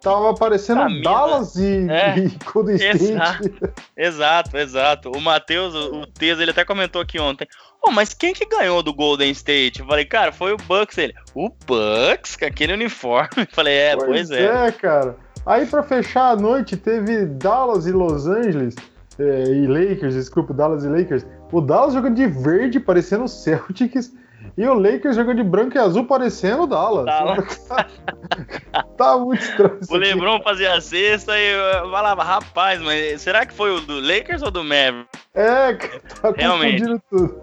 tava 0.00 0.34
parecendo 0.34 0.82
Camisa. 0.82 1.02
Dallas 1.02 1.56
e, 1.56 1.90
É, 1.90 2.18
e 2.18 2.38
Golden 2.52 2.76
State. 2.76 3.42
exato. 3.96 4.56
Exato. 4.56 5.10
O 5.10 5.20
Matheus, 5.20 5.74
o 5.74 6.02
o 6.02 6.06
Teza, 6.06 6.42
ele 6.42 6.52
até 6.52 6.64
comentou 6.64 7.02
aqui 7.02 7.18
ontem. 7.18 7.46
Oh, 7.82 7.90
mas 7.90 8.12
quem 8.12 8.34
que 8.34 8.44
ganhou 8.46 8.82
do 8.82 8.92
Golden 8.92 9.30
State? 9.30 9.80
Eu 9.80 9.86
falei, 9.86 10.04
cara, 10.04 10.32
foi 10.32 10.52
o 10.52 10.56
Bucks. 10.56 10.98
Ele, 10.98 11.14
o 11.34 11.48
Bucks, 11.48 12.36
com 12.36 12.44
aquele 12.44 12.72
uniforme. 12.72 13.28
Eu 13.42 13.46
falei, 13.52 13.74
é, 13.74 13.96
pois, 13.96 14.30
é. 14.30 14.72
cara. 14.72 15.16
Aí 15.44 15.64
pra 15.64 15.82
fechar 15.82 16.30
a 16.30 16.36
noite 16.36 16.76
teve 16.76 17.24
Dallas 17.26 17.86
e 17.86 17.92
Los 17.92 18.26
Angeles. 18.26 18.74
é, 19.18 19.44
e 19.44 19.66
Lakers, 19.66 20.14
desculpa, 20.14 20.52
Dallas 20.52 20.84
e 20.84 20.88
Lakers. 20.88 21.24
O 21.52 21.60
Dallas 21.60 21.94
jogando 21.94 22.16
de 22.16 22.26
verde, 22.26 22.80
parecendo 22.80 23.24
o 23.24 23.28
Celtics. 23.28 24.12
E 24.56 24.66
o 24.66 24.72
Lakers 24.74 25.16
jogando 25.16 25.36
de 25.36 25.42
branco 25.44 25.76
e 25.76 25.78
azul, 25.78 26.06
parecendo 26.06 26.62
o 26.62 26.66
Dallas. 26.66 27.04
Dallas. 27.04 27.68
tá 28.96 29.18
muito 29.18 29.42
estranho. 29.42 29.78
isso 29.82 29.92
O 29.92 29.96
aqui. 29.96 30.04
Lebron 30.06 30.40
fazia 30.42 30.74
a 30.74 30.80
cesta 30.80 31.38
e 31.38 31.52
eu 31.82 31.90
falava, 31.90 32.22
rapaz, 32.24 32.80
mas 32.80 33.20
será 33.20 33.44
que 33.44 33.52
foi 33.52 33.70
o 33.70 33.80
do 33.80 34.00
Lakers 34.00 34.42
ou 34.42 34.50
do 34.50 34.64
Mavericks? 34.64 35.08
É, 35.34 35.74
tá 36.22 36.32
Realmente. 36.34 36.84
tudo. 37.10 37.38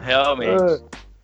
Realmente. 0.00 0.62
É, 0.62 0.80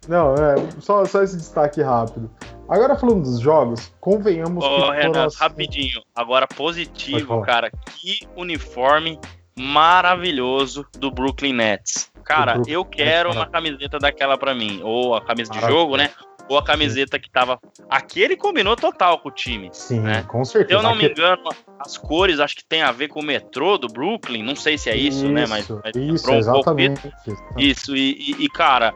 não, 0.08 0.34
é, 0.34 0.54
só, 0.80 1.04
só 1.04 1.22
esse 1.22 1.36
destaque 1.36 1.82
rápido. 1.82 2.30
Agora 2.68 2.96
falando 2.96 3.22
dos 3.22 3.40
jogos, 3.40 3.92
convenhamos 4.00 4.64
Ô, 4.64 4.68
que 4.68 4.90
Renato, 4.92 5.18
assim- 5.18 5.36
rapidinho. 5.40 6.00
Agora 6.14 6.46
positivo, 6.46 7.42
cara. 7.42 7.70
Que 7.86 8.20
uniforme 8.36 9.18
maravilhoso 9.58 10.86
do 10.96 11.10
Brooklyn 11.10 11.52
Nets. 11.54 12.11
Cara, 12.22 12.60
eu 12.66 12.84
quero 12.84 13.30
uma 13.32 13.46
camiseta 13.46 13.98
daquela 13.98 14.36
pra 14.38 14.54
mim. 14.54 14.80
Ou 14.82 15.14
a 15.14 15.20
camisa 15.20 15.50
de 15.50 15.56
Maravilha. 15.58 15.80
jogo, 15.80 15.96
né? 15.96 16.10
Ou 16.48 16.58
a 16.58 16.62
camiseta 16.64 17.18
que 17.18 17.30
tava. 17.30 17.58
Aquele 17.88 18.36
combinou 18.36 18.74
total 18.76 19.18
com 19.20 19.28
o 19.28 19.32
time. 19.32 19.70
Sim, 19.72 20.00
né? 20.00 20.24
com 20.28 20.44
Se 20.44 20.52
certeza. 20.52 20.78
eu 20.80 20.82
não 20.82 20.94
me 20.94 21.06
Aqui- 21.06 21.12
engano, 21.20 21.42
as 21.78 21.96
cores 21.96 22.40
acho 22.40 22.56
que 22.56 22.64
tem 22.64 22.82
a 22.82 22.90
ver 22.92 23.08
com 23.08 23.20
o 23.20 23.24
metrô 23.24 23.78
do 23.78 23.86
Brooklyn. 23.88 24.42
Não 24.42 24.56
sei 24.56 24.76
se 24.76 24.90
é 24.90 24.96
isso, 24.96 25.28
né? 25.28 25.46
Mas, 25.48 25.64
Isso, 25.64 25.80
mas 25.84 25.94
isso, 25.96 26.30
lembrou 26.30 26.52
pouco 26.64 26.80
exatamente. 26.80 27.12
isso, 27.56 27.96
e, 27.96 28.12
e- 28.38 28.44
e, 28.44 28.48
cara, 28.48 28.92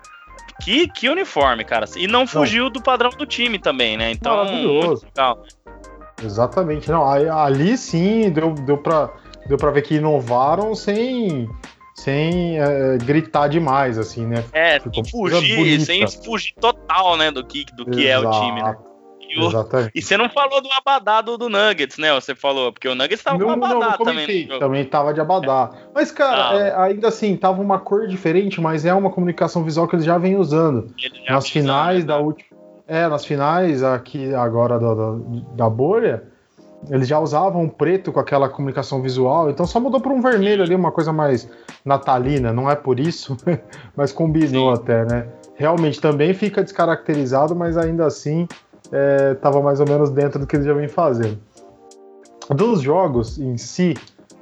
que, 0.62 0.88
que 0.88 1.08
uniforme, 1.08 1.64
cara. 1.64 1.86
E 1.96 2.06
não 2.08 2.26
fugiu 2.26 2.68
do 2.68 2.82
padrão 2.82 3.10
do 3.10 3.24
time 3.24 3.58
também, 3.58 3.96
né? 3.96 4.10
Então, 4.10 4.36
Maravilhoso. 4.36 5.06
legal. 5.06 5.42
Exatamente. 6.22 6.90
Não, 6.90 7.06
ali 7.06 7.76
sim 7.76 8.30
deu, 8.30 8.52
deu, 8.54 8.78
pra, 8.78 9.10
deu 9.46 9.56
pra 9.56 9.70
ver 9.70 9.82
que 9.82 9.96
inovaram 9.96 10.74
sem, 10.74 11.48
sem 11.96 12.61
é, 12.61 12.98
gritar 12.98 13.48
demais, 13.48 13.98
assim, 13.98 14.26
né? 14.26 14.44
É, 14.52 14.78
Ficou 14.80 15.04
sem 15.04 15.12
uma 15.14 15.20
coisa 15.22 15.37
fugir, 15.37 15.56
bonita. 15.56 15.85
sem 15.85 16.06
fugir 16.06 16.54
total, 16.61 17.16
né, 17.16 17.30
do 17.30 17.44
que, 17.44 17.64
do 17.74 17.87
que 17.87 18.06
é 18.06 18.18
o 18.18 18.30
time, 18.30 18.62
né? 18.62 18.76
E, 19.28 19.40
o- 19.40 19.48
Exatamente. 19.48 19.90
e 19.94 20.00
você 20.00 20.16
não 20.16 20.28
falou 20.30 20.61
do 20.61 20.68
abadá 20.72 21.20
do, 21.20 21.37
do 21.37 21.48
Nuggets, 21.48 21.98
né? 21.98 22.14
Você 22.14 22.32
falou, 22.35 22.72
porque 22.72 22.87
o 22.88 22.94
Nuggets 22.94 23.24
tava 23.24 23.37
não, 23.38 23.46
com 23.48 23.56
não, 23.56 23.66
abadá 23.66 23.96
não 23.98 24.04
também. 24.04 24.44
no 24.44 24.48
jogo. 24.52 24.61
Também 24.61 24.85
tava 24.85 25.12
de 25.12 25.20
abadá. 25.20 25.70
Mas, 25.92 26.12
cara, 26.12 26.50
Ah. 26.50 26.59
é, 26.61 26.76
ainda 26.76 27.09
assim, 27.09 27.37
tava 27.37 27.61
uma 27.61 27.80
cor 27.80 28.06
diferente, 28.06 28.61
mas 28.61 28.85
é 28.85 28.94
uma 28.94 29.11
comunicação 29.11 29.64
visual 29.64 29.88
que 29.88 29.96
eles 29.96 30.04
já 30.04 30.16
vêm 30.16 30.37
usando. 30.37 30.94
Já 30.96 31.35
nas 31.35 31.48
finais 31.48 32.00
né? 32.00 32.04
da 32.06 32.18
última. 32.18 32.56
É, 32.87 33.09
nas 33.09 33.24
finais 33.24 33.82
aqui 33.82 34.32
agora 34.32 34.78
da, 34.78 34.94
da, 34.94 35.12
da 35.56 35.68
bolha, 35.68 36.22
eles 36.90 37.09
já 37.09 37.18
usavam 37.18 37.68
preto 37.68 38.12
com 38.12 38.20
aquela 38.20 38.49
comunicação 38.49 39.03
visual, 39.03 39.51
então 39.51 39.66
só 39.66 39.81
mudou 39.81 40.01
por 40.01 40.12
um 40.12 40.20
vermelho 40.20 40.62
ali, 40.62 40.75
uma 40.75 40.92
coisa 40.92 41.12
mais 41.12 41.49
natalina, 41.85 42.53
não 42.53 42.70
é 42.70 42.75
por 42.75 43.01
isso, 43.01 43.37
mas 43.96 44.12
combinou 44.12 44.75
Sim. 44.75 44.83
até, 44.83 45.05
né? 45.05 45.27
Realmente 45.55 46.01
também 46.01 46.35
fica 46.35 46.62
descaracterizado, 46.62 47.55
mas 47.55 47.77
ainda 47.77 48.07
assim 48.07 48.46
é, 48.92 49.35
tava 49.35 49.61
mais 49.61 49.81
ou 49.81 49.88
menos 49.88 50.11
dentro 50.11 50.38
do 50.38 50.46
que 50.46 50.57
eles 50.57 50.66
já 50.66 50.75
vêm 50.75 50.88
fazendo. 50.88 51.38
Dos 52.51 52.81
jogos 52.81 53.38
em 53.38 53.57
si, 53.57 53.94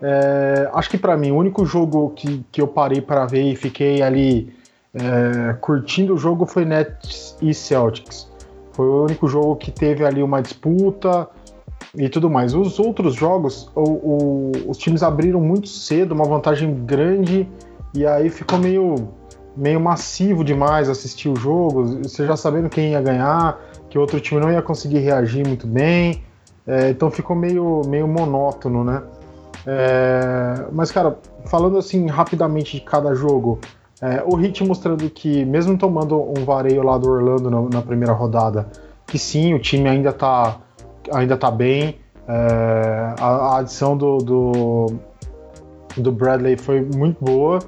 é, 0.02 0.68
acho 0.74 0.90
que 0.90 0.98
pra 0.98 1.16
mim 1.16 1.30
o 1.30 1.36
único 1.36 1.64
jogo 1.64 2.10
que, 2.10 2.44
que 2.52 2.60
eu 2.60 2.68
parei 2.68 3.00
para 3.00 3.24
ver 3.24 3.42
e 3.42 3.56
fiquei 3.56 4.02
ali 4.02 4.52
é, 4.92 5.54
curtindo 5.54 6.14
o 6.14 6.18
jogo 6.18 6.46
foi 6.46 6.64
Nets 6.64 7.36
e 7.40 7.54
Celtics. 7.54 8.30
Foi 8.72 8.86
o 8.86 9.04
único 9.04 9.28
jogo 9.28 9.56
que 9.56 9.70
teve 9.70 10.04
ali 10.04 10.22
uma 10.22 10.42
disputa 10.42 11.28
e 11.96 12.08
tudo 12.08 12.28
mais. 12.28 12.54
Os 12.54 12.78
outros 12.78 13.14
jogos, 13.14 13.70
o- 13.74 13.80
o- 13.80 14.52
os 14.68 14.76
times 14.78 15.02
abriram 15.02 15.40
muito 15.40 15.68
cedo, 15.68 16.12
uma 16.12 16.24
vantagem 16.24 16.74
grande, 16.84 17.48
e 17.94 18.06
aí 18.06 18.28
ficou 18.30 18.58
meio, 18.58 19.08
meio 19.56 19.80
massivo 19.80 20.42
demais 20.44 20.88
assistir 20.88 21.28
o 21.28 21.36
jogo, 21.36 21.84
você 22.02 22.26
já 22.26 22.36
sabendo 22.36 22.68
quem 22.68 22.92
ia 22.92 23.00
ganhar, 23.00 23.60
que 23.88 23.96
o 23.96 24.00
outro 24.00 24.20
time 24.20 24.40
não 24.40 24.50
ia 24.50 24.60
conseguir 24.60 24.98
reagir 24.98 25.46
muito 25.46 25.66
bem, 25.66 26.22
é, 26.66 26.90
então 26.90 27.10
ficou 27.10 27.36
meio, 27.36 27.82
meio 27.86 28.08
monótono, 28.08 28.82
né? 28.82 29.02
É, 29.66 30.66
mas, 30.72 30.90
cara, 30.90 31.18
falando 31.46 31.78
assim 31.78 32.06
rapidamente 32.06 32.76
de 32.78 32.82
cada 32.82 33.14
jogo, 33.14 33.58
é, 34.00 34.22
o 34.26 34.34
Hit 34.34 34.62
mostrando 34.64 35.08
que, 35.08 35.44
mesmo 35.44 35.78
tomando 35.78 36.20
um 36.20 36.44
vareio 36.44 36.82
lá 36.82 36.98
do 36.98 37.08
Orlando 37.08 37.50
na, 37.50 37.60
na 37.62 37.82
primeira 37.82 38.12
rodada, 38.12 38.66
que 39.06 39.18
sim, 39.18 39.54
o 39.54 39.58
time 39.58 39.88
ainda 39.88 40.12
tá, 40.12 40.56
ainda 41.12 41.36
tá 41.36 41.50
bem. 41.50 41.98
é, 42.28 43.14
a, 43.20 43.26
a 43.26 43.58
adição 43.58 43.96
do, 43.96 44.18
do, 44.18 44.86
do 45.96 46.12
Bradley 46.12 46.56
foi 46.56 46.80
muito 46.80 47.22
boa. 47.24 47.58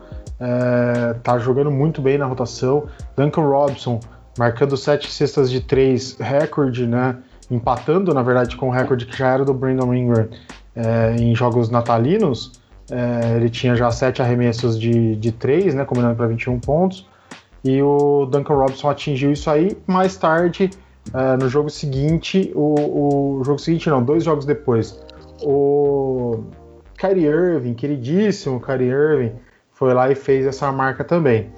é, 0.40 1.14
tá 1.22 1.38
jogando 1.38 1.70
muito 1.70 2.00
bem 2.00 2.18
na 2.18 2.26
rotação. 2.26 2.84
Duncan 3.16 3.42
Robson 3.42 4.00
marcando 4.38 4.76
sete 4.76 5.10
cestas 5.10 5.50
de 5.50 5.60
três, 5.60 6.16
recorde, 6.18 6.86
né? 6.86 7.16
Empatando, 7.50 8.12
na 8.12 8.22
verdade, 8.22 8.56
com 8.56 8.68
o 8.68 8.70
recorde 8.70 9.06
que 9.06 9.16
já 9.16 9.28
era 9.28 9.44
do 9.44 9.54
Brandon 9.54 9.94
Ingram 9.94 10.28
é, 10.74 11.16
em 11.16 11.34
jogos 11.34 11.70
natalinos. 11.70 12.52
É, 12.90 13.36
ele 13.36 13.48
tinha 13.48 13.74
já 13.74 13.90
sete 13.90 14.20
arremessos 14.20 14.78
de, 14.78 15.16
de 15.16 15.32
três, 15.32 15.74
né, 15.74 15.84
combinando 15.84 16.14
para 16.16 16.26
21 16.26 16.60
pontos. 16.60 17.06
E 17.64 17.82
o 17.82 18.26
Duncan 18.26 18.54
Robinson 18.54 18.90
atingiu 18.90 19.32
isso 19.32 19.50
aí. 19.50 19.76
Mais 19.86 20.16
tarde, 20.16 20.70
é, 21.14 21.36
no 21.36 21.48
jogo 21.48 21.70
seguinte, 21.70 22.52
o, 22.54 23.38
o 23.38 23.44
jogo 23.44 23.58
seguinte 23.58 23.88
não, 23.88 24.02
dois 24.02 24.24
jogos 24.24 24.44
depois, 24.44 25.00
o 25.42 26.44
Kyrie 26.98 27.26
Irving, 27.26 27.74
queridíssimo 27.74 28.60
Kyrie 28.60 28.88
Irving, 28.88 29.32
foi 29.72 29.92
lá 29.92 30.10
e 30.10 30.14
fez 30.14 30.46
essa 30.46 30.70
marca 30.72 31.04
também. 31.04 31.50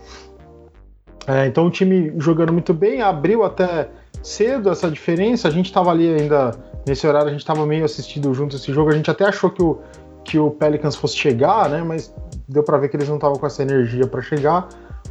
É, 1.27 1.47
então 1.47 1.67
o 1.67 1.71
time 1.71 2.13
jogando 2.17 2.53
muito 2.53 2.73
bem, 2.73 3.03
abriu 3.03 3.45
até 3.45 3.91
cedo 4.23 4.71
essa 4.71 4.91
diferença. 4.91 5.47
A 5.47 5.51
gente 5.51 5.67
estava 5.67 5.91
ali 5.91 6.09
ainda 6.09 6.53
nesse 6.87 7.07
horário, 7.07 7.29
a 7.29 7.31
gente 7.31 7.41
estava 7.41 7.67
meio 7.67 7.85
assistindo 7.85 8.33
junto 8.33 8.57
esse 8.57 8.73
jogo. 8.73 8.91
A 8.91 8.95
gente 8.95 9.11
até 9.11 9.27
achou 9.27 9.51
que 9.51 9.63
o, 9.63 9.79
que 10.25 10.39
o 10.39 10.51
Pelicans 10.51 10.97
fosse 10.97 11.17
chegar, 11.17 11.69
né? 11.69 11.83
Mas 11.83 12.13
deu 12.49 12.63
para 12.63 12.79
ver 12.79 12.89
que 12.89 12.97
eles 12.97 13.09
não 13.09 13.17
estavam 13.17 13.37
com 13.37 13.47
essa 13.47 13.63
energia 13.63 14.07
para 14.07 14.23
chegar. 14.23 14.69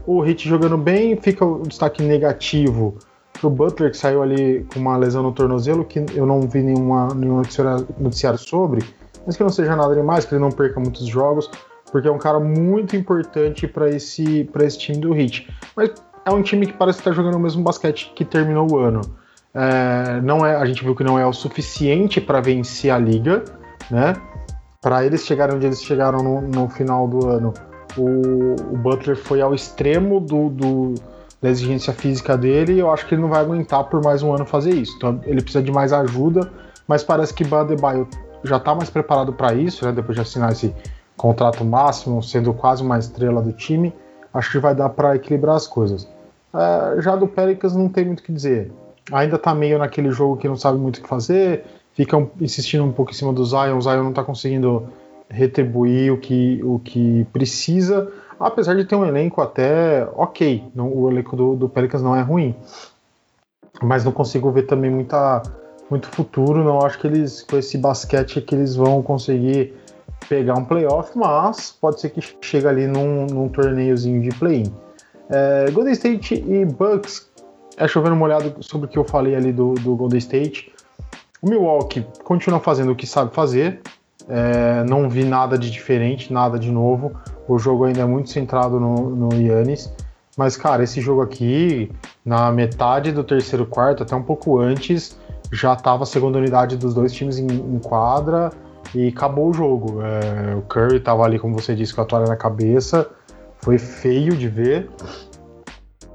O 0.08 0.20
Hit 0.22 0.50
jogando 0.50 0.78
bem, 0.78 1.16
fica 1.18 1.46
o 1.46 1.62
destaque 1.62 2.02
negativo 2.02 2.98
pro 3.40 3.50
Butler, 3.50 3.92
que 3.92 3.98
saiu 3.98 4.22
ali 4.22 4.66
com 4.74 4.80
uma 4.80 4.98
lesão 4.98 5.24
no 5.24 5.32
tornozelo, 5.32 5.86
que 5.86 6.04
eu 6.14 6.26
não 6.26 6.42
vi 6.42 6.62
nenhuma, 6.62 7.14
nenhum 7.14 7.38
noticiário- 7.38 8.40
sobre, 8.40 8.84
mas 9.26 9.36
que 9.38 9.44
não 9.44 9.50
seja 9.50 9.76
nada 9.76 9.94
demais, 9.96 10.26
que 10.26 10.34
ele 10.34 10.42
não 10.42 10.52
perca 10.52 10.80
muitos 10.80 11.06
jogos, 11.08 11.50
porque 11.92 12.08
é 12.08 12.12
um 12.12 12.18
cara 12.18 12.40
muito 12.40 12.96
importante 12.96 13.68
para 13.68 13.90
esse, 13.90 14.50
esse 14.62 14.78
time 14.78 14.98
do 15.00 15.14
Hit. 15.14 15.48
Mas 15.76 15.92
é 16.26 16.32
um 16.32 16.42
time 16.42 16.66
que 16.68 16.74
parece 16.74 17.00
estar 17.00 17.12
jogando 17.14 17.36
o 17.36 17.40
mesmo 17.40 17.64
basquete 17.64 18.12
que 18.16 18.26
terminou 18.26 18.70
o 18.72 18.78
ano. 18.78 19.02
É, 19.54 20.22
não 20.22 20.46
é, 20.46 20.56
a 20.56 20.66
gente 20.66 20.84
viu 20.84 20.94
que 20.96 21.04
não 21.04 21.18
é 21.18 21.26
o 21.26 21.34
suficiente 21.34 22.20
para 22.22 22.42
vencer 22.42 22.92
a 22.92 22.98
liga, 22.98 23.44
né? 23.90 24.14
Para 24.82 25.06
eles 25.06 25.26
chegarem 25.26 25.56
onde 25.56 25.66
eles 25.66 25.82
chegaram 25.84 26.20
no, 26.20 26.42
no 26.42 26.70
final 26.70 27.08
do 27.08 27.28
ano, 27.28 27.54
o, 27.98 28.56
o 28.74 28.78
Butler 28.78 29.16
foi 29.18 29.42
ao 29.42 29.56
extremo 29.56 30.20
do, 30.20 30.50
do- 30.50 30.94
da 31.42 31.50
exigência 31.50 31.94
física 31.94 32.38
dele 32.38 32.74
e 32.74 32.80
eu 32.80 32.92
acho 32.92 33.06
que 33.06 33.16
ele 33.16 33.22
não 33.22 33.30
vai 33.30 33.42
aguentar 33.42 33.84
por 33.86 34.04
mais 34.04 34.24
um 34.24 34.34
ano 34.34 34.46
fazer 34.46 34.74
isso. 34.74 34.96
Então 34.98 35.20
ele 35.26 35.42
precisa 35.42 35.64
de 35.64 35.72
mais 35.72 35.94
ajuda, 35.94 36.52
mas 36.88 37.04
parece 37.04 37.34
que 37.34 37.44
Badebaio 37.44 38.08
já 38.44 38.58
está 38.58 38.74
mais 38.74 38.90
preparado 38.90 39.34
para 39.34 39.54
isso, 39.54 39.86
né? 39.86 39.92
Depois 39.92 40.16
de 40.16 40.22
assinar 40.22 40.52
esse 40.52 40.74
contrato 41.16 41.64
máximo, 41.66 42.22
sendo 42.22 42.54
quase 42.54 42.84
uma 42.84 42.98
estrela 42.98 43.42
do 43.42 43.52
time, 43.52 43.94
acho 44.34 44.52
que 44.52 44.60
vai 44.60 44.76
dar 44.76 44.90
para 44.90 45.16
equilibrar 45.16 45.56
as 45.56 45.68
coisas. 45.68 46.08
É, 46.54 47.02
já 47.02 47.16
do 47.16 47.28
Pelicans 47.28 47.76
não 47.76 47.90
tem 47.90 48.06
muito 48.06 48.20
o 48.20 48.24
que 48.24 48.32
dizer. 48.32 48.72
Ainda 49.12 49.38
tá 49.38 49.54
meio 49.54 49.80
naquele 49.80 50.12
jogo 50.12 50.38
que 50.38 50.48
não 50.48 50.56
sabe 50.56 50.78
muito 50.78 50.98
o 50.98 51.02
que 51.02 51.08
fazer, 51.08 51.66
fica 51.94 52.28
insistindo 52.40 52.84
um 52.84 52.92
pouco 52.92 53.12
em 53.12 53.16
cima 53.16 53.34
do 53.34 53.44
Zion, 53.46 53.78
o 53.78 53.82
Zion 53.82 54.04
não 54.04 54.14
tá 54.14 54.24
conseguindo 54.24 54.88
retribuir 55.30 56.12
o 56.12 56.18
que, 56.18 56.62
o 56.64 56.80
que 56.80 57.26
precisa, 57.34 58.12
apesar 58.40 58.76
de 58.76 58.86
ter 58.86 58.96
um 58.96 59.06
elenco 59.06 59.42
até 59.42 60.08
ok. 60.16 60.64
Não, 60.74 60.92
o 60.92 61.10
elenco 61.10 61.36
do, 61.36 61.56
do 61.56 61.70
Pelicans 61.70 62.02
não 62.02 62.16
é 62.16 62.22
ruim. 62.22 62.56
Mas 63.82 64.04
não 64.04 64.12
consigo 64.12 64.52
ver 64.52 64.64
também 64.64 64.90
muita, 64.90 65.42
muito 65.90 66.08
futuro. 66.08 66.64
Não 66.64 66.80
acho 66.82 67.00
que 67.00 67.08
eles, 67.08 67.44
com 67.44 67.58
esse 67.58 67.78
basquete, 67.78 68.42
que 68.42 68.56
eles 68.56 68.76
vão 68.76 69.02
conseguir 69.04 69.74
pegar 70.28 70.56
um 70.56 70.66
playoff, 70.66 71.18
mas 71.18 71.72
pode 71.72 72.02
ser 72.02 72.10
que 72.10 72.22
chegue 72.42 72.68
ali 72.68 72.88
num, 72.88 73.26
num 73.28 73.48
torneiozinho 73.48 74.22
de 74.22 74.30
play-in. 74.30 74.74
É, 75.30 75.70
Golden 75.72 75.94
State 75.94 76.36
e 76.36 76.66
Bucks, 76.66 77.30
é 77.78 77.88
chovendo 77.88 78.16
molhado 78.16 78.56
sobre 78.62 78.88
o 78.88 78.90
que 78.90 78.98
eu 78.98 79.04
falei 79.04 79.36
ali 79.36 79.54
do, 79.54 79.74
do 79.76 79.96
Golden 79.96 80.18
State. 80.18 80.74
O 81.42 81.50
Milwaukee 81.50 82.06
continua 82.24 82.60
fazendo 82.60 82.92
o 82.92 82.96
que 82.96 83.06
sabe 83.06 83.34
fazer, 83.34 83.82
é, 84.30 84.84
não 84.84 85.10
vi 85.10 85.24
nada 85.24 85.58
de 85.58 85.72
diferente, 85.72 86.32
nada 86.32 86.60
de 86.60 86.72
novo. 86.72 87.14
O 87.48 87.58
jogo 87.58 87.86
ainda 87.86 88.02
é 88.02 88.06
muito 88.06 88.30
centrado 88.30 88.80
no, 88.80 89.10
no 89.10 89.34
Yannis. 89.34 89.94
Mas, 90.38 90.56
cara, 90.56 90.84
esse 90.84 91.02
jogo 91.02 91.22
aqui, 91.22 91.92
na 92.24 92.52
metade 92.52 93.12
do 93.12 93.24
terceiro 93.24 93.66
quarto, 93.66 94.04
até 94.04 94.16
um 94.16 94.22
pouco 94.22 94.60
antes, 94.60 95.18
já 95.52 95.74
estava 95.74 96.04
a 96.04 96.06
segunda 96.06 96.38
unidade 96.38 96.78
dos 96.78 96.94
dois 96.94 97.12
times 97.12 97.40
em, 97.40 97.48
em 97.48 97.80
quadra 97.80 98.52
e 98.94 99.08
acabou 99.08 99.50
o 99.50 99.54
jogo. 99.54 100.00
É, 100.02 100.56
o 100.56 100.62
Curry 100.64 100.98
estava 100.98 101.24
ali, 101.24 101.40
como 101.40 101.60
você 101.60 101.74
disse, 101.74 101.94
com 101.94 102.02
a 102.02 102.06
toalha 102.06 102.28
na 102.28 102.36
cabeça. 102.36 103.10
Foi 103.60 103.80
feio 103.80 104.36
de 104.36 104.48
ver. 104.48 104.90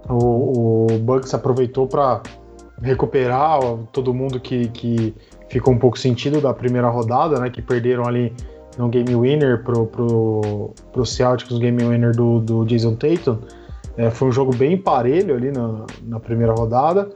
O, 0.09 0.87
o 0.93 0.99
Bucks 0.99 1.35
aproveitou 1.35 1.87
para 1.87 2.23
recuperar 2.81 3.61
todo 3.93 4.13
mundo 4.13 4.39
que, 4.41 4.69
que 4.69 5.15
ficou 5.53 5.75
um 5.75 5.79
pouco 5.79 5.99
sentido 5.99 6.41
da 6.41 6.55
primeira 6.55 6.89
rodada, 6.89 7.39
né? 7.39 7.51
Que 7.51 7.61
perderam 7.61 8.07
ali 8.07 8.33
no 8.79 8.89
game 8.89 9.15
winner 9.15 9.63
pro, 9.63 9.87
pro, 9.87 10.71
pro 10.91 11.05
Celtics, 11.05 11.55
o 11.55 11.59
game 11.59 11.85
winner 11.85 12.17
do, 12.17 12.41
do 12.41 12.65
Jason 12.65 12.95
Tatum. 12.95 13.39
É, 13.99 14.11
foi 14.11 14.29
um 14.29 14.33
jogo 14.33 14.57
bem 14.57 14.79
parelho 14.79 15.35
ali 15.35 15.53
na, 15.53 15.85
na 16.05 16.19
primeira 16.19 16.55
rodada. 16.55 17.11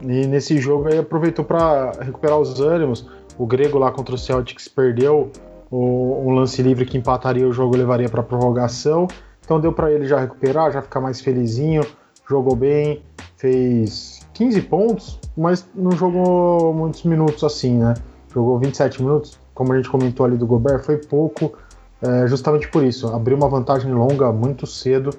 E 0.00 0.26
nesse 0.28 0.58
jogo 0.58 0.88
aí 0.88 0.98
aproveitou 0.98 1.44
para 1.44 1.90
recuperar 2.00 2.38
os 2.38 2.60
ânimos. 2.60 3.08
O 3.36 3.46
Grego 3.46 3.78
lá 3.78 3.90
contra 3.90 4.14
o 4.14 4.18
Celtics 4.18 4.68
perdeu 4.68 5.32
o, 5.68 6.22
um 6.24 6.30
lance 6.30 6.62
livre 6.62 6.86
que 6.86 6.96
empataria 6.96 7.48
o 7.48 7.52
jogo, 7.52 7.76
levaria 7.76 8.08
para 8.08 8.22
prorrogação. 8.22 9.08
Então 9.44 9.58
deu 9.58 9.72
para 9.72 9.90
ele 9.90 10.06
já 10.06 10.20
recuperar, 10.20 10.70
já 10.70 10.80
ficar 10.80 11.00
mais 11.00 11.20
felizinho. 11.20 11.84
Jogou 12.30 12.54
bem, 12.54 13.02
fez 13.36 14.20
15 14.34 14.62
pontos, 14.62 15.18
mas 15.36 15.66
não 15.74 15.92
jogou 15.92 16.72
muitos 16.74 17.04
minutos 17.04 17.42
assim, 17.44 17.78
né? 17.78 17.94
Jogou 18.32 18.58
27 18.58 19.02
minutos, 19.02 19.38
como 19.54 19.72
a 19.72 19.76
gente 19.76 19.88
comentou 19.88 20.24
ali 20.26 20.36
do 20.36 20.46
Gobert, 20.46 20.82
foi 20.82 20.96
pouco, 20.96 21.52
é, 22.00 22.26
justamente 22.26 22.68
por 22.68 22.82
isso. 22.84 23.08
Abriu 23.08 23.36
uma 23.36 23.48
vantagem 23.48 23.92
longa 23.92 24.32
muito 24.32 24.66
cedo 24.66 25.10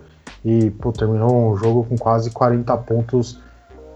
e 0.43 0.71
pô, 0.71 0.91
terminou 0.91 1.51
o 1.51 1.55
jogo 1.55 1.85
com 1.85 1.97
quase 1.97 2.31
40 2.31 2.75
pontos 2.77 3.39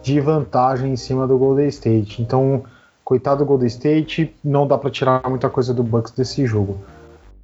de 0.02 0.20
vantagem 0.20 0.94
em 0.94 0.96
cima 0.96 1.28
do 1.28 1.38
Golden 1.38 1.68
State. 1.68 2.22
Então, 2.22 2.64
coitado 3.04 3.44
do 3.44 3.46
Golden 3.46 3.68
State, 3.68 4.36
não 4.44 4.68
dá 4.68 4.78
para 4.78 4.90
tirar 4.90 5.22
muita 5.30 5.50
coisa 5.50 5.74
do 5.74 5.84
Bucks 5.84 6.12
desse 6.12 6.46
jogo. 6.46 6.78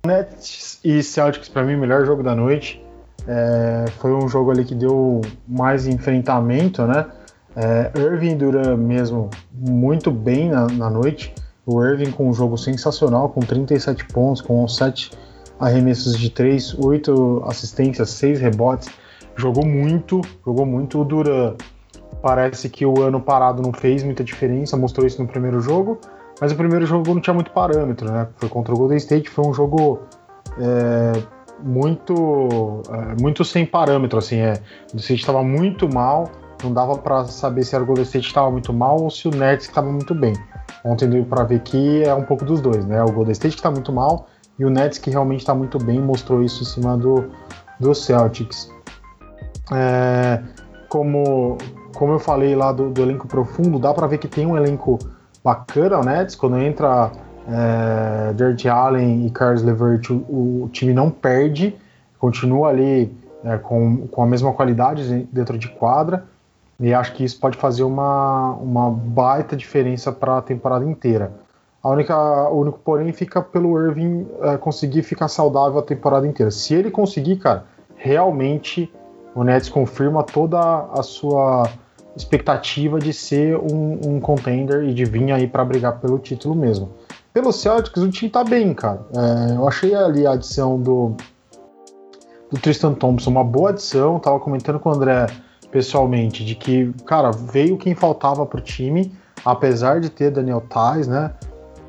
Nets 0.06 0.80
e 0.84 1.02
Celtics, 1.02 1.50
para 1.50 1.64
mim, 1.64 1.76
melhor 1.76 2.06
jogo 2.06 2.22
da 2.22 2.36
noite. 2.36 2.84
É, 3.28 3.86
foi 4.00 4.14
um 4.14 4.28
jogo 4.28 4.52
ali 4.52 4.66
que 4.66 4.76
deu 4.76 5.22
mais 5.48 5.88
enfrentamento, 5.88 6.86
né? 6.86 7.06
É, 7.56 7.92
Irving 7.96 8.38
Duran 8.38 8.76
mesmo 8.78 9.30
muito 9.52 10.12
bem 10.12 10.50
na, 10.50 10.68
na, 10.68 10.90
noite. 10.90 11.34
O 11.66 11.84
Irving 11.84 12.12
com 12.12 12.30
um 12.30 12.34
jogo 12.34 12.58
sensacional, 12.58 13.30
com 13.30 13.40
37 13.40 14.06
pontos, 14.08 14.42
com 14.42 14.68
7 14.68 15.12
arremessos 15.60 16.18
de 16.18 16.30
3, 16.30 16.78
8 16.80 17.44
assistências, 17.48 18.10
6 18.12 18.40
rebotes. 18.40 18.90
Jogou 19.36 19.66
muito, 19.66 20.22
jogou 20.46 20.66
muito. 20.66 21.00
O 21.00 21.06
Duran 21.06 21.56
parece 22.22 22.70
que 22.70 22.86
o 22.86 23.02
ano 23.02 23.20
parado 23.20 23.62
não 23.62 23.72
fez 23.72 24.04
muita 24.04 24.24
diferença, 24.24 24.76
mostrou 24.76 25.06
isso 25.06 25.22
no 25.22 25.28
primeiro 25.28 25.62
jogo. 25.62 26.00
Mas 26.42 26.52
o 26.52 26.56
primeiro 26.56 26.86
jogo 26.86 27.14
não 27.14 27.22
tinha 27.22 27.34
muito 27.34 27.52
parâmetro, 27.52 28.12
né? 28.12 28.28
Foi 28.38 28.50
contra 28.50 28.74
o 28.74 28.78
Golden 28.78 28.98
State, 28.98 29.30
foi 29.30 29.46
um 29.46 29.54
jogo 29.54 30.00
é, 30.60 31.22
muito, 31.64 32.82
é, 32.90 33.22
muito 33.22 33.46
sem 33.46 33.66
parâmetro, 33.66 34.18
assim. 34.18 34.38
É, 34.38 34.54
o 34.54 34.56
Golden 34.56 34.98
State 34.98 35.22
estava 35.22 35.44
muito 35.44 35.88
mal 35.88 36.30
não 36.64 36.74
dava 36.74 36.98
para 36.98 37.26
saber 37.26 37.64
se 37.64 37.76
era 37.76 37.84
o 37.84 37.88
Golden 37.88 38.04
State 38.04 38.28
estava 38.28 38.50
muito 38.50 38.74
mal 38.74 39.02
ou 39.02 39.10
se 39.10 39.28
o 39.28 39.32
Nets 39.32 39.68
estava 39.68 39.92
muito 39.92 40.16
bem. 40.16 40.34
Ontem 40.84 41.10
deu 41.10 41.24
para 41.26 41.44
ver 41.44 41.60
que 41.62 42.04
é 42.04 42.14
um 42.14 42.24
pouco 42.24 42.44
dos 42.44 42.62
dois, 42.62 42.86
né? 42.86 43.02
O 43.04 43.12
Golden 43.12 43.32
State 43.32 43.56
que 43.56 43.60
está 43.60 43.72
muito 43.72 43.92
mal 43.92 44.28
e 44.58 44.66
o 44.66 44.70
Nets 44.70 44.98
que 44.98 45.10
realmente 45.10 45.40
está 45.40 45.54
muito 45.54 45.78
bem 45.78 46.02
mostrou 46.02 46.44
isso 46.44 46.64
em 46.64 46.66
cima 46.66 46.98
do, 46.98 47.30
do 47.80 47.94
Celtics. 47.94 48.72
É, 49.72 50.42
como, 50.90 51.58
como 51.96 52.14
eu 52.14 52.20
falei 52.20 52.56
lá 52.56 52.72
do, 52.72 52.90
do 52.90 53.02
elenco 53.02 53.28
profundo, 53.28 53.80
dá 53.80 53.94
para 53.94 54.08
ver 54.08 54.18
que 54.18 54.28
tem 54.28 54.46
um 54.46 54.58
elenco 54.58 55.00
bacana 55.44 56.00
o 56.00 56.04
Nets. 56.04 56.36
Quando 56.36 56.58
entra 56.58 57.12
é, 57.48 58.34
Jared 58.38 58.70
Allen 58.70 59.26
e 59.26 59.30
Carlos 59.30 59.64
Levert, 59.64 60.10
o, 60.10 60.64
o, 60.64 60.70
time 60.72 60.94
não 60.94 61.10
perde, 61.10 61.76
continua 62.20 62.70
ali 62.70 63.16
é, 63.44 63.58
com, 63.58 64.08
com 64.08 64.24
a 64.24 64.26
mesma 64.26 64.54
qualidade 64.54 65.28
dentro 65.32 65.58
de 65.58 65.68
quadra. 65.70 66.26
E 66.80 66.94
acho 66.94 67.14
que 67.14 67.24
isso 67.24 67.40
pode 67.40 67.58
fazer 67.58 67.84
uma, 67.84 68.52
uma 68.54 68.90
baita 68.90 69.56
diferença 69.56 70.12
para 70.12 70.38
a 70.38 70.42
temporada 70.42 70.86
inteira. 70.86 71.32
A 71.82 71.90
única, 71.90 72.16
o 72.50 72.62
único 72.62 72.80
porém 72.80 73.12
fica 73.12 73.42
pelo 73.42 73.78
Irving 73.78 74.28
é, 74.42 74.58
conseguir 74.58 75.04
ficar 75.04 75.28
saudável 75.28 75.80
a 75.80 75.84
temporada 75.84 76.26
inteira. 76.26 76.50
Se 76.50 76.74
ele 76.74 76.90
conseguir, 76.90 77.38
cara, 77.38 77.66
realmente 77.96 78.92
o 79.36 79.44
Nets 79.44 79.70
confirma 79.70 80.24
toda 80.24 80.60
a 80.92 81.04
sua 81.04 81.70
expectativa 82.16 83.00
de 83.00 83.12
ser 83.12 83.58
um, 83.58 84.00
um 84.06 84.20
contender 84.20 84.84
e 84.84 84.94
de 84.94 85.04
vir 85.04 85.32
aí 85.32 85.48
para 85.48 85.66
brigar 85.66 86.00
pelo 86.00 86.20
título 86.20 86.56
mesmo. 86.56 86.92
Pelo 87.34 87.52
Celtics, 87.52 88.02
o 88.02 88.10
time 88.10 88.30
tá 88.30 88.44
bem, 88.44 88.74
cara. 88.74 89.02
É, 89.16 89.56
eu 89.56 89.68
achei 89.68 89.94
ali 89.96 90.26
a 90.26 90.34
adição 90.34 90.80
do, 90.80 91.16
do 92.52 92.60
Tristan 92.62 92.94
Thompson 92.94 93.32
uma 93.32 93.44
boa 93.44 93.72
adição. 93.72 94.20
Tava 94.20 94.40
comentando 94.40 94.80
com 94.80 94.90
o 94.90 94.94
André 94.94 95.26
pessoalmente, 95.74 96.46
de 96.46 96.54
que, 96.54 96.94
cara, 97.04 97.32
veio 97.32 97.76
quem 97.78 97.96
faltava 97.96 98.46
pro 98.46 98.62
time, 98.62 99.12
apesar 99.44 100.00
de 100.00 100.08
ter 100.08 100.30
Daniel 100.30 100.62
Tais, 100.62 101.08
né? 101.08 101.34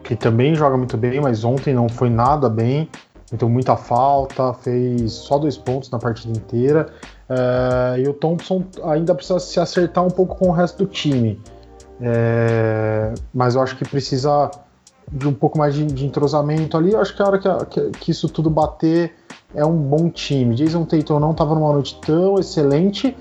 Que 0.02 0.16
também 0.16 0.54
joga 0.54 0.78
muito 0.78 0.96
bem, 0.96 1.20
mas 1.20 1.44
ontem 1.44 1.74
não 1.74 1.86
foi 1.86 2.08
nada 2.08 2.48
bem, 2.48 2.88
então 3.30 3.46
muita 3.46 3.76
falta, 3.76 4.54
fez 4.54 5.12
só 5.12 5.38
dois 5.38 5.58
pontos 5.58 5.90
na 5.90 5.98
partida 5.98 6.36
inteira. 6.36 6.86
É, 7.28 8.00
e 8.00 8.08
o 8.08 8.14
Thompson 8.14 8.64
ainda 8.84 9.14
precisa 9.14 9.38
se 9.38 9.60
acertar 9.60 10.04
um 10.04 10.10
pouco 10.10 10.34
com 10.36 10.48
o 10.48 10.52
resto 10.52 10.78
do 10.78 10.86
time. 10.86 11.38
É, 12.00 13.12
mas 13.34 13.54
eu 13.54 13.60
acho 13.60 13.76
que 13.76 13.84
precisa 13.86 14.50
de 15.12 15.28
um 15.28 15.34
pouco 15.34 15.58
mais 15.58 15.74
de, 15.74 15.84
de 15.84 16.06
entrosamento 16.06 16.76
ali. 16.76 16.92
Eu 16.92 17.00
acho 17.00 17.14
que 17.14 17.22
a 17.22 17.26
hora 17.26 17.38
que, 17.38 17.66
que, 17.66 17.90
que, 17.90 18.10
isso 18.10 18.30
tudo 18.30 18.48
bater 18.48 19.14
é 19.54 19.64
um 19.64 19.76
bom 19.76 20.08
time. 20.08 20.54
Jason 20.54 20.84
Tatum 20.84 21.20
não 21.20 21.32
estava 21.32 21.54
numa 21.54 21.72
noite 21.72 21.98
tão 22.00 22.38
excelente, 22.38 23.14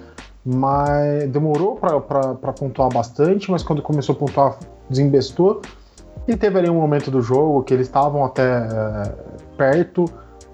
mas 0.45 1.29
demorou 1.29 1.75
para 1.75 2.53
pontuar 2.53 2.89
bastante, 2.89 3.49
mas 3.49 3.63
quando 3.63 3.81
começou 3.81 4.13
a 4.15 4.17
pontuar, 4.17 4.57
desembestou. 4.89 5.61
E 6.27 6.35
teve 6.35 6.59
ali 6.59 6.69
um 6.69 6.79
momento 6.79 7.09
do 7.09 7.21
jogo 7.21 7.63
que 7.63 7.73
eles 7.73 7.87
estavam 7.87 8.23
até 8.23 8.43
é, 8.43 9.15
perto, 9.57 10.05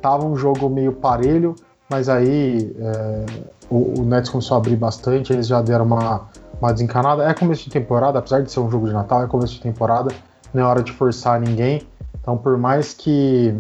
tava 0.02 0.26
um 0.26 0.36
jogo 0.36 0.70
meio 0.70 0.94
parelho, 0.94 1.56
mas 1.90 2.10
aí 2.10 2.76
é, 2.80 3.26
o, 3.70 4.00
o, 4.00 4.06
Nets 4.06 4.30
começou 4.30 4.56
a 4.56 4.58
abrir 4.58 4.76
bastante, 4.76 5.34
eles 5.34 5.48
já 5.48 5.62
deram 5.62 5.86
uma, 5.86 6.30
uma 6.60 6.72
desencanada. 6.72 7.24
É 7.24 7.34
começo 7.34 7.64
de 7.66 7.70
temporada, 7.70 8.20
apesar 8.20 8.42
de 8.42 8.52
ser 8.52 8.60
um 8.60 8.70
jogo 8.70 8.88
de 8.88 8.94
Natal, 8.94 9.24
é 9.24 9.28
começo 9.28 9.56
de 9.56 9.62
temporada, 9.62 10.12
não 10.54 10.64
é 10.64 10.66
hora 10.66 10.84
de 10.84 10.92
forçar 10.92 11.40
ninguém. 11.40 11.82
Então, 12.20 12.38
por 12.38 12.58
mais 12.58 12.94
que, 12.94 13.56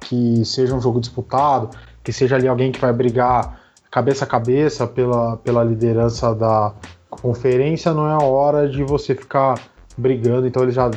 que 0.00 0.44
seja 0.44 0.74
um 0.74 0.80
jogo 0.80 1.00
disputado, 1.00 1.70
que 2.02 2.12
seja 2.12 2.36
ali 2.36 2.48
alguém 2.48 2.72
que 2.72 2.80
vai 2.80 2.92
brigar 2.92 3.61
cabeça 3.92 4.24
a 4.24 4.26
cabeça 4.26 4.86
pela, 4.86 5.36
pela 5.36 5.62
liderança 5.62 6.34
da 6.34 6.72
conferência, 7.10 7.92
não 7.92 8.08
é 8.08 8.14
a 8.14 8.26
hora 8.26 8.66
de 8.66 8.82
você 8.82 9.14
ficar 9.14 9.60
brigando. 9.98 10.46
Então 10.46 10.62
eles 10.62 10.74
já 10.74 10.90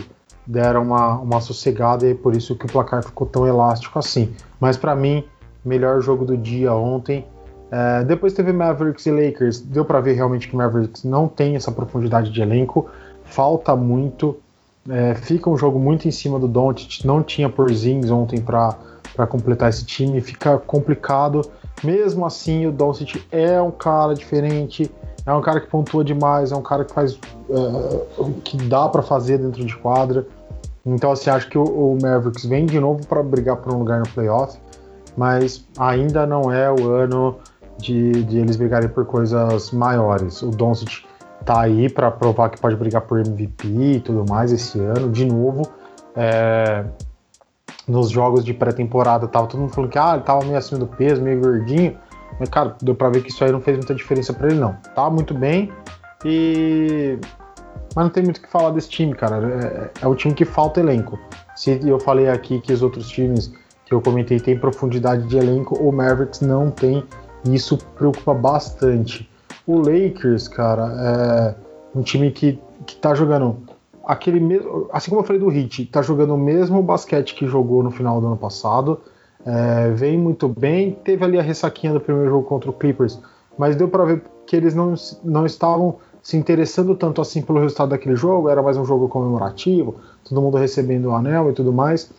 deram 0.47 0.83
uma, 0.83 1.19
uma 1.19 1.41
sossegada 1.41 2.07
e 2.07 2.11
é 2.11 2.15
por 2.15 2.33
isso 2.33 2.55
que 2.55 2.65
o 2.65 2.71
placar 2.71 3.03
ficou 3.03 3.27
tão 3.27 3.45
elástico 3.45 3.99
assim. 3.99 4.33
Mas 4.61 4.77
para 4.77 4.95
mim, 4.95 5.25
melhor 5.63 6.01
jogo 6.01 6.23
do 6.23 6.37
dia 6.37 6.73
ontem. 6.73 7.25
É, 7.69 8.05
depois 8.05 8.31
teve 8.31 8.53
Mavericks 8.53 9.05
e 9.05 9.11
Lakers. 9.11 9.59
Deu 9.59 9.83
para 9.83 9.99
ver 9.99 10.13
realmente 10.13 10.47
que 10.47 10.55
Mavericks 10.55 11.03
não 11.03 11.27
tem 11.27 11.57
essa 11.57 11.73
profundidade 11.73 12.31
de 12.31 12.41
elenco, 12.41 12.89
falta 13.25 13.75
muito. 13.75 14.37
É, 14.87 15.15
fica 15.15 15.49
um 15.49 15.57
jogo 15.57 15.77
muito 15.79 16.07
em 16.07 16.11
cima 16.11 16.39
do 16.39 16.47
Doncic. 16.47 17.03
Não 17.03 17.21
tinha 17.21 17.49
Porzingis 17.49 18.09
ontem 18.09 18.39
para 18.39 19.27
completar 19.27 19.69
esse 19.69 19.83
time, 19.83 20.21
fica 20.21 20.57
complicado. 20.59 21.41
Mesmo 21.83 22.25
assim, 22.25 22.65
o 22.65 22.71
Doncic 22.71 23.23
é 23.31 23.61
um 23.61 23.71
cara 23.71 24.13
diferente, 24.13 24.89
é 25.25 25.33
um 25.33 25.41
cara 25.41 25.59
que 25.59 25.67
pontua 25.67 26.03
demais, 26.03 26.51
é 26.51 26.55
um 26.55 26.61
cara 26.61 26.85
que 26.85 26.93
faz 26.93 27.19
é, 27.49 28.21
o 28.21 28.31
que 28.43 28.57
dá 28.57 28.87
para 28.87 29.01
fazer 29.01 29.37
dentro 29.37 29.65
de 29.65 29.75
quadra. 29.75 30.25
Então, 30.85 31.11
assim, 31.11 31.29
acho 31.29 31.49
que 31.49 31.57
o, 31.57 31.63
o 31.63 31.97
Mavericks 32.01 32.45
vem 32.45 32.65
de 32.65 32.79
novo 32.79 33.05
para 33.07 33.23
brigar 33.23 33.57
por 33.57 33.73
um 33.73 33.79
lugar 33.79 33.99
no 33.99 34.07
playoff, 34.09 34.57
mas 35.17 35.65
ainda 35.77 36.25
não 36.25 36.51
é 36.51 36.71
o 36.71 36.89
ano 36.91 37.37
de, 37.77 38.23
de 38.23 38.37
eles 38.39 38.55
brigarem 38.55 38.87
por 38.87 39.05
coisas 39.05 39.71
maiores. 39.71 40.41
O 40.41 40.51
Doncic 40.51 41.05
tá 41.43 41.61
aí 41.61 41.89
para 41.89 42.11
provar 42.11 42.49
que 42.49 42.59
pode 42.59 42.75
brigar 42.75 43.01
por 43.01 43.19
MVP 43.19 43.67
e 43.67 43.99
tudo 43.99 44.25
mais 44.29 44.51
esse 44.51 44.79
ano, 44.79 45.09
de 45.11 45.25
novo. 45.25 45.63
É, 46.15 46.85
nos 47.87 48.09
jogos 48.09 48.43
de 48.43 48.53
pré-temporada 48.53 49.27
tava 49.27 49.47
todo 49.47 49.61
mundo 49.61 49.73
falando 49.73 49.91
que 49.91 49.99
ah, 49.99 50.13
ele 50.15 50.23
tava 50.23 50.43
meio 50.45 50.57
acima 50.57 50.79
do 50.79 50.87
peso, 50.87 51.21
meio 51.21 51.39
gordinho. 51.39 51.97
Mas, 52.39 52.49
cara, 52.49 52.75
deu 52.81 52.95
pra 52.95 53.09
ver 53.09 53.21
que 53.21 53.29
isso 53.29 53.43
aí 53.43 53.51
não 53.51 53.61
fez 53.61 53.77
muita 53.77 53.93
diferença 53.95 54.33
para 54.33 54.47
ele, 54.47 54.59
não. 54.59 54.73
Tá 54.93 55.09
muito 55.09 55.33
bem 55.33 55.71
e. 56.23 57.17
Mas 57.95 58.05
não 58.05 58.11
tem 58.11 58.23
muito 58.23 58.37
o 58.37 58.41
que 58.41 58.49
falar 58.49 58.71
desse 58.71 58.89
time, 58.89 59.13
cara. 59.13 59.91
É, 60.01 60.03
é 60.03 60.07
o 60.07 60.15
time 60.15 60.33
que 60.33 60.43
falta 60.43 60.79
elenco. 60.79 61.17
Se 61.55 61.79
eu 61.87 61.99
falei 61.99 62.27
aqui 62.27 62.59
que 62.59 62.73
os 62.73 62.81
outros 62.81 63.07
times 63.07 63.53
que 63.85 63.93
eu 63.93 64.01
comentei 64.01 64.39
têm 64.39 64.57
profundidade 64.57 65.27
de 65.27 65.37
elenco, 65.37 65.75
o 65.75 65.91
Mavericks 65.91 66.41
não 66.41 66.69
tem. 66.69 67.05
E 67.45 67.55
isso 67.55 67.77
preocupa 67.95 68.33
bastante. 68.33 69.29
O 69.65 69.77
Lakers, 69.77 70.47
cara, 70.47 71.55
é 71.95 71.97
um 71.97 72.01
time 72.01 72.31
que, 72.31 72.59
que 72.85 72.95
tá 72.97 73.15
jogando 73.15 73.57
aquele 74.05 74.39
mesmo. 74.39 74.87
Assim 74.91 75.09
como 75.09 75.21
eu 75.21 75.25
falei 75.25 75.41
do 75.41 75.51
Heat, 75.51 75.87
tá 75.87 76.01
jogando 76.01 76.33
o 76.33 76.37
mesmo 76.37 76.81
basquete 76.81 77.35
que 77.35 77.47
jogou 77.47 77.83
no 77.83 77.91
final 77.91 78.19
do 78.21 78.27
ano 78.27 78.37
passado. 78.37 78.99
É, 79.45 79.91
vem 79.91 80.17
muito 80.17 80.47
bem. 80.47 80.97
Teve 81.03 81.23
ali 81.23 81.39
a 81.39 81.41
ressaquinha 81.41 81.93
do 81.93 81.99
primeiro 81.99 82.29
jogo 82.29 82.47
contra 82.47 82.69
o 82.69 82.73
Clippers, 82.73 83.19
mas 83.57 83.75
deu 83.75 83.87
para 83.87 84.05
ver 84.05 84.23
que 84.45 84.55
eles 84.55 84.73
não, 84.73 84.93
não 85.23 85.45
estavam 85.45 85.97
se 86.21 86.35
interessando 86.35 86.95
tanto 86.95 87.21
assim 87.21 87.41
pelo 87.41 87.59
resultado 87.59 87.89
daquele 87.89 88.15
jogo. 88.15 88.49
Era 88.49 88.61
mais 88.61 88.77
um 88.77 88.85
jogo 88.85 89.07
comemorativo, 89.07 89.95
todo 90.27 90.41
mundo 90.41 90.57
recebendo 90.57 91.05
o 91.05 91.15
anel 91.15 91.49
e 91.49 91.53
tudo 91.53 91.71
mais. 91.71 92.09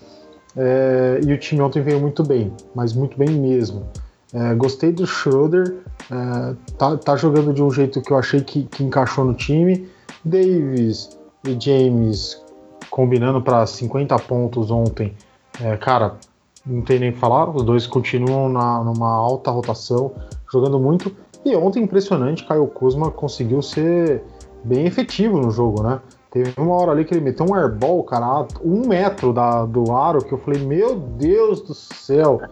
É, 0.57 1.21
e 1.27 1.33
o 1.33 1.39
time 1.39 1.61
ontem 1.61 1.83
veio 1.83 2.01
muito 2.01 2.23
bem, 2.23 2.53
mas 2.75 2.93
muito 2.93 3.19
bem 3.19 3.29
mesmo. 3.29 3.87
É, 4.33 4.55
gostei 4.55 4.93
do 4.93 5.07
Schroeder, 5.07 5.77
é, 6.11 6.55
tá, 6.79 6.97
tá, 6.97 7.17
jogando 7.17 7.53
de 7.53 7.63
um 7.63 7.71
jeito 7.71 8.01
que 8.01 8.13
eu 8.13 8.17
achei 8.17 8.41
que, 8.41 8.65
que 8.65 8.83
encaixou 8.83 9.25
no 9.25 9.35
time. 9.35 9.89
Davis 10.25 11.17
e 11.45 11.59
James 11.59 12.43
combinando 12.91 13.43
para 13.43 13.67
50 13.67 14.17
pontos 14.21 14.71
ontem, 14.71 15.15
é, 15.61 15.77
cara, 15.77 16.17
não 16.65 16.83
tem 16.83 16.99
nem 16.99 17.11
o 17.11 17.13
que 17.13 17.19
falar. 17.19 17.49
Os 17.51 17.63
dois 17.63 17.87
continuam 17.87 18.49
na, 18.49 18.83
numa 18.83 19.13
alta 19.13 19.51
rotação, 19.51 20.13
jogando 20.51 20.79
muito. 20.79 21.15
E 21.45 21.55
ontem, 21.55 21.83
impressionante, 21.83 22.45
Caio 22.45 22.67
Kuzma 22.67 23.11
conseguiu 23.11 23.63
ser 23.63 24.23
bem 24.65 24.87
efetivo 24.87 25.39
no 25.39 25.51
jogo, 25.51 25.83
né? 25.83 26.01
Teve 26.37 26.53
uma 26.59 26.75
hora 26.75 26.93
ali 26.93 27.03
que 27.03 27.15
ele 27.15 27.23
meteu 27.23 27.47
um 27.49 27.55
airball, 27.55 28.05
cara, 28.05 28.47
um 28.63 28.87
metro 28.87 29.33
da, 29.33 29.65
do 29.65 29.91
aro, 29.91 30.23
que 30.23 30.35
eu 30.35 30.39
falei, 30.39 30.61
meu 30.61 30.95
Deus 30.95 31.63
do 31.63 31.73
céu. 31.73 32.43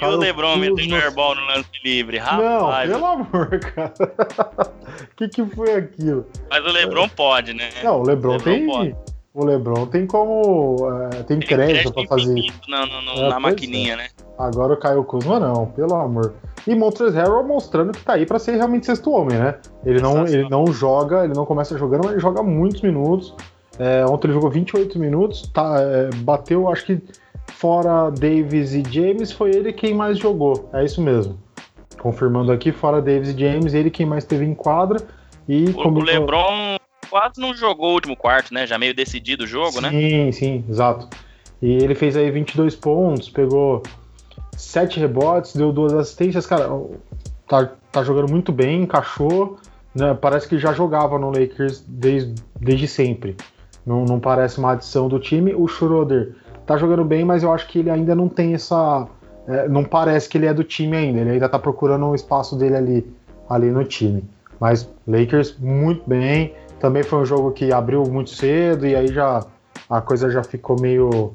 E 0.00 0.04
o 0.04 0.16
Lebron 0.16 0.56
metendo 0.56 0.96
um 0.96 0.98
airball 0.98 1.36
no 1.36 1.42
lance 1.42 1.68
livre, 1.84 2.18
rapaz. 2.18 2.90
Não, 2.90 2.98
pelo 2.98 3.06
amor, 3.06 3.60
cara. 3.60 3.94
O 5.12 5.14
que, 5.14 5.28
que 5.28 5.46
foi 5.46 5.74
aquilo? 5.74 6.26
Mas 6.50 6.64
o 6.64 6.72
Lebron 6.72 7.08
pode, 7.10 7.54
né? 7.54 7.70
Não, 7.84 8.00
o 8.00 8.02
Lebron, 8.02 8.30
o 8.30 8.32
Lebron 8.32 8.52
tem. 8.52 8.66
Pode. 8.66 8.96
O 9.32 9.44
Lebron 9.44 9.86
tem 9.86 10.06
como. 10.06 10.76
É, 11.12 11.22
tem, 11.22 11.38
crédito 11.38 11.92
para 11.92 12.06
fazer. 12.08 12.34
Na, 12.68 12.84
na, 12.84 13.12
é, 13.12 13.28
na 13.28 13.40
maquininha, 13.40 13.94
é. 13.94 13.96
né? 13.96 14.08
Agora 14.36 14.72
o 14.72 14.76
Caio 14.76 15.04
Kuzma 15.04 15.38
não, 15.38 15.66
pelo 15.66 15.94
amor. 15.94 16.34
E 16.66 16.74
Montrezl 16.74 17.16
Harrell 17.16 17.46
mostrando 17.46 17.92
que 17.92 18.02
tá 18.02 18.14
aí 18.14 18.26
para 18.26 18.38
ser 18.38 18.56
realmente 18.56 18.86
sexto 18.86 19.10
homem, 19.12 19.38
né? 19.38 19.56
Ele 19.84 20.00
não, 20.00 20.26
ele 20.26 20.48
não 20.48 20.66
joga, 20.72 21.24
ele 21.24 21.34
não 21.34 21.46
começa 21.46 21.78
jogando, 21.78 22.04
mas 22.04 22.12
ele 22.12 22.20
joga 22.20 22.42
muitos 22.42 22.80
minutos. 22.82 23.34
É, 23.78 24.04
ontem 24.04 24.26
ele 24.26 24.34
jogou 24.34 24.50
28 24.50 24.98
minutos, 24.98 25.48
tá, 25.48 25.76
é, 25.78 26.10
bateu, 26.16 26.68
acho 26.68 26.84
que 26.84 27.00
fora 27.52 28.10
Davis 28.10 28.74
e 28.74 28.82
James, 28.90 29.32
foi 29.32 29.50
ele 29.50 29.72
quem 29.72 29.94
mais 29.94 30.18
jogou. 30.18 30.68
É 30.72 30.84
isso 30.84 31.00
mesmo. 31.00 31.38
Confirmando 31.98 32.50
aqui, 32.50 32.72
fora 32.72 33.00
Davis 33.00 33.34
e 33.34 33.38
James, 33.38 33.74
ele 33.74 33.90
quem 33.90 34.06
mais 34.06 34.24
teve 34.24 34.44
em 34.44 34.54
quadra. 34.54 35.00
E 35.48 35.64
o, 35.64 35.74
como 35.74 36.00
o 36.00 36.02
LeBron 36.02 36.79
quase 37.10 37.40
não 37.40 37.54
jogou 37.54 37.90
o 37.90 37.94
último 37.94 38.16
quarto, 38.16 38.54
né? 38.54 38.66
Já 38.66 38.78
meio 38.78 38.94
decidido 38.94 39.44
o 39.44 39.46
jogo, 39.46 39.72
sim, 39.72 39.80
né? 39.80 39.90
Sim, 39.90 40.32
sim, 40.32 40.64
exato. 40.68 41.08
E 41.60 41.72
ele 41.72 41.94
fez 41.94 42.16
aí 42.16 42.30
22 42.30 42.76
pontos, 42.76 43.28
pegou 43.28 43.82
7 44.56 45.00
rebotes, 45.00 45.54
deu 45.54 45.72
duas 45.72 45.92
assistências, 45.92 46.46
cara, 46.46 46.70
tá, 47.46 47.70
tá 47.90 48.02
jogando 48.02 48.30
muito 48.30 48.52
bem, 48.52 48.82
encaixou, 48.82 49.58
né? 49.94 50.14
Parece 50.14 50.48
que 50.48 50.58
já 50.58 50.72
jogava 50.72 51.18
no 51.18 51.28
Lakers 51.30 51.84
desde, 51.86 52.34
desde 52.58 52.86
sempre. 52.86 53.36
Não, 53.84 54.04
não 54.04 54.20
parece 54.20 54.58
uma 54.58 54.72
adição 54.72 55.08
do 55.08 55.18
time. 55.18 55.54
O 55.54 55.66
Schroeder 55.66 56.34
tá 56.64 56.76
jogando 56.76 57.04
bem, 57.04 57.24
mas 57.24 57.42
eu 57.42 57.52
acho 57.52 57.66
que 57.66 57.80
ele 57.80 57.90
ainda 57.90 58.14
não 58.14 58.28
tem 58.28 58.54
essa. 58.54 59.08
É, 59.48 59.68
não 59.68 59.82
parece 59.84 60.28
que 60.28 60.38
ele 60.38 60.46
é 60.46 60.54
do 60.54 60.62
time 60.62 60.96
ainda. 60.96 61.20
Ele 61.20 61.30
ainda 61.30 61.48
tá 61.48 61.58
procurando 61.58 62.06
um 62.06 62.14
espaço 62.14 62.56
dele 62.56 62.76
ali, 62.76 63.06
ali 63.48 63.70
no 63.70 63.84
time. 63.84 64.22
Mas 64.60 64.88
Lakers 65.08 65.56
muito 65.58 66.08
bem. 66.08 66.54
Também 66.80 67.02
foi 67.02 67.20
um 67.20 67.24
jogo 67.24 67.52
que 67.52 67.72
abriu 67.72 68.02
muito 68.04 68.30
cedo 68.30 68.86
e 68.86 68.96
aí 68.96 69.08
já 69.08 69.44
a 69.88 70.00
coisa 70.00 70.30
já 70.30 70.42
ficou 70.42 70.80
meio, 70.80 71.34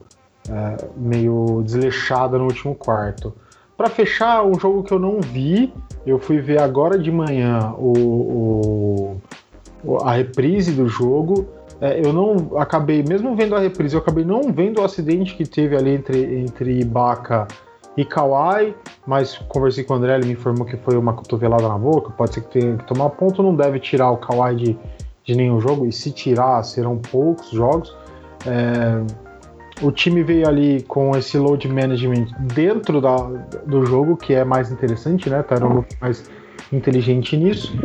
é, 0.49 0.87
meio 0.97 1.61
desleixada 1.63 2.37
no 2.37 2.45
último 2.45 2.73
quarto. 2.73 3.33
Para 3.77 3.89
fechar, 3.89 4.43
um 4.43 4.57
jogo 4.57 4.83
que 4.83 4.93
eu 4.93 4.99
não 4.99 5.21
vi, 5.21 5.71
eu 6.05 6.17
fui 6.17 6.39
ver 6.39 6.61
agora 6.61 6.97
de 6.97 7.11
manhã 7.11 7.73
o, 7.77 9.17
o 9.83 9.97
a 10.01 10.13
reprise 10.13 10.71
do 10.71 10.87
jogo. 10.87 11.47
É, 11.81 11.99
eu 12.03 12.13
não 12.13 12.57
acabei, 12.57 13.03
mesmo 13.03 13.35
vendo 13.35 13.53
a 13.53 13.59
reprise, 13.59 13.95
eu 13.95 14.01
acabei 14.01 14.23
não 14.23 14.51
vendo 14.51 14.79
o 14.79 14.83
acidente 14.83 15.35
que 15.35 15.45
teve 15.45 15.75
ali 15.75 15.91
entre, 15.91 16.39
entre 16.39 16.79
Ibaka 16.79 17.47
e 17.97 18.03
Kawhi, 18.03 18.73
mas 19.05 19.37
conversei 19.49 19.83
com 19.83 19.93
o 19.93 19.97
André, 19.97 20.15
ele 20.15 20.25
me 20.25 20.33
informou 20.33 20.65
que 20.65 20.77
foi 20.77 20.97
uma 20.97 21.13
cotovelada 21.13 21.67
na 21.67 21.77
boca, 21.77 22.11
pode 22.11 22.33
ser 22.33 22.41
que 22.41 22.59
tenha 22.59 22.77
que 22.77 22.85
tomar 22.85 23.09
ponto, 23.11 23.43
não 23.43 23.55
deve 23.55 23.79
tirar 23.79 24.11
o 24.11 24.17
Kawhi 24.17 24.55
de, 24.55 24.79
de 25.25 25.35
nenhum 25.35 25.59
jogo, 25.59 25.85
e 25.85 25.91
se 25.91 26.11
tirar, 26.11 26.63
serão 26.63 26.97
poucos 26.97 27.49
jogos. 27.49 27.95
É, 28.45 29.01
o 29.81 29.91
time 29.91 30.23
veio 30.23 30.47
ali 30.47 30.83
com 30.83 31.15
esse 31.17 31.37
load 31.37 31.67
management 31.67 32.27
dentro 32.53 33.01
da, 33.01 33.17
do 33.65 33.85
jogo, 33.85 34.15
que 34.15 34.33
é 34.33 34.45
mais 34.45 34.71
interessante, 34.71 35.29
né? 35.29 35.43
Tá 35.43 35.55
um 35.65 35.83
mais 35.99 36.29
inteligente 36.71 37.35
nisso. 37.35 37.77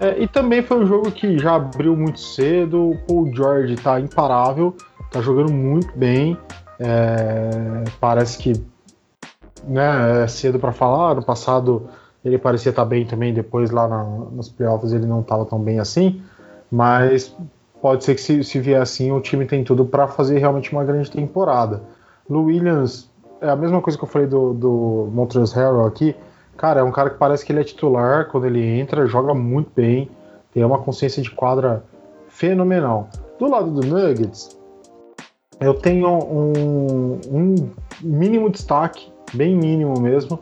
É, 0.00 0.20
e 0.20 0.28
também 0.28 0.62
foi 0.62 0.78
um 0.78 0.86
jogo 0.86 1.10
que 1.10 1.38
já 1.38 1.54
abriu 1.56 1.96
muito 1.96 2.20
cedo. 2.20 2.90
O 2.90 2.98
Paul 3.06 3.34
George 3.34 3.76
tá 3.76 3.98
imparável, 3.98 4.76
tá 5.10 5.20
jogando 5.20 5.52
muito 5.52 5.96
bem. 5.96 6.36
É, 6.78 7.84
parece 8.00 8.38
que 8.38 8.52
né, 9.64 10.24
é 10.24 10.26
cedo 10.26 10.58
para 10.58 10.72
falar. 10.72 11.14
No 11.14 11.22
passado 11.22 11.88
ele 12.24 12.38
parecia 12.38 12.70
estar 12.70 12.82
tá 12.82 12.88
bem 12.88 13.06
também, 13.06 13.32
depois 13.32 13.70
lá 13.70 13.88
na, 13.88 14.04
nos 14.04 14.48
playoffs 14.48 14.92
ele 14.92 15.06
não 15.06 15.20
estava 15.20 15.44
tão 15.44 15.58
bem 15.58 15.80
assim. 15.80 16.20
Mas 16.70 17.34
pode 17.80 18.04
ser 18.04 18.14
que 18.14 18.20
se, 18.20 18.42
se 18.44 18.58
vier 18.60 18.80
assim, 18.80 19.12
o 19.12 19.20
time 19.20 19.46
tem 19.46 19.64
tudo 19.64 19.84
para 19.84 20.08
fazer 20.08 20.38
realmente 20.38 20.72
uma 20.72 20.84
grande 20.84 21.10
temporada. 21.10 21.82
Lou 22.28 22.44
Williams, 22.44 23.10
é 23.40 23.48
a 23.48 23.56
mesma 23.56 23.80
coisa 23.80 23.98
que 23.98 24.04
eu 24.04 24.08
falei 24.08 24.26
do, 24.26 24.52
do 24.52 25.08
Montrezl 25.12 25.54
Harrell 25.54 25.86
aqui. 25.86 26.14
Cara, 26.56 26.80
é 26.80 26.82
um 26.82 26.90
cara 26.90 27.10
que 27.10 27.16
parece 27.16 27.44
que 27.44 27.52
ele 27.52 27.60
é 27.60 27.64
titular 27.64 28.28
quando 28.28 28.46
ele 28.46 28.64
entra, 28.64 29.06
joga 29.06 29.32
muito 29.32 29.70
bem, 29.74 30.10
tem 30.52 30.64
uma 30.64 30.78
consciência 30.78 31.22
de 31.22 31.30
quadra 31.30 31.84
fenomenal. 32.28 33.08
Do 33.38 33.48
lado 33.48 33.70
do 33.70 33.86
Nuggets, 33.86 34.58
eu 35.60 35.74
tenho 35.74 36.08
um, 36.08 37.20
um 37.30 37.70
mínimo 38.02 38.50
destaque, 38.50 39.10
bem 39.32 39.56
mínimo 39.56 40.00
mesmo, 40.00 40.40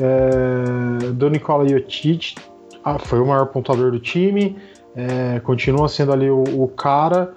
é, 0.00 1.10
do 1.10 1.28
Nikola 1.28 1.66
Jokic. 1.68 2.36
Ah, 2.84 2.98
foi 2.98 3.20
o 3.20 3.26
maior 3.26 3.46
pontuador 3.46 3.90
do 3.90 3.98
time, 3.98 4.56
é, 4.98 5.38
continua 5.38 5.88
sendo 5.88 6.12
ali 6.12 6.28
o, 6.28 6.42
o, 6.42 6.66
cara, 6.66 7.34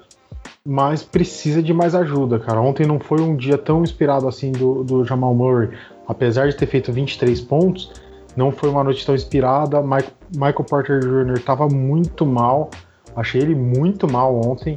mas 0.65 1.03
precisa 1.03 1.61
de 1.61 1.71
mais 1.71 1.93
ajuda, 1.93 2.39
cara. 2.39 2.59
Ontem 2.59 2.87
não 2.87 2.99
foi 2.99 3.21
um 3.21 3.35
dia 3.35 3.55
tão 3.55 3.83
inspirado 3.83 4.27
assim 4.27 4.51
do, 4.51 4.83
do 4.83 5.05
Jamal 5.05 5.35
Murray, 5.35 5.69
apesar 6.07 6.49
de 6.49 6.55
ter 6.55 6.65
feito 6.65 6.91
23 6.91 7.39
pontos, 7.41 7.91
não 8.35 8.51
foi 8.51 8.67
uma 8.67 8.83
noite 8.83 9.05
tão 9.05 9.13
inspirada. 9.13 9.79
Mike, 9.79 10.11
Michael 10.33 10.63
Porter 10.63 10.99
Jr. 11.01 11.33
estava 11.37 11.67
muito 11.67 12.25
mal, 12.25 12.71
achei 13.15 13.41
ele 13.41 13.53
muito 13.53 14.11
mal 14.11 14.35
ontem. 14.43 14.73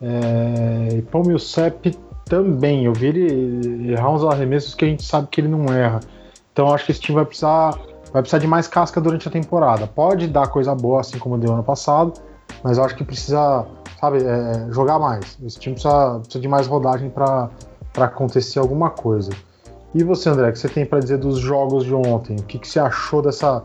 É, 0.00 0.94
e 0.96 1.02
Paul 1.02 1.26
Millsap 1.26 1.90
também, 2.24 2.84
eu 2.84 2.92
vi 2.92 3.06
ele 3.06 3.90
errar 3.90 4.12
uns 4.12 4.22
arremessos 4.22 4.76
que 4.76 4.84
a 4.84 4.88
gente 4.88 5.02
sabe 5.02 5.26
que 5.28 5.40
ele 5.40 5.48
não 5.48 5.64
erra. 5.72 5.98
Então 6.52 6.72
acho 6.72 6.86
que 6.86 6.92
esse 6.92 7.00
time 7.00 7.16
vai 7.16 7.24
precisar 7.24 7.76
vai 8.12 8.22
precisar 8.22 8.38
de 8.38 8.46
mais 8.46 8.66
casca 8.68 9.00
durante 9.00 9.26
a 9.28 9.30
temporada. 9.30 9.86
Pode 9.86 10.28
dar 10.28 10.46
coisa 10.48 10.74
boa, 10.74 11.00
assim 11.00 11.18
como 11.18 11.36
deu 11.36 11.52
ano 11.52 11.62
passado, 11.62 12.12
mas 12.62 12.78
eu 12.78 12.84
acho 12.84 12.96
que 12.96 13.04
precisa, 13.04 13.66
sabe, 14.00 14.18
é, 14.18 14.72
jogar 14.72 14.98
mais. 14.98 15.38
Esse 15.44 15.58
time 15.58 15.74
precisa, 15.74 16.18
precisa 16.20 16.40
de 16.40 16.48
mais 16.48 16.66
rodagem 16.66 17.10
para 17.10 17.50
acontecer 17.96 18.58
alguma 18.58 18.90
coisa. 18.90 19.30
E 19.94 20.04
você, 20.04 20.28
André, 20.28 20.50
o 20.50 20.52
que 20.52 20.58
você 20.58 20.68
tem 20.68 20.84
para 20.84 21.00
dizer 21.00 21.18
dos 21.18 21.38
jogos 21.38 21.84
de 21.84 21.94
ontem? 21.94 22.36
O 22.36 22.42
que, 22.42 22.58
que 22.58 22.68
você 22.68 22.78
achou 22.78 23.22
dessa, 23.22 23.64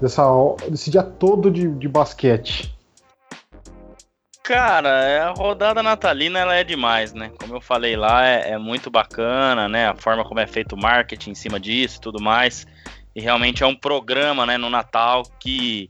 dessa, 0.00 0.24
desse 0.68 0.90
dia 0.90 1.02
todo 1.02 1.50
de, 1.50 1.68
de 1.68 1.88
basquete? 1.88 2.76
Cara, 4.42 5.28
a 5.28 5.30
rodada 5.30 5.80
natalina 5.80 6.40
ela 6.40 6.56
é 6.56 6.64
demais, 6.64 7.12
né? 7.12 7.30
Como 7.38 7.54
eu 7.54 7.60
falei 7.60 7.94
lá, 7.94 8.26
é, 8.26 8.50
é, 8.50 8.58
muito 8.58 8.90
bacana, 8.90 9.68
né? 9.68 9.86
A 9.86 9.94
forma 9.94 10.24
como 10.24 10.40
é 10.40 10.46
feito 10.46 10.74
o 10.74 10.80
marketing 10.80 11.30
em 11.30 11.34
cima 11.36 11.60
disso 11.60 11.98
e 11.98 12.00
tudo 12.00 12.20
mais. 12.20 12.66
E 13.14 13.20
realmente 13.20 13.62
é 13.62 13.66
um 13.66 13.76
programa, 13.76 14.44
né, 14.44 14.58
no 14.58 14.68
Natal 14.68 15.22
que, 15.38 15.88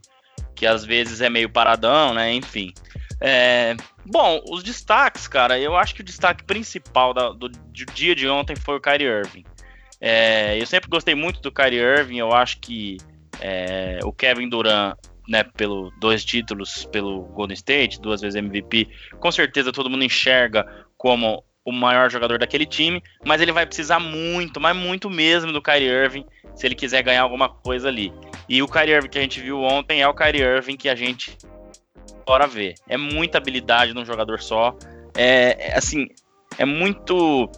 que 0.55 0.65
às 0.65 0.85
vezes 0.85 1.21
é 1.21 1.29
meio 1.29 1.49
paradão, 1.49 2.13
né? 2.13 2.33
Enfim. 2.33 2.73
É, 3.19 3.75
bom, 4.05 4.41
os 4.49 4.63
destaques, 4.63 5.27
cara, 5.27 5.59
eu 5.59 5.75
acho 5.75 5.93
que 5.93 6.01
o 6.01 6.03
destaque 6.05 6.43
principal 6.43 7.13
da, 7.13 7.29
do, 7.29 7.49
do, 7.49 7.85
dia 7.93 8.15
de 8.15 8.27
ontem 8.27 8.55
foi 8.55 8.77
o 8.77 8.81
Kyrie 8.81 9.07
Irving. 9.07 9.45
É, 9.99 10.59
eu 10.59 10.65
sempre 10.65 10.89
gostei 10.89 11.13
muito 11.13 11.39
do 11.41 11.51
Kyrie 11.51 11.79
Irving, 11.79 12.17
eu 12.17 12.33
acho 12.33 12.59
que 12.59 12.97
é, 13.39 13.99
o 14.03 14.11
Kevin 14.11 14.49
Durant 14.49 14.97
né, 15.27 15.43
pelo 15.43 15.91
dois 15.99 16.25
títulos 16.25 16.85
pelo 16.85 17.21
Golden 17.27 17.53
State, 17.53 18.01
duas 18.01 18.21
vezes 18.21 18.35
MVP, 18.35 18.89
com 19.19 19.31
certeza 19.31 19.71
todo 19.71 19.89
mundo 19.89 20.03
enxerga 20.03 20.65
como 20.97 21.43
o 21.63 21.71
maior 21.71 22.09
jogador 22.09 22.39
daquele 22.39 22.65
time, 22.65 23.03
mas 23.25 23.41
ele 23.41 23.51
vai 23.51 23.65
precisar 23.65 23.99
muito, 23.99 24.59
mas 24.59 24.75
muito 24.75 25.09
mesmo 25.09 25.51
do 25.51 25.61
Kyrie 25.61 25.89
Irving 25.89 26.25
se 26.55 26.65
ele 26.65 26.75
quiser 26.75 27.03
ganhar 27.03 27.21
alguma 27.21 27.49
coisa 27.49 27.87
ali. 27.87 28.11
E 28.49 28.61
o 28.61 28.67
Kyrie 28.67 28.95
Irving 28.95 29.09
que 29.09 29.19
a 29.19 29.21
gente 29.21 29.39
viu 29.39 29.61
ontem 29.61 30.01
é 30.01 30.07
o 30.07 30.13
Kyrie 30.13 30.41
Irving 30.41 30.75
que 30.75 30.89
a 30.89 30.95
gente 30.95 31.37
bora 32.25 32.47
ver. 32.47 32.75
É 32.87 32.97
muita 32.97 33.37
habilidade 33.37 33.93
num 33.93 34.05
jogador 34.05 34.41
só. 34.41 34.75
É, 35.15 35.71
é 35.71 35.77
assim, 35.77 36.07
é 36.57 36.65
muito 36.65 37.49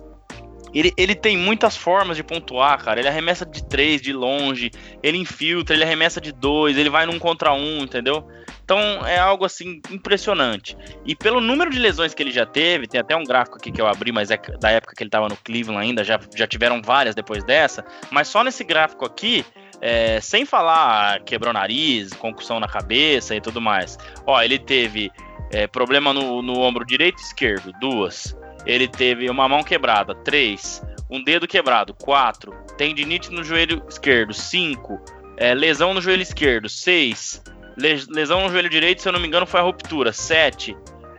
ele, 0.74 0.92
ele 0.98 1.14
tem 1.14 1.38
muitas 1.38 1.78
formas 1.78 2.18
de 2.18 2.24
pontuar, 2.24 2.84
cara. 2.84 3.00
Ele 3.00 3.08
arremessa 3.08 3.46
de 3.46 3.64
três, 3.64 4.02
de 4.02 4.12
longe, 4.12 4.72
ele 5.04 5.18
infiltra, 5.18 5.76
ele 5.76 5.84
arremessa 5.84 6.20
de 6.20 6.32
dois, 6.32 6.78
ele 6.78 6.90
vai 6.90 7.06
num 7.06 7.20
contra 7.20 7.54
um, 7.54 7.84
entendeu? 7.84 8.28
Então 8.64 9.06
é 9.06 9.18
algo 9.18 9.46
assim 9.46 9.82
impressionante. 9.92 10.78
E 11.06 11.16
pelo 11.16 11.42
número 11.42 11.70
de 11.70 11.80
lesões 11.80 12.14
que 12.14 12.24
ele 12.24 12.32
já 12.32 12.46
teve, 12.46 12.88
tem 12.88 13.00
até 13.00 13.16
um 13.16 13.24
gráfico 13.24 13.58
aqui 13.58 13.72
que 13.72 13.82
eu 13.82 13.88
abri, 13.88 14.12
mas 14.12 14.32
é 14.32 14.38
da 14.60 14.70
época 14.70 14.94
que 14.96 15.04
ele 15.04 15.10
estava 15.10 15.28
no 15.28 15.36
Cleveland 15.38 15.86
ainda, 15.86 16.04
já, 16.04 16.20
já 16.36 16.48
tiveram 16.48 16.82
várias 16.82 17.14
depois 17.14 17.44
dessa. 17.44 17.84
Mas 18.10 18.28
só 18.28 18.44
nesse 18.44 18.64
gráfico 18.64 19.06
aqui, 19.06 19.46
é, 19.82 20.22
sem 20.22 20.46
falar 20.46 21.22
quebrou 21.24 21.52
nariz, 21.52 22.14
concussão 22.14 22.60
na 22.60 22.68
cabeça 22.68 23.36
e 23.36 23.42
tudo 23.42 23.60
mais. 23.60 23.98
Ó, 24.26 24.42
ele 24.42 24.58
teve 24.58 25.12
é, 25.52 25.68
problema 25.68 26.14
no, 26.14 26.42
no 26.42 26.60
ombro 26.60 26.86
direito 26.86 27.20
e 27.20 27.26
esquerdo, 27.26 27.72
duas. 27.80 28.36
Ele 28.66 28.88
teve 28.88 29.30
uma 29.30 29.48
mão 29.50 29.62
quebrada, 29.62 30.16
3. 30.16 30.82
Um 31.10 31.24
dedo 31.24 31.48
quebrado, 31.48 31.94
4. 31.94 32.54
Tendinite 32.78 33.30
no 33.30 33.44
joelho 33.44 33.84
esquerdo, 33.88 34.34
5. 34.34 35.00
É, 35.38 35.54
lesão 35.54 35.94
no 35.94 36.02
joelho 36.02 36.22
esquerdo, 36.22 36.70
6. 36.70 37.44
Lesão 37.78 38.42
no 38.42 38.50
joelho 38.50 38.70
direito, 38.70 39.02
se 39.02 39.08
eu 39.08 39.14
não 39.14 39.20
me 39.20 39.28
engano, 39.28 39.46
foi 39.46 39.60
a 39.60 39.64
ruptura, 39.64 40.14
7. 40.14 40.76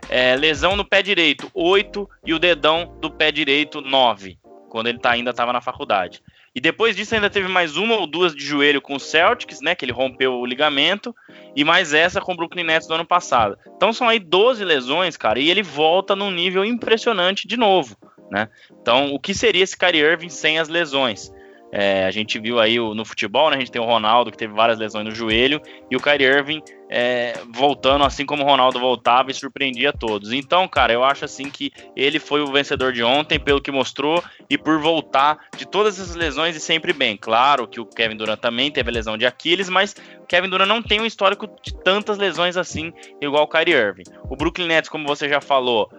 É, 0.09 0.35
lesão 0.35 0.75
no 0.75 0.85
pé 0.85 1.01
direito, 1.01 1.49
8. 1.53 2.09
E 2.25 2.33
o 2.33 2.39
dedão 2.39 2.97
do 3.01 3.11
pé 3.11 3.31
direito, 3.31 3.81
9. 3.81 4.37
Quando 4.69 4.87
ele 4.87 4.99
tá, 4.99 5.11
ainda 5.11 5.31
estava 5.31 5.53
na 5.53 5.61
faculdade. 5.61 6.21
E 6.53 6.61
depois 6.61 6.95
disso 6.95 7.13
ainda 7.13 7.29
teve 7.29 7.49
mais 7.49 7.75
uma 7.75 7.95
ou 7.95 8.07
duas 8.07 8.33
de 8.33 8.43
joelho 8.43 8.81
com 8.81 8.95
o 8.95 8.99
Celtics, 8.99 9.59
né? 9.59 9.75
Que 9.75 9.83
ele 9.83 9.91
rompeu 9.91 10.33
o 10.33 10.45
ligamento. 10.45 11.13
E 11.53 11.65
mais 11.65 11.93
essa 11.93 12.21
com 12.21 12.31
o 12.31 12.35
Brooklyn 12.35 12.63
Nets 12.63 12.87
do 12.87 12.93
ano 12.93 13.05
passado. 13.05 13.57
Então 13.75 13.91
são 13.91 14.07
aí 14.07 14.19
12 14.19 14.63
lesões, 14.63 15.17
cara. 15.17 15.39
E 15.39 15.49
ele 15.49 15.61
volta 15.61 16.15
num 16.15 16.31
nível 16.31 16.63
impressionante 16.63 17.45
de 17.45 17.57
novo, 17.57 17.97
né? 18.31 18.47
Então 18.81 19.13
o 19.13 19.19
que 19.19 19.33
seria 19.33 19.63
esse 19.63 19.77
Kyrie 19.77 20.01
Irving 20.01 20.29
sem 20.29 20.57
as 20.57 20.69
lesões? 20.69 21.29
É, 21.77 22.05
a 22.05 22.11
gente 22.11 22.39
viu 22.39 22.57
aí 22.57 22.79
o, 22.79 22.95
no 22.95 23.03
futebol, 23.03 23.49
né? 23.49 23.57
A 23.57 23.59
gente 23.59 23.69
tem 23.69 23.81
o 23.81 23.85
Ronaldo 23.85 24.31
que 24.31 24.37
teve 24.37 24.53
várias 24.53 24.79
lesões 24.79 25.03
no 25.03 25.11
joelho 25.11 25.61
e 25.91 25.97
o 25.97 25.99
Kyrie 25.99 26.25
Irving 26.25 26.63
é, 26.89 27.33
voltando 27.53 28.05
assim 28.05 28.25
como 28.25 28.43
o 28.43 28.45
Ronaldo 28.45 28.79
voltava 28.79 29.29
e 29.29 29.33
surpreendia 29.33 29.91
todos. 29.91 30.31
Então, 30.31 30.69
cara, 30.69 30.93
eu 30.93 31.03
acho 31.03 31.25
assim 31.25 31.49
que 31.49 31.73
ele 31.93 32.17
foi 32.17 32.39
o 32.39 32.47
vencedor 32.47 32.93
de 32.93 33.03
ontem 33.03 33.37
pelo 33.37 33.59
que 33.59 33.71
mostrou 33.71 34.23
e 34.49 34.57
por 34.57 34.79
voltar 34.79 35.37
de 35.57 35.67
todas 35.67 35.99
essas 35.99 36.15
lesões 36.15 36.55
e 36.55 36.61
sempre 36.61 36.93
bem. 36.93 37.17
Claro 37.17 37.67
que 37.67 37.81
o 37.81 37.85
Kevin 37.85 38.15
Durant 38.15 38.39
também 38.39 38.71
teve 38.71 38.89
lesão 38.89 39.17
de 39.17 39.25
Aquiles, 39.25 39.67
mas 39.67 39.93
o 40.21 40.25
Kevin 40.25 40.47
Durant 40.47 40.69
não 40.69 40.81
tem 40.81 41.01
um 41.01 41.05
histórico 41.05 41.45
de 41.61 41.75
tantas 41.83 42.17
lesões 42.17 42.55
assim 42.55 42.93
igual 43.19 43.43
o 43.43 43.49
Kyrie 43.49 43.75
Irving. 43.75 44.03
O 44.29 44.37
Brooklyn 44.37 44.67
Nets, 44.67 44.89
como 44.89 45.05
você 45.05 45.27
já 45.27 45.41
falou, 45.41 45.91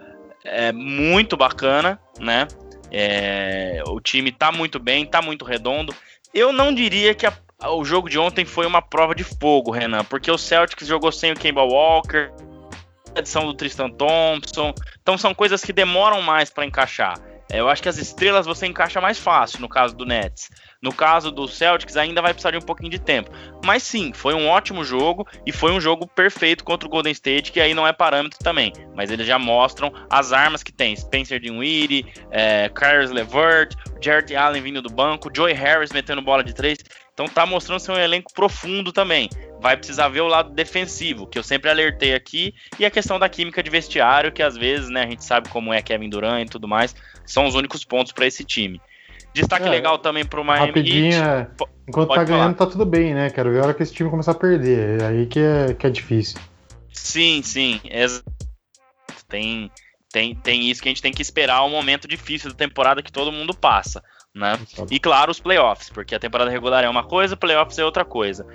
é 0.43 0.73
muito 0.73 1.37
bacana, 1.37 2.01
né? 2.19 2.49
É, 2.91 3.83
o 3.87 4.01
time 4.01 4.31
tá 4.33 4.53
muito 4.53 4.79
bem, 4.79 5.05
tá 5.07 5.21
muito 5.21 5.45
redondo. 5.45 5.95
Eu 6.33 6.53
não 6.53 6.75
diria 6.75 7.15
que 7.15 7.27
a, 7.27 7.33
o 7.71 7.85
jogo 7.85 8.09
de 8.09 8.19
ontem 8.19 8.45
foi 8.45 8.67
uma 8.67 8.83
prova 8.83 9.15
de 9.15 9.25
fogo, 9.25 9.71
Renan, 9.71 10.05
porque 10.05 10.31
o 10.31 10.39
Celtics 10.39 10.87
jogou 10.87 11.11
sem 11.11 11.33
o 11.33 11.37
Kemba 11.37 11.63
Walker, 11.63 12.31
a 13.15 13.19
adição 13.19 13.47
do 13.47 13.55
Tristan 13.55 13.91
Thompson, 13.91 14.75
então 15.01 15.17
são 15.17 15.35
coisas 15.35 15.65
que 15.65 15.73
demoram 15.73 16.21
mais 16.21 16.51
para 16.51 16.67
encaixar. 16.67 17.19
É, 17.51 17.61
eu 17.61 17.69
acho 17.69 17.83
que 17.83 17.89
as 17.89 17.97
estrelas 17.97 18.47
você 18.47 18.67
encaixa 18.67 19.01
mais 19.01 19.19
fácil 19.19 19.61
no 19.61 19.69
caso 19.69 19.97
do 19.97 20.05
Nets. 20.05 20.51
No 20.83 20.93
caso 20.93 21.31
do 21.31 21.49
Celtics, 21.49 21.97
ainda 21.97 22.21
vai 22.21 22.33
precisar 22.33 22.51
de 22.51 22.59
um 22.59 22.63
pouquinho 22.63 22.91
de 22.91 22.99
tempo. 22.99 23.31
Mas 23.65 23.83
sim, 23.83 24.13
foi 24.13 24.35
um 24.35 24.49
ótimo 24.49 24.85
jogo 24.85 25.27
e 25.45 25.53
foi 25.53 25.73
um 25.73 25.81
jogo 25.81 26.07
perfeito 26.07 26.65
contra 26.65 26.87
o 26.87 26.91
Golden 26.91 27.13
State, 27.13 27.53
que 27.53 27.61
aí 27.61 27.75
não 27.75 27.87
é 27.87 27.93
parâmetro 27.93 28.39
também. 28.39 28.73
Mas 28.95 29.11
eles 29.11 29.27
já 29.27 29.39
mostram 29.39 29.93
as 30.11 30.33
armas 30.33 30.63
que 30.63 30.73
tem: 30.73 30.95
Spencer 30.95 31.41
Dinwiddie, 31.41 32.07
é, 32.31 32.69
Kyrie 32.69 33.07
Levert, 33.07 33.75
Jared 34.01 34.35
Allen 34.37 34.63
vindo 34.63 34.83
do 34.83 34.91
banco, 34.91 35.31
Joey 35.35 35.55
Harris 35.55 35.93
metendo 35.93 36.23
bola 36.23 36.45
de 36.45 36.55
três. 36.55 36.79
Então 37.13 37.27
tá 37.27 37.47
mostrando 37.47 37.81
ser 37.81 37.93
um 37.93 37.99
elenco 37.99 38.31
profundo 38.35 38.93
também. 38.93 39.31
Vai 39.61 39.77
precisar 39.77 40.09
ver 40.09 40.21
o 40.21 40.29
lado 40.29 40.51
defensivo, 40.51 41.27
que 41.27 41.39
eu 41.39 41.43
sempre 41.43 41.71
alertei 41.71 42.15
aqui, 42.15 42.55
e 42.79 42.85
a 42.85 42.91
questão 42.91 43.19
da 43.19 43.29
química 43.29 43.63
de 43.63 43.71
vestiário, 43.71 44.31
que 44.31 44.43
às 44.43 44.57
vezes, 44.57 44.89
né, 44.91 45.05
a 45.05 45.07
gente 45.07 45.25
sabe 45.25 45.49
como 45.49 45.73
é 45.73 45.81
Kevin 45.81 46.11
Durant 46.11 46.47
e 46.47 46.51
tudo 46.51 46.69
mais, 46.69 46.95
são 47.25 47.47
os 47.47 47.55
únicos 47.55 47.85
pontos 47.85 48.13
para 48.13 48.27
esse 48.27 48.45
time. 48.45 48.81
Destaque 49.37 49.67
é, 49.67 49.71
legal 49.71 49.99
também 49.99 50.25
pro 50.25 50.43
Miami 50.43 50.69
rapidinho, 50.69 51.13
Heat. 51.13 51.23
É, 51.23 51.47
enquanto 51.87 52.09
tá 52.09 52.15
falar. 52.15 52.27
ganhando, 52.27 52.57
tá 52.57 52.67
tudo 52.67 52.87
bem, 52.87 53.13
né? 53.13 53.29
Quero 53.29 53.53
ver 53.53 53.61
a 53.61 53.65
hora 53.65 53.75
que 53.75 53.83
esse 53.83 53.93
time 53.93 54.09
começar 54.09 54.33
a 54.33 54.35
perder. 54.35 55.03
É 55.03 55.07
aí 55.07 55.27
que 55.27 55.39
é, 55.39 55.75
que 55.75 55.87
é 55.87 55.91
difícil. 55.91 56.39
Sim, 56.91 57.43
sim. 57.43 57.81
Tem, 59.29 59.71
tem, 60.11 60.35
tem 60.35 60.71
isso 60.71 60.81
que 60.81 60.89
a 60.89 60.91
gente 60.91 61.03
tem 61.03 61.13
que 61.13 61.21
esperar 61.21 61.63
o 61.63 61.67
um 61.67 61.71
momento 61.71 62.09
difícil 62.09 62.49
da 62.51 62.57
temporada 62.57 63.03
que 63.03 63.13
todo 63.13 63.31
mundo 63.31 63.55
passa. 63.55 64.03
Né? 64.35 64.59
E 64.91 64.99
claro, 64.99 65.31
os 65.31 65.41
playoffs, 65.41 65.91
porque 65.91 66.15
a 66.15 66.19
temporada 66.19 66.51
regular 66.51 66.85
é 66.85 66.89
uma 66.89 67.05
coisa, 67.05 67.37
playoffs 67.37 67.79
é 67.79 67.85
outra 67.85 68.05
coisa. 68.05 68.47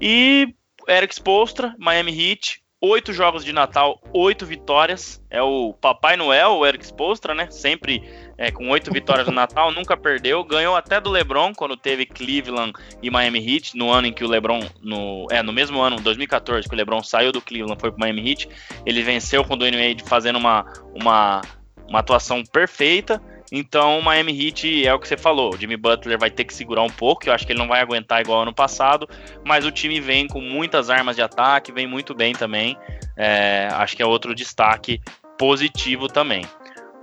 E 0.00 0.54
Eric 0.88 1.14
Spolstra, 1.14 1.74
Miami 1.78 2.12
Heat, 2.12 2.64
oito 2.80 3.14
jogos 3.14 3.44
de 3.44 3.52
Natal, 3.52 3.98
oito 4.12 4.44
vitórias. 4.44 5.22
É 5.30 5.42
o 5.42 5.72
Papai 5.72 6.16
Noel, 6.16 6.50
o 6.52 6.66
Eric 6.66 6.84
Spolstra, 6.84 7.34
né? 7.34 7.48
Sempre 7.50 8.02
é, 8.36 8.50
com 8.50 8.68
oito 8.68 8.92
vitórias 8.92 9.26
no 9.26 9.32
Natal, 9.32 9.72
nunca 9.72 9.96
perdeu. 9.96 10.44
Ganhou 10.44 10.76
até 10.76 11.00
do 11.00 11.10
LeBron 11.10 11.54
quando 11.54 11.76
teve 11.76 12.04
Cleveland 12.04 12.72
e 13.02 13.10
Miami 13.10 13.38
Heat, 13.38 13.76
no 13.76 13.90
ano 13.90 14.08
em 14.08 14.12
que 14.12 14.24
o 14.24 14.28
LeBron, 14.28 14.60
no, 14.82 15.26
é, 15.30 15.42
no 15.42 15.52
mesmo 15.52 15.80
ano, 15.80 15.96
2014, 16.00 16.68
que 16.68 16.74
o 16.74 16.76
LeBron 16.76 17.02
saiu 17.02 17.32
do 17.32 17.40
Cleveland, 17.40 17.80
foi 17.80 17.90
pro 17.90 18.00
Miami 18.00 18.30
Heat. 18.30 18.48
Ele 18.84 19.02
venceu 19.02 19.44
com 19.44 19.54
o 19.54 19.56
Dwayne 19.56 19.76
Wade 19.76 20.04
fazendo 20.04 20.36
uma, 20.36 20.64
uma, 20.94 21.40
uma 21.88 22.00
atuação 22.00 22.42
perfeita. 22.44 23.20
Então, 23.52 23.98
o 23.98 24.02
Miami 24.02 24.32
Heat 24.32 24.86
é 24.86 24.92
o 24.92 24.98
que 24.98 25.06
você 25.06 25.16
falou. 25.16 25.54
O 25.54 25.56
Jimmy 25.56 25.76
Butler 25.76 26.18
vai 26.18 26.30
ter 26.30 26.44
que 26.44 26.54
segurar 26.54 26.82
um 26.82 26.90
pouco. 26.90 27.28
Eu 27.28 27.32
acho 27.32 27.46
que 27.46 27.52
ele 27.52 27.58
não 27.58 27.68
vai 27.68 27.80
aguentar 27.80 28.20
igual 28.20 28.42
ano 28.42 28.54
passado. 28.54 29.08
Mas 29.44 29.64
o 29.64 29.70
time 29.70 30.00
vem 30.00 30.26
com 30.26 30.40
muitas 30.40 30.90
armas 30.90 31.16
de 31.16 31.22
ataque, 31.22 31.72
vem 31.72 31.86
muito 31.86 32.14
bem 32.14 32.32
também. 32.32 32.76
É, 33.16 33.68
acho 33.72 33.96
que 33.96 34.02
é 34.02 34.06
outro 34.06 34.34
destaque 34.34 35.00
positivo 35.38 36.08
também. 36.08 36.44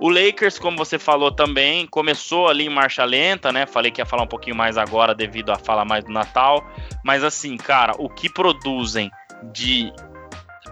O 0.00 0.08
Lakers, 0.08 0.58
como 0.58 0.76
você 0.76 0.98
falou 0.98 1.30
também, 1.30 1.86
começou 1.86 2.48
ali 2.48 2.66
em 2.66 2.68
marcha 2.68 3.04
lenta, 3.04 3.52
né? 3.52 3.66
Falei 3.66 3.90
que 3.90 4.00
ia 4.00 4.06
falar 4.06 4.24
um 4.24 4.28
pouquinho 4.28 4.56
mais 4.56 4.76
agora 4.76 5.14
devido 5.14 5.50
a 5.50 5.56
falar 5.56 5.84
mais 5.84 6.02
do 6.04 6.10
Natal. 6.10 6.66
Mas 7.04 7.22
assim, 7.22 7.56
cara, 7.56 7.94
o 7.96 8.08
que 8.08 8.28
produzem 8.28 9.10
de 9.52 9.92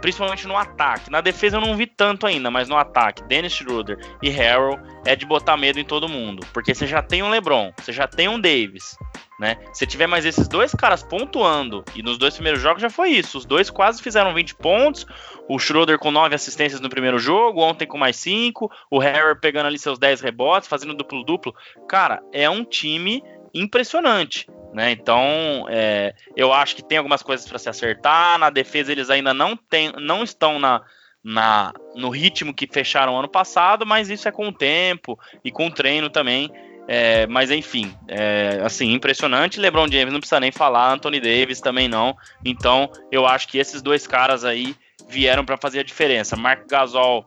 principalmente 0.01 0.47
no 0.47 0.57
ataque. 0.57 1.11
Na 1.11 1.21
defesa 1.21 1.57
eu 1.57 1.61
não 1.61 1.77
vi 1.77 1.87
tanto 1.87 2.27
ainda, 2.27 2.51
mas 2.51 2.69
no 2.69 2.77
ataque, 2.77 3.23
Dennis 3.25 3.53
Schroeder 3.53 3.99
e 4.23 4.31
Harrell 4.31 4.79
é 5.05 5.15
de 5.15 5.27
botar 5.27 5.57
medo 5.57 5.79
em 5.79 5.85
todo 5.85 6.09
mundo, 6.09 6.47
porque 6.53 6.75
você 6.75 6.87
já 6.87 7.03
tem 7.03 7.23
um 7.23 7.31
LeBron, 7.31 7.73
você 7.77 7.93
já 7.93 8.07
tem 8.07 8.29
um 8.29 8.41
Davis, 8.41 8.97
né? 9.39 9.57
Se 9.73 9.87
tiver 9.87 10.07
mais 10.07 10.25
esses 10.25 10.47
dois 10.49 10.75
caras 10.75 11.03
pontuando, 11.03 11.85
e 11.95 12.03
nos 12.03 12.19
dois 12.19 12.35
primeiros 12.35 12.61
jogos 12.61 12.83
já 12.83 12.91
foi 12.91 13.11
isso, 13.11 13.39
os 13.39 13.45
dois 13.45 13.71
quase 13.71 14.03
fizeram 14.03 14.35
20 14.35 14.55
pontos, 14.57 15.07
o 15.49 15.59
Schroeder 15.59 15.99
com 15.99 16.11
9 16.11 16.35
assistências 16.35 16.81
no 16.81 16.91
primeiro 16.91 17.19
jogo, 17.19 17.63
ontem 17.63 17.87
com 17.87 17.99
mais 17.99 18.17
5, 18.17 18.71
o 18.91 18.99
Harrell 18.99 19.37
pegando 19.37 19.67
ali 19.67 19.79
seus 19.79 19.99
10 19.99 20.21
rebotes, 20.21 20.69
fazendo 20.69 20.95
duplo-duplo. 20.95 21.55
Cara, 21.89 22.23
é 22.33 22.49
um 22.49 22.65
time 22.65 23.23
impressionante. 23.55 24.47
Né? 24.73 24.93
Então, 24.93 25.67
é, 25.69 26.15
eu 26.37 26.53
acho 26.53 26.77
que 26.77 26.83
tem 26.83 26.99
algumas 26.99 27.23
coisas 27.23 27.47
para 27.47 27.59
se 27.59 27.69
acertar. 27.69 28.39
Na 28.39 28.51
defesa, 28.51 28.93
eles 28.93 29.11
ainda 29.11 29.35
não, 29.35 29.57
tem, 29.57 29.93
não 29.99 30.23
estão 30.23 30.59
na, 30.59 30.83
na, 31.23 31.73
no 31.95 32.09
ritmo 32.09 32.55
que 32.55 32.67
fecharam 32.67 33.19
ano 33.19 33.29
passado, 33.29 33.85
mas 33.85 34.09
isso 34.09 34.29
é 34.29 34.33
com 34.33 34.49
o 34.49 34.53
tempo 34.53 35.19
e 35.45 35.51
com 35.51 35.67
o 35.67 35.71
treino 35.71 36.09
também. 36.09 36.51
É, 36.89 37.27
mas 37.29 37.53
enfim, 37.53 37.95
é, 38.09 38.61
assim, 38.65 38.93
impressionante. 38.93 39.61
LeBron 39.61 39.87
James 39.89 40.13
não 40.13 40.19
precisa 40.19 40.41
nem 40.41 40.51
falar, 40.51 40.93
Anthony 40.93 41.21
Davis 41.21 41.61
também 41.61 41.89
não. 41.89 42.17
Então, 42.45 42.91
eu 43.13 43.27
acho 43.27 43.49
que 43.49 43.59
esses 43.59 43.81
dois 43.81 44.07
caras 44.07 44.45
aí 44.45 44.75
vieram 45.09 45.45
para 45.45 45.57
fazer 45.57 45.81
a 45.81 45.85
diferença. 45.85 46.37
Mark 46.37 46.69
Gasol 46.69 47.27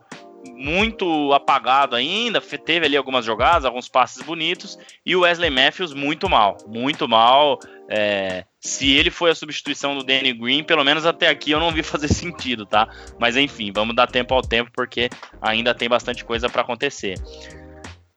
muito 0.52 1.32
apagado 1.32 1.96
ainda, 1.96 2.40
teve 2.40 2.86
ali 2.86 2.96
algumas 2.96 3.24
jogadas, 3.24 3.64
alguns 3.64 3.88
passes 3.88 4.22
bonitos, 4.22 4.78
e 5.04 5.14
o 5.16 5.20
Wesley 5.20 5.50
Matthews 5.50 5.92
muito 5.92 6.28
mal, 6.28 6.56
muito 6.66 7.08
mal. 7.08 7.58
É, 7.88 8.44
se 8.58 8.92
ele 8.92 9.10
foi 9.10 9.30
a 9.30 9.34
substituição 9.34 9.94
do 9.94 10.02
Danny 10.02 10.32
Green, 10.32 10.64
pelo 10.64 10.82
menos 10.84 11.04
até 11.04 11.28
aqui 11.28 11.50
eu 11.50 11.60
não 11.60 11.70
vi 11.70 11.82
fazer 11.84 12.08
sentido, 12.08 12.64
tá? 12.64 12.88
Mas 13.18 13.36
enfim, 13.36 13.72
vamos 13.72 13.94
dar 13.94 14.06
tempo 14.06 14.34
ao 14.34 14.42
tempo 14.42 14.70
porque 14.72 15.10
ainda 15.40 15.74
tem 15.74 15.88
bastante 15.88 16.24
coisa 16.24 16.48
para 16.48 16.62
acontecer. 16.62 17.18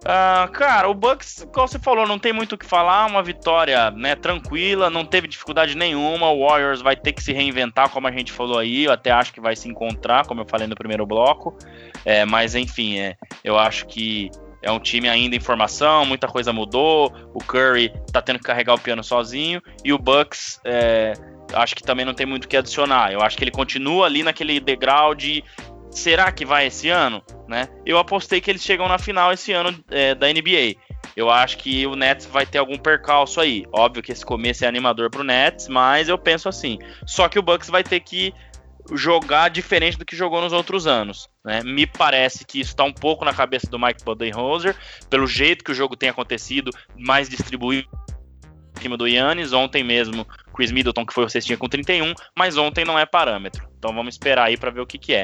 Uh, 0.03 0.49
cara, 0.51 0.87
o 0.87 0.93
Bucks, 0.93 1.47
como 1.51 1.67
você 1.67 1.79
falou, 1.79 2.05
não 2.05 2.19
tem 2.19 2.31
muito 2.31 2.53
o 2.53 2.57
que 2.57 2.65
falar, 2.65 3.07
uma 3.07 3.23
vitória 3.23 3.89
né, 3.91 4.15
tranquila, 4.15 4.91
não 4.91 5.03
teve 5.03 5.27
dificuldade 5.27 5.75
nenhuma. 5.75 6.29
O 6.29 6.47
Warriors 6.47 6.81
vai 6.81 6.95
ter 6.95 7.13
que 7.13 7.23
se 7.23 7.33
reinventar, 7.33 7.89
como 7.89 8.07
a 8.07 8.11
gente 8.11 8.31
falou 8.31 8.59
aí. 8.59 8.83
Eu 8.83 8.91
até 8.91 9.11
acho 9.11 9.33
que 9.33 9.41
vai 9.41 9.55
se 9.55 9.67
encontrar, 9.67 10.25
como 10.27 10.41
eu 10.41 10.45
falei 10.45 10.67
no 10.67 10.75
primeiro 10.75 11.05
bloco. 11.05 11.57
É, 12.05 12.25
mas 12.25 12.53
enfim, 12.53 12.99
é, 12.99 13.17
eu 13.43 13.57
acho 13.57 13.87
que 13.87 14.29
é 14.61 14.71
um 14.71 14.79
time 14.79 15.09
ainda 15.09 15.35
em 15.35 15.39
formação, 15.39 16.05
muita 16.05 16.27
coisa 16.27 16.53
mudou. 16.53 17.11
O 17.33 17.39
Curry 17.39 17.91
tá 18.11 18.21
tendo 18.21 18.39
que 18.39 18.45
carregar 18.45 18.75
o 18.75 18.79
piano 18.79 19.03
sozinho. 19.03 19.61
E 19.83 19.91
o 19.91 19.97
Bucks, 19.97 20.59
é, 20.63 21.13
acho 21.53 21.75
que 21.75 21.83
também 21.83 22.05
não 22.05 22.13
tem 22.13 22.25
muito 22.25 22.45
o 22.45 22.47
que 22.47 22.57
adicionar. 22.57 23.11
Eu 23.11 23.21
acho 23.21 23.35
que 23.35 23.43
ele 23.43 23.51
continua 23.51 24.05
ali 24.05 24.23
naquele 24.23 24.59
degrau 24.59 25.15
de 25.15 25.43
será 25.97 26.31
que 26.31 26.45
vai 26.45 26.67
esse 26.67 26.89
ano? 26.89 27.21
Né? 27.47 27.67
Eu 27.85 27.97
apostei 27.97 28.39
que 28.39 28.51
eles 28.51 28.61
chegam 28.61 28.87
na 28.87 28.97
final 28.97 29.33
esse 29.33 29.51
ano 29.51 29.77
é, 29.89 30.13
da 30.13 30.27
NBA. 30.27 30.75
Eu 31.15 31.29
acho 31.29 31.57
que 31.57 31.85
o 31.87 31.95
Nets 31.95 32.25
vai 32.25 32.45
ter 32.45 32.57
algum 32.57 32.77
percalço 32.77 33.41
aí. 33.41 33.65
Óbvio 33.71 34.03
que 34.03 34.11
esse 34.11 34.25
começo 34.25 34.63
é 34.63 34.67
animador 34.67 35.09
pro 35.09 35.23
Nets, 35.23 35.67
mas 35.67 36.07
eu 36.07 36.17
penso 36.17 36.47
assim. 36.47 36.77
Só 37.05 37.27
que 37.27 37.39
o 37.39 37.41
Bucks 37.41 37.69
vai 37.69 37.83
ter 37.83 37.99
que 37.99 38.33
jogar 38.93 39.49
diferente 39.49 39.97
do 39.97 40.05
que 40.05 40.15
jogou 40.15 40.41
nos 40.41 40.53
outros 40.53 40.87
anos. 40.87 41.27
Né? 41.43 41.61
Me 41.63 41.85
parece 41.85 42.45
que 42.45 42.59
isso 42.59 42.71
está 42.71 42.83
um 42.83 42.93
pouco 42.93 43.25
na 43.25 43.33
cabeça 43.33 43.67
do 43.67 43.79
Mike 43.79 44.03
Budenholzer, 44.03 44.75
pelo 45.09 45.27
jeito 45.27 45.63
que 45.63 45.71
o 45.71 45.75
jogo 45.75 45.95
tem 45.95 46.09
acontecido, 46.09 46.71
mais 46.95 47.27
distribuído 47.27 47.87
em 48.77 48.81
cima 48.81 48.95
do 48.95 49.07
Yannis. 49.07 49.53
Ontem 49.53 49.83
mesmo, 49.83 50.25
Chris 50.55 50.71
Middleton, 50.71 51.05
que 51.05 51.13
foi 51.13 51.25
o 51.25 51.29
cestinha 51.29 51.57
com 51.57 51.67
31, 51.67 52.13
mas 52.35 52.57
ontem 52.57 52.85
não 52.85 52.97
é 52.97 53.05
parâmetro. 53.05 53.67
Então 53.77 53.93
vamos 53.93 54.15
esperar 54.15 54.45
aí 54.45 54.57
para 54.57 54.71
ver 54.71 54.81
o 54.81 54.87
que, 54.87 54.97
que 54.97 55.13
é. 55.13 55.23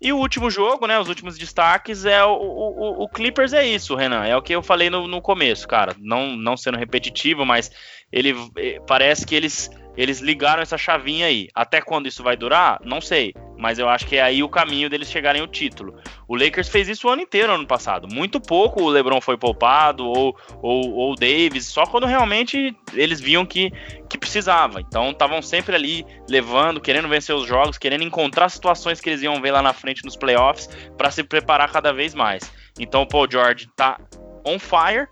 E 0.00 0.12
o 0.12 0.16
último 0.16 0.48
jogo, 0.50 0.86
né? 0.86 0.98
Os 0.98 1.08
últimos 1.08 1.36
destaques 1.36 2.04
é 2.04 2.24
o, 2.24 2.32
o, 2.32 3.02
o 3.02 3.08
Clippers 3.08 3.52
é 3.52 3.66
isso, 3.66 3.96
Renan. 3.96 4.24
É 4.24 4.36
o 4.36 4.42
que 4.42 4.54
eu 4.54 4.62
falei 4.62 4.88
no, 4.88 5.08
no 5.08 5.20
começo, 5.20 5.66
cara. 5.66 5.94
Não, 5.98 6.36
não 6.36 6.56
sendo 6.56 6.78
repetitivo, 6.78 7.44
mas 7.44 7.70
ele 8.12 8.34
eh, 8.56 8.80
parece 8.86 9.26
que 9.26 9.34
eles 9.34 9.70
eles 9.98 10.20
ligaram 10.20 10.62
essa 10.62 10.78
chavinha 10.78 11.26
aí. 11.26 11.48
Até 11.52 11.80
quando 11.80 12.06
isso 12.06 12.22
vai 12.22 12.36
durar? 12.36 12.80
Não 12.84 13.00
sei. 13.00 13.34
Mas 13.58 13.80
eu 13.80 13.88
acho 13.88 14.06
que 14.06 14.14
é 14.14 14.22
aí 14.22 14.44
o 14.44 14.48
caminho 14.48 14.88
deles 14.88 15.10
chegarem 15.10 15.40
ao 15.40 15.48
título. 15.48 15.96
O 16.28 16.36
Lakers 16.36 16.68
fez 16.68 16.88
isso 16.88 17.08
o 17.08 17.10
ano 17.10 17.22
inteiro, 17.22 17.52
ano 17.52 17.66
passado. 17.66 18.06
Muito 18.06 18.40
pouco 18.40 18.80
o 18.80 18.88
LeBron 18.88 19.20
foi 19.20 19.36
poupado, 19.36 20.06
ou, 20.06 20.38
ou, 20.62 20.94
ou 20.94 21.12
o 21.12 21.14
Davis, 21.16 21.66
só 21.66 21.84
quando 21.84 22.06
realmente 22.06 22.72
eles 22.94 23.20
viam 23.20 23.44
que, 23.44 23.72
que 24.08 24.16
precisava. 24.16 24.80
Então 24.80 25.10
estavam 25.10 25.42
sempre 25.42 25.74
ali 25.74 26.06
levando, 26.30 26.80
querendo 26.80 27.08
vencer 27.08 27.34
os 27.34 27.44
jogos, 27.48 27.76
querendo 27.76 28.04
encontrar 28.04 28.48
situações 28.50 29.00
que 29.00 29.10
eles 29.10 29.22
iam 29.22 29.40
ver 29.40 29.50
lá 29.50 29.60
na 29.60 29.72
frente 29.72 30.04
nos 30.04 30.14
playoffs 30.14 30.68
para 30.96 31.10
se 31.10 31.24
preparar 31.24 31.72
cada 31.72 31.92
vez 31.92 32.14
mais. 32.14 32.52
Então 32.78 33.02
o 33.02 33.08
Paul 33.08 33.26
George 33.28 33.68
tá 33.74 33.98
on 34.46 34.60
fire, 34.60 35.08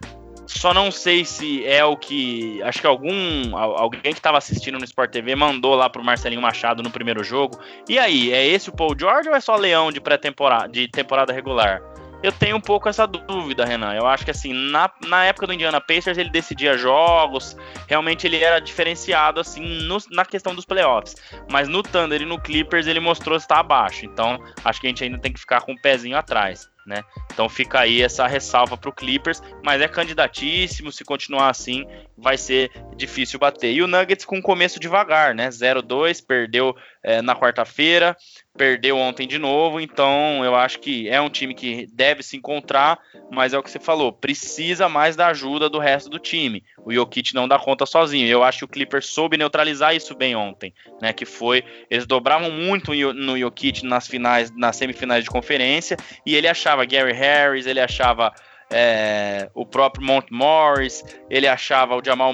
só 0.47 0.73
não 0.73 0.91
sei 0.91 1.25
se 1.25 1.67
é 1.67 1.85
o 1.85 1.97
que. 1.97 2.63
Acho 2.63 2.81
que 2.81 2.87
algum. 2.87 3.57
Alguém 3.57 4.13
que 4.13 4.19
estava 4.19 4.39
assistindo 4.39 4.79
no 4.79 4.85
Sport 4.85 5.11
TV 5.11 5.35
mandou 5.35 5.75
lá 5.75 5.91
pro 5.91 6.05
Marcelinho 6.05 6.41
Machado 6.41 6.83
no 6.83 6.91
primeiro 6.91 7.25
jogo. 7.25 7.59
E 7.89 7.99
aí, 7.99 8.33
é 8.33 8.47
esse 8.47 8.69
o 8.69 8.73
Paul 8.73 8.97
George 8.99 9.29
ou 9.29 9.35
é 9.35 9.41
só 9.41 9.57
Leão 9.57 9.91
de 9.91 10.01
pré-temporada, 10.01 10.69
de 10.69 10.89
temporada 10.89 11.33
regular? 11.33 11.83
Eu 12.23 12.33
tenho 12.33 12.57
um 12.57 12.61
pouco 12.61 12.89
essa 12.89 13.07
dúvida, 13.07 13.65
Renan. 13.65 13.95
Eu 13.95 14.07
acho 14.07 14.25
que 14.25 14.31
assim, 14.31 14.53
na, 14.53 14.91
na 15.07 15.25
época 15.25 15.47
do 15.47 15.53
Indiana 15.53 15.81
Pacers 15.81 16.17
ele 16.17 16.31
decidia 16.31 16.77
jogos, 16.77 17.57
realmente 17.87 18.27
ele 18.27 18.43
era 18.43 18.59
diferenciado 18.59 19.39
assim 19.39 19.83
no, 19.83 19.99
na 20.11 20.25
questão 20.25 20.55
dos 20.55 20.65
playoffs. 20.65 21.17
Mas 21.51 21.69
no 21.69 21.83
Thunder 21.83 22.23
e 22.23 22.25
no 22.25 22.41
Clippers 22.41 22.87
ele 22.87 23.01
mostrou 23.01 23.37
estar 23.37 23.59
abaixo. 23.59 24.07
Então 24.07 24.43
acho 24.65 24.81
que 24.81 24.87
a 24.87 24.91
gente 24.91 25.05
ainda 25.05 25.19
tem 25.19 25.33
que 25.33 25.41
ficar 25.41 25.61
com 25.61 25.73
o 25.73 25.75
um 25.75 25.79
pezinho 25.79 26.17
atrás 26.17 26.71
né? 26.87 27.03
Então 27.33 27.49
fica 27.49 27.81
aí 27.81 28.01
essa 28.01 28.27
ressalva 28.27 28.77
para 28.77 28.89
o 28.89 28.93
Clippers, 28.93 29.43
mas 29.63 29.81
é 29.81 29.89
candidatíssimo, 29.89 30.93
se 30.93 31.05
continuar 31.05 31.51
assim, 31.51 31.85
vai 32.17 32.39
ser 32.39 32.71
difícil 32.97 33.39
bater. 33.39 33.73
E 33.73 33.83
o 33.83 33.87
Nuggets 33.87 34.25
com 34.25 34.41
começo 34.41 34.79
devagar, 34.79 35.35
né? 35.35 35.49
0-2, 35.49 36.25
perdeu 36.25 36.75
é, 37.07 37.23
na 37.23 37.37
quarta-feira, 37.37 38.17
perdeu 38.59 38.99
ontem 38.99 39.29
de 39.29 39.39
novo, 39.39 39.81
então 39.81 40.45
eu 40.45 40.57
acho 40.57 40.81
que 40.81 41.09
é 41.09 41.21
um 41.21 41.31
time 41.31 41.55
que 41.55 41.87
deve 41.93 42.21
se 42.21 42.37
encontrar, 42.37 42.99
mas 43.31 43.53
é 43.53 43.59
o 43.59 43.63
que 43.63 43.71
você 43.71 43.79
falou, 43.79 44.13
precisa 44.13 44.89
mais 44.89 45.15
da 45.15 45.29
ajuda 45.29 45.69
do 45.69 45.79
resto 45.79 46.11
do 46.11 46.19
time. 46.19 46.65
O 46.85 46.93
Jokic 46.93 47.33
não 47.33 47.47
dá 47.47 47.61
conta 47.61 47.87
sozinho. 47.87 48.27
Eu 48.27 48.43
acho 48.43 48.59
que 48.59 48.65
o 48.65 48.69
Clippers 48.69 49.07
soube 49.07 49.37
neutralizar 49.37 49.95
isso 49.95 50.17
bem 50.17 50.35
ontem, 50.35 50.75
né? 51.01 51.13
Que 51.13 51.25
foi, 51.25 51.63
eles 51.89 52.07
dobravam 52.07 52.51
muito 52.51 52.93
no 52.93 53.39
Jokic 53.39 53.85
nas 53.85 54.09
finais, 54.09 54.51
nas 54.51 54.75
semifinais 54.75 55.23
de 55.23 55.31
conferência, 55.31 55.97
e 56.25 56.35
ele 56.35 56.49
achava 56.49 56.85
Gary 56.85 57.13
Harris, 57.13 57.67
ele 57.67 57.81
achava 57.81 58.33
é, 58.69 59.49
o 59.55 59.65
próprio 59.65 60.05
Mont 60.05 60.27
Morris, 60.33 61.05
ele 61.31 61.47
achava 61.47 61.95
o 61.95 62.05
Jamal 62.05 62.33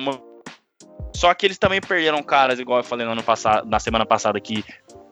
só 1.15 1.33
que 1.35 1.47
eles 1.47 1.59
também 1.59 1.81
perderam 1.81 2.23
caras, 2.23 2.59
igual 2.59 2.79
eu 2.79 2.85
falei 2.85 3.07
no 3.07 3.13
ano 3.13 3.23
passado, 3.23 3.69
na 3.69 3.79
semana 3.79 4.07
passada, 4.07 4.41
que 4.41 4.65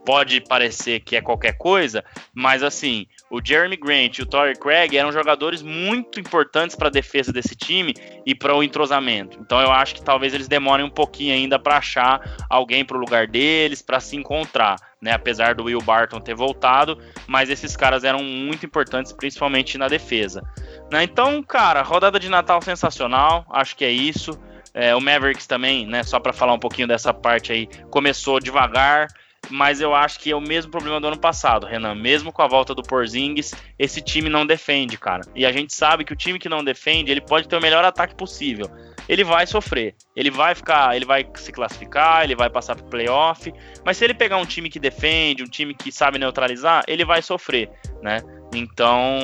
pode 0.04 0.40
parecer 0.40 1.00
que 1.00 1.16
é 1.16 1.20
qualquer 1.20 1.56
coisa, 1.56 2.04
mas 2.34 2.62
assim, 2.62 3.06
o 3.30 3.40
Jeremy 3.44 3.76
Grant 3.76 4.18
e 4.18 4.22
o 4.22 4.26
Torrey 4.26 4.56
Craig 4.56 4.96
eram 4.96 5.12
jogadores 5.12 5.62
muito 5.62 6.18
importantes 6.18 6.74
para 6.74 6.88
a 6.88 6.90
defesa 6.90 7.32
desse 7.32 7.54
time 7.54 7.94
e 8.24 8.34
para 8.34 8.54
o 8.54 8.62
entrosamento. 8.62 9.38
Então 9.40 9.60
eu 9.60 9.70
acho 9.70 9.94
que 9.94 10.02
talvez 10.02 10.34
eles 10.34 10.48
demorem 10.48 10.84
um 10.84 10.90
pouquinho 10.90 11.34
ainda 11.34 11.58
para 11.58 11.76
achar 11.76 12.20
alguém 12.48 12.84
para 12.84 12.96
o 12.96 13.00
lugar 13.00 13.26
deles, 13.26 13.82
para 13.82 14.00
se 14.00 14.16
encontrar, 14.16 14.76
né? 15.00 15.12
Apesar 15.12 15.54
do 15.54 15.64
Will 15.64 15.80
Barton 15.80 16.20
ter 16.20 16.34
voltado, 16.34 16.98
mas 17.26 17.50
esses 17.50 17.76
caras 17.76 18.02
eram 18.02 18.22
muito 18.22 18.66
importantes, 18.66 19.12
principalmente 19.12 19.78
na 19.78 19.86
defesa. 19.86 20.42
Né? 20.90 21.04
Então, 21.04 21.42
cara, 21.42 21.82
rodada 21.82 22.18
de 22.18 22.28
Natal 22.28 22.60
sensacional, 22.62 23.46
acho 23.50 23.76
que 23.76 23.84
é 23.84 23.90
isso. 23.90 24.38
É, 24.72 24.94
o 24.94 25.00
Mavericks 25.00 25.46
também, 25.46 25.86
né? 25.86 26.02
Só 26.02 26.20
para 26.20 26.32
falar 26.32 26.52
um 26.52 26.58
pouquinho 26.58 26.88
dessa 26.88 27.12
parte 27.12 27.52
aí, 27.52 27.68
começou 27.90 28.40
devagar, 28.40 29.08
mas 29.48 29.80
eu 29.80 29.94
acho 29.94 30.20
que 30.20 30.30
é 30.30 30.36
o 30.36 30.40
mesmo 30.40 30.70
problema 30.70 31.00
do 31.00 31.08
ano 31.08 31.18
passado, 31.18 31.66
Renan. 31.66 31.94
Mesmo 31.94 32.32
com 32.32 32.42
a 32.42 32.46
volta 32.46 32.74
do 32.74 32.82
Porzingis, 32.82 33.52
esse 33.78 34.00
time 34.00 34.28
não 34.28 34.46
defende, 34.46 34.96
cara. 34.98 35.22
E 35.34 35.46
a 35.46 35.52
gente 35.52 35.74
sabe 35.74 36.04
que 36.04 36.12
o 36.12 36.16
time 36.16 36.38
que 36.38 36.48
não 36.48 36.62
defende, 36.62 37.10
ele 37.10 37.20
pode 37.20 37.48
ter 37.48 37.56
o 37.56 37.60
melhor 37.60 37.84
ataque 37.84 38.14
possível. 38.14 38.70
Ele 39.08 39.24
vai 39.24 39.46
sofrer. 39.46 39.94
Ele 40.14 40.30
vai 40.30 40.54
ficar, 40.54 40.94
ele 40.94 41.04
vai 41.04 41.26
se 41.34 41.50
classificar, 41.50 42.22
ele 42.22 42.36
vai 42.36 42.48
passar 42.48 42.76
pro 42.76 42.84
playoff. 42.84 43.52
Mas 43.84 43.96
se 43.96 44.04
ele 44.04 44.14
pegar 44.14 44.36
um 44.36 44.46
time 44.46 44.68
que 44.70 44.78
defende, 44.78 45.42
um 45.42 45.48
time 45.48 45.74
que 45.74 45.90
sabe 45.90 46.18
neutralizar, 46.18 46.84
ele 46.86 47.04
vai 47.04 47.20
sofrer, 47.22 47.70
né? 48.02 48.20
Então, 48.54 49.18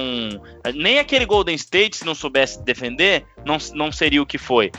nem 0.74 0.98
aquele 0.98 1.26
Golden 1.26 1.54
State, 1.54 1.98
se 1.98 2.06
não 2.06 2.14
soubesse 2.14 2.62
defender, 2.64 3.24
não, 3.44 3.58
não 3.74 3.92
seria 3.92 4.22
o 4.22 4.26
que 4.26 4.38
foi. 4.38 4.70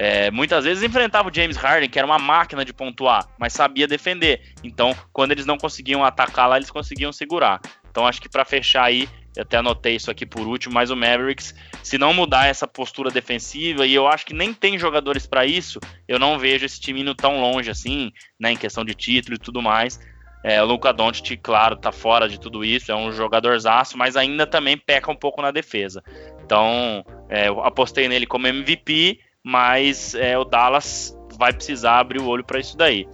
É, 0.00 0.30
muitas 0.30 0.64
vezes 0.64 0.84
enfrentava 0.84 1.28
o 1.28 1.34
James 1.34 1.56
Harden, 1.56 1.90
que 1.90 1.98
era 1.98 2.06
uma 2.06 2.20
máquina 2.20 2.64
de 2.64 2.72
pontuar, 2.72 3.26
mas 3.36 3.52
sabia 3.52 3.84
defender. 3.84 4.54
Então, 4.62 4.94
quando 5.12 5.32
eles 5.32 5.44
não 5.44 5.58
conseguiam 5.58 6.04
atacar 6.04 6.48
lá, 6.48 6.56
eles 6.56 6.70
conseguiam 6.70 7.12
segurar. 7.12 7.60
Então, 7.90 8.06
acho 8.06 8.22
que 8.22 8.28
para 8.28 8.44
fechar 8.44 8.84
aí, 8.84 9.08
eu 9.36 9.42
até 9.42 9.56
anotei 9.56 9.96
isso 9.96 10.08
aqui 10.08 10.24
por 10.24 10.46
último, 10.46 10.72
mas 10.72 10.90
o 10.90 10.96
Mavericks, 10.96 11.52
se 11.82 11.98
não 11.98 12.14
mudar 12.14 12.46
essa 12.46 12.64
postura 12.64 13.10
defensiva, 13.10 13.84
e 13.84 13.92
eu 13.92 14.06
acho 14.06 14.24
que 14.24 14.32
nem 14.32 14.54
tem 14.54 14.78
jogadores 14.78 15.26
para 15.26 15.44
isso, 15.44 15.80
eu 16.06 16.16
não 16.16 16.38
vejo 16.38 16.64
esse 16.64 16.80
time 16.80 17.00
indo 17.00 17.12
tão 17.12 17.40
longe 17.40 17.68
assim, 17.68 18.12
né, 18.38 18.52
em 18.52 18.56
questão 18.56 18.84
de 18.84 18.94
título 18.94 19.34
e 19.34 19.38
tudo 19.40 19.60
mais. 19.60 19.98
É, 20.44 20.62
o 20.62 20.66
Luca 20.66 20.92
Doncic, 20.92 21.36
claro, 21.42 21.74
tá 21.74 21.90
fora 21.90 22.28
de 22.28 22.38
tudo 22.38 22.64
isso, 22.64 22.92
é 22.92 22.94
um 22.94 23.10
jogadorzaço, 23.10 23.98
mas 23.98 24.16
ainda 24.16 24.46
também 24.46 24.78
peca 24.78 25.10
um 25.10 25.16
pouco 25.16 25.42
na 25.42 25.50
defesa. 25.50 26.04
Então, 26.44 27.04
é, 27.28 27.48
eu 27.48 27.60
apostei 27.64 28.06
nele 28.08 28.26
como 28.26 28.46
MVP, 28.46 29.18
mas 29.48 30.14
é, 30.14 30.36
o 30.36 30.44
Dallas 30.44 31.18
vai 31.38 31.54
precisar 31.54 32.00
abrir 32.00 32.20
o 32.20 32.26
olho 32.26 32.44
para 32.44 32.60
isso 32.60 32.76
daí. 32.76 33.08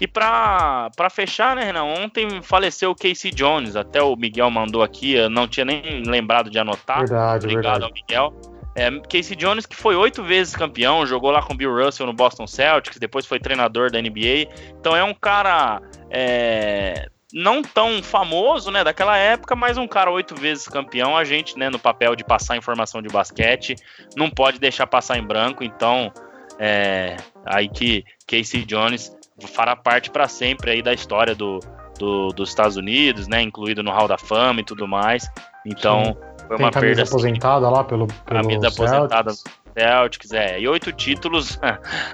E 0.00 0.08
para 0.08 0.90
fechar, 1.10 1.54
né, 1.54 1.64
Renan? 1.64 1.84
Ontem 1.84 2.40
faleceu 2.40 2.92
o 2.92 2.94
Casey 2.94 3.30
Jones, 3.30 3.76
até 3.76 4.02
o 4.02 4.16
Miguel 4.16 4.50
mandou 4.50 4.82
aqui, 4.82 5.12
eu 5.12 5.28
não 5.28 5.46
tinha 5.46 5.66
nem 5.66 6.02
lembrado 6.06 6.48
de 6.48 6.58
anotar. 6.58 7.00
Verdade, 7.00 7.44
Obrigado 7.44 7.80
verdade. 7.80 7.84
ao 7.84 7.92
Miguel. 7.92 8.54
É, 8.74 8.90
Casey 9.00 9.36
Jones, 9.36 9.66
que 9.66 9.76
foi 9.76 9.94
oito 9.94 10.22
vezes 10.22 10.56
campeão, 10.56 11.04
jogou 11.04 11.30
lá 11.30 11.42
com 11.42 11.54
Bill 11.54 11.76
Russell 11.76 12.06
no 12.06 12.14
Boston 12.14 12.46
Celtics, 12.46 12.98
depois 12.98 13.26
foi 13.26 13.38
treinador 13.38 13.90
da 13.90 14.00
NBA. 14.00 14.48
Então 14.80 14.96
é 14.96 15.04
um 15.04 15.12
cara 15.12 15.82
é, 16.10 17.08
não 17.34 17.62
tão 17.62 18.00
famoso, 18.00 18.70
né, 18.70 18.84
daquela 18.84 19.16
época, 19.18 19.56
mas 19.56 19.76
um 19.76 19.88
cara 19.88 20.08
oito 20.08 20.36
vezes 20.36 20.68
campeão, 20.68 21.16
a 21.16 21.24
gente, 21.24 21.58
né, 21.58 21.68
no 21.68 21.80
papel 21.80 22.14
de 22.14 22.22
passar 22.22 22.56
informação 22.56 23.02
de 23.02 23.08
basquete, 23.08 23.74
não 24.16 24.30
pode 24.30 24.60
deixar 24.60 24.86
passar 24.86 25.18
em 25.18 25.26
branco, 25.26 25.64
então 25.64 26.12
é 26.60 27.16
aí 27.44 27.68
que 27.68 28.04
Casey 28.28 28.64
Jones 28.64 29.12
fará 29.52 29.74
parte 29.74 30.10
para 30.10 30.28
sempre 30.28 30.70
aí 30.70 30.80
da 30.80 30.94
história 30.94 31.34
do, 31.34 31.58
do, 31.98 32.28
dos 32.28 32.50
Estados 32.50 32.76
Unidos, 32.76 33.26
né, 33.26 33.42
incluído 33.42 33.82
no 33.82 33.90
Hall 33.90 34.06
da 34.06 34.16
Fama 34.16 34.60
e 34.60 34.64
tudo 34.64 34.86
mais. 34.86 35.28
Então, 35.66 36.04
Sim. 36.04 36.16
foi 36.46 36.56
Tem 36.56 36.66
uma 36.66 36.70
perda 36.70 37.02
assim, 37.02 37.10
aposentada 37.10 37.68
lá 37.68 37.82
pelo, 37.82 38.06
pelo 38.06 38.42
camisa 38.42 38.68
aposentada 38.68 39.32
Celtics, 39.74 40.32
é. 40.32 40.60
E 40.60 40.68
oito 40.68 40.92
títulos 40.92 41.58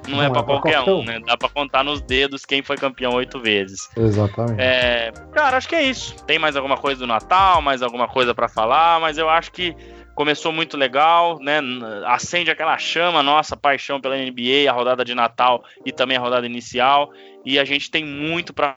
não, 0.08 0.16
não 0.16 0.22
é, 0.22 0.26
é 0.26 0.30
para 0.30 0.42
qualquer, 0.42 0.74
qualquer 0.74 0.90
um, 0.90 1.04
né? 1.04 1.20
Dá 1.24 1.36
para 1.36 1.48
contar 1.48 1.84
nos 1.84 2.00
dedos 2.00 2.44
quem 2.44 2.62
foi 2.62 2.76
campeão 2.76 3.12
oito 3.14 3.38
vezes. 3.40 3.88
Exatamente. 3.96 4.60
É, 4.60 5.12
cara, 5.32 5.56
acho 5.56 5.68
que 5.68 5.76
é 5.76 5.82
isso. 5.82 6.16
Tem 6.24 6.38
mais 6.38 6.56
alguma 6.56 6.76
coisa 6.76 7.00
do 7.00 7.06
Natal, 7.06 7.62
mais 7.62 7.82
alguma 7.82 8.08
coisa 8.08 8.34
para 8.34 8.48
falar, 8.48 9.00
mas 9.00 9.18
eu 9.18 9.28
acho 9.28 9.52
que 9.52 9.76
começou 10.14 10.52
muito 10.52 10.76
legal, 10.76 11.38
né? 11.40 11.60
Acende 12.06 12.50
aquela 12.50 12.76
chama, 12.78 13.22
nossa 13.22 13.56
paixão 13.56 14.00
pela 14.00 14.16
NBA, 14.16 14.68
a 14.68 14.72
rodada 14.72 15.04
de 15.04 15.14
Natal 15.14 15.64
e 15.84 15.92
também 15.92 16.16
a 16.16 16.20
rodada 16.20 16.46
inicial. 16.46 17.10
E 17.44 17.58
a 17.58 17.64
gente 17.64 17.90
tem 17.90 18.04
muito 18.04 18.52
para 18.52 18.74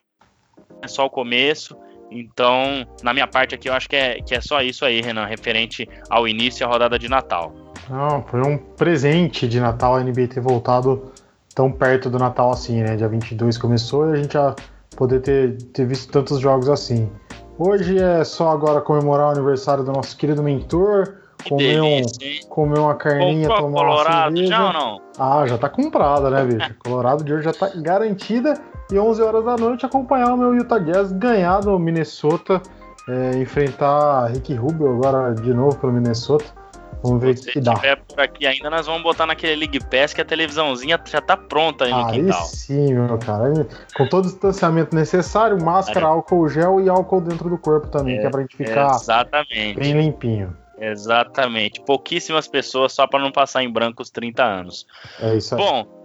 é 0.82 0.88
só 0.88 1.06
o 1.06 1.10
começo. 1.10 1.78
Então, 2.12 2.86
na 3.02 3.14
minha 3.14 3.26
parte 3.26 3.56
aqui, 3.56 3.68
eu 3.68 3.74
acho 3.74 3.90
que 3.90 3.96
é, 3.96 4.22
que 4.22 4.36
é 4.36 4.42
só 4.42 4.62
isso 4.62 4.86
aí, 4.86 5.02
Renan, 5.02 5.26
referente 5.26 5.90
ao 6.10 6.28
início 6.28 6.64
e 6.64 6.66
à 6.66 6.68
rodada 6.68 7.00
de 7.00 7.10
Natal. 7.10 7.63
Não, 7.90 8.24
foi 8.24 8.42
um 8.42 8.58
presente 8.58 9.48
de 9.48 9.60
Natal 9.60 9.96
a 9.96 10.04
NBA 10.04 10.28
ter 10.28 10.40
voltado 10.40 11.12
tão 11.54 11.72
perto 11.72 12.10
do 12.10 12.18
Natal 12.18 12.52
assim, 12.52 12.82
né? 12.82 12.96
Dia 12.96 13.08
22 13.08 13.58
começou 13.58 14.10
e 14.10 14.14
a 14.14 14.16
gente 14.16 14.34
já 14.34 14.56
poder 14.96 15.22
ter, 15.22 15.58
ter 15.74 15.86
visto 15.86 16.12
tantos 16.12 16.40
jogos 16.40 16.70
assim. 16.70 17.10
Hoje 17.58 18.00
é 18.00 18.24
só 18.24 18.50
agora 18.50 18.82
comemorar 18.82 19.28
o 19.28 19.32
aniversário 19.32 19.84
do 19.84 19.92
nosso 19.92 20.18
querido 20.18 20.42
mentor, 20.42 21.18
comer, 21.48 21.82
delícia, 21.82 22.46
um, 22.46 22.50
comer 22.50 22.80
uma 22.80 22.96
carninha, 22.96 23.48
Comprou 23.48 23.68
tomar 23.68 23.82
Colorado, 23.82 24.30
uma 24.30 24.38
cerveja. 24.38 24.48
Já 24.48 24.68
ou 24.68 24.74
não? 24.74 25.02
Ah, 25.20 25.46
já 25.46 25.58
tá 25.58 25.70
comprada, 25.70 26.30
né, 26.30 26.46
bicho? 26.46 26.74
Colorado 26.84 27.24
de 27.24 27.34
hoje 27.34 27.44
já 27.44 27.54
tá 27.54 27.70
garantida 27.76 28.56
e 28.92 28.98
11 28.98 29.22
horas 29.22 29.46
da 29.46 29.56
noite 29.56 29.86
acompanhar 29.86 30.34
o 30.34 30.38
meu 30.38 30.56
Utah 30.56 30.80
Jazz 30.80 31.12
ganhar 31.12 31.64
no 31.64 31.78
Minnesota, 31.78 32.62
é, 33.08 33.38
enfrentar 33.38 34.28
Rick 34.28 34.54
Rubio 34.56 34.92
agora 34.92 35.34
de 35.36 35.54
novo 35.54 35.78
pelo 35.78 35.94
Minnesota. 35.94 36.63
Vamos 37.04 37.22
ver 37.22 37.36
o 37.36 37.42
que 37.42 37.60
dá. 37.60 37.76
Se 37.76 37.82
tiver 37.82 37.96
por 37.98 38.20
aqui 38.22 38.48
ainda, 38.48 38.70
nós 38.70 38.86
vamos 38.86 39.04
botar 39.04 39.26
naquele 39.26 39.56
League 39.58 39.80
Pass 39.92 40.14
que 40.14 40.22
a 40.22 40.26
televisãozinha 40.26 41.00
já 41.06 41.20
tá 41.20 41.36
pronta 41.36 41.84
aí 41.84 41.92
no 41.92 42.06
aí 42.06 42.14
quintal. 42.14 42.46
sim, 42.46 42.94
meu 42.94 43.18
cara. 43.18 43.68
Com 43.96 44.08
todo 44.08 44.26
o 44.26 44.28
distanciamento 44.30 44.96
necessário, 44.96 45.62
máscara, 45.62 46.08
álcool 46.08 46.48
gel 46.48 46.80
e 46.80 46.88
álcool 46.88 47.20
dentro 47.20 47.50
do 47.50 47.58
corpo 47.58 47.88
também, 47.88 48.18
é, 48.18 48.22
que 48.22 48.28
é 48.28 48.30
pra 48.30 48.42
gente 48.42 48.56
ficar 48.56 48.96
exatamente. 48.96 49.80
bem 49.80 49.94
limpinho. 49.94 50.56
Exatamente. 50.80 51.82
Pouquíssimas 51.82 52.48
pessoas 52.48 52.94
só 52.94 53.06
para 53.06 53.20
não 53.20 53.32
passar 53.32 53.64
em 53.64 53.72
branco 53.72 54.02
os 54.02 54.10
30 54.10 54.44
anos. 54.44 54.88
É 55.20 55.36
isso 55.36 55.56
aí. 55.56 55.62
Bom, 55.62 56.04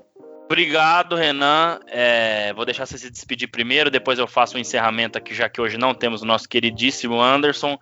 Obrigado, 0.51 1.15
Renan. 1.15 1.79
É, 1.89 2.55
vou 2.55 2.65
deixar 2.65 2.87
você 2.87 2.97
se 2.97 3.11
despedir 3.11 3.49
primeiro, 3.49 3.91
depois 3.91 4.19
eu 4.19 4.27
faço 4.27 4.55
o 4.55 4.57
um 4.57 4.61
encerramento 4.61 5.19
aqui, 5.19 5.35
já 5.35 5.47
que 5.47 5.61
hoje 5.61 5.77
não 5.77 5.93
temos 5.93 6.23
o 6.23 6.25
nosso 6.25 6.49
queridíssimo 6.49 7.21
Anderson. 7.21 7.79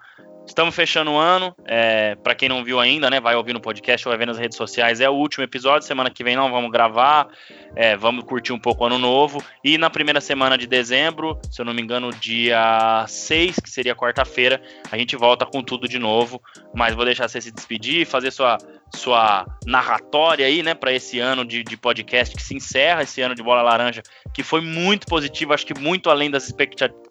Estamos 0.47 0.75
fechando 0.75 1.11
o 1.11 1.19
ano. 1.19 1.55
É, 1.65 2.15
para 2.15 2.35
quem 2.35 2.49
não 2.49 2.63
viu 2.63 2.79
ainda, 2.79 3.11
né, 3.11 3.21
vai 3.21 3.35
ouvir 3.35 3.53
no 3.53 3.61
podcast 3.61 4.07
ou 4.07 4.13
vai 4.13 4.19
ver 4.19 4.27
nas 4.27 4.39
redes 4.39 4.57
sociais. 4.57 5.01
É 5.01 5.11
o 5.11 5.13
último 5.13 5.43
episódio. 5.43 5.87
Semana 5.87 6.09
que 6.09 6.23
vem 6.23 6.37
não 6.37 6.51
vamos 6.51 6.71
gravar. 6.71 7.29
É, 7.75 7.97
vamos 7.97 8.25
curtir 8.25 8.53
um 8.53 8.59
pouco 8.59 8.85
o 8.85 8.87
ano 8.87 8.99
novo. 8.99 9.43
E 9.63 9.77
na 9.77 9.91
primeira 9.91 10.21
semana 10.21 10.57
de 10.57 10.67
dezembro, 10.67 11.39
se 11.51 11.61
eu 11.61 11.65
não 11.65 11.75
me 11.75 11.83
engano, 11.83 12.11
dia 12.13 13.05
6, 13.09 13.57
que 13.57 13.69
seria 13.69 13.95
quarta-feira, 13.95 14.63
a 14.91 14.97
gente 14.97 15.17
volta 15.17 15.45
com 15.45 15.63
tudo 15.63 15.89
de 15.89 15.99
novo. 15.99 16.41
Mas 16.75 16.95
vou 16.95 17.05
deixar 17.05 17.29
você 17.29 17.41
se 17.41 17.51
despedir, 17.51 18.07
fazer 18.07 18.31
sua, 18.31 18.57
sua 18.95 19.47
narratória 19.67 20.47
aí, 20.47 20.63
né, 20.63 20.75
para 20.75 20.93
esse 20.93 21.19
ano 21.19 21.45
de, 21.45 21.63
de 21.63 21.77
podcast 21.77 22.35
que 22.35 22.43
se 22.43 22.55
encerra, 22.55 23.03
esse 23.03 23.21
ano 23.21 23.35
de 23.35 23.43
bola 23.43 23.63
laranja, 23.63 24.03
que 24.33 24.43
foi 24.43 24.61
muito 24.61 25.07
positivo, 25.07 25.53
acho 25.53 25.67
que 25.67 25.79
muito 25.79 26.09
além 26.09 26.31
das 26.31 26.53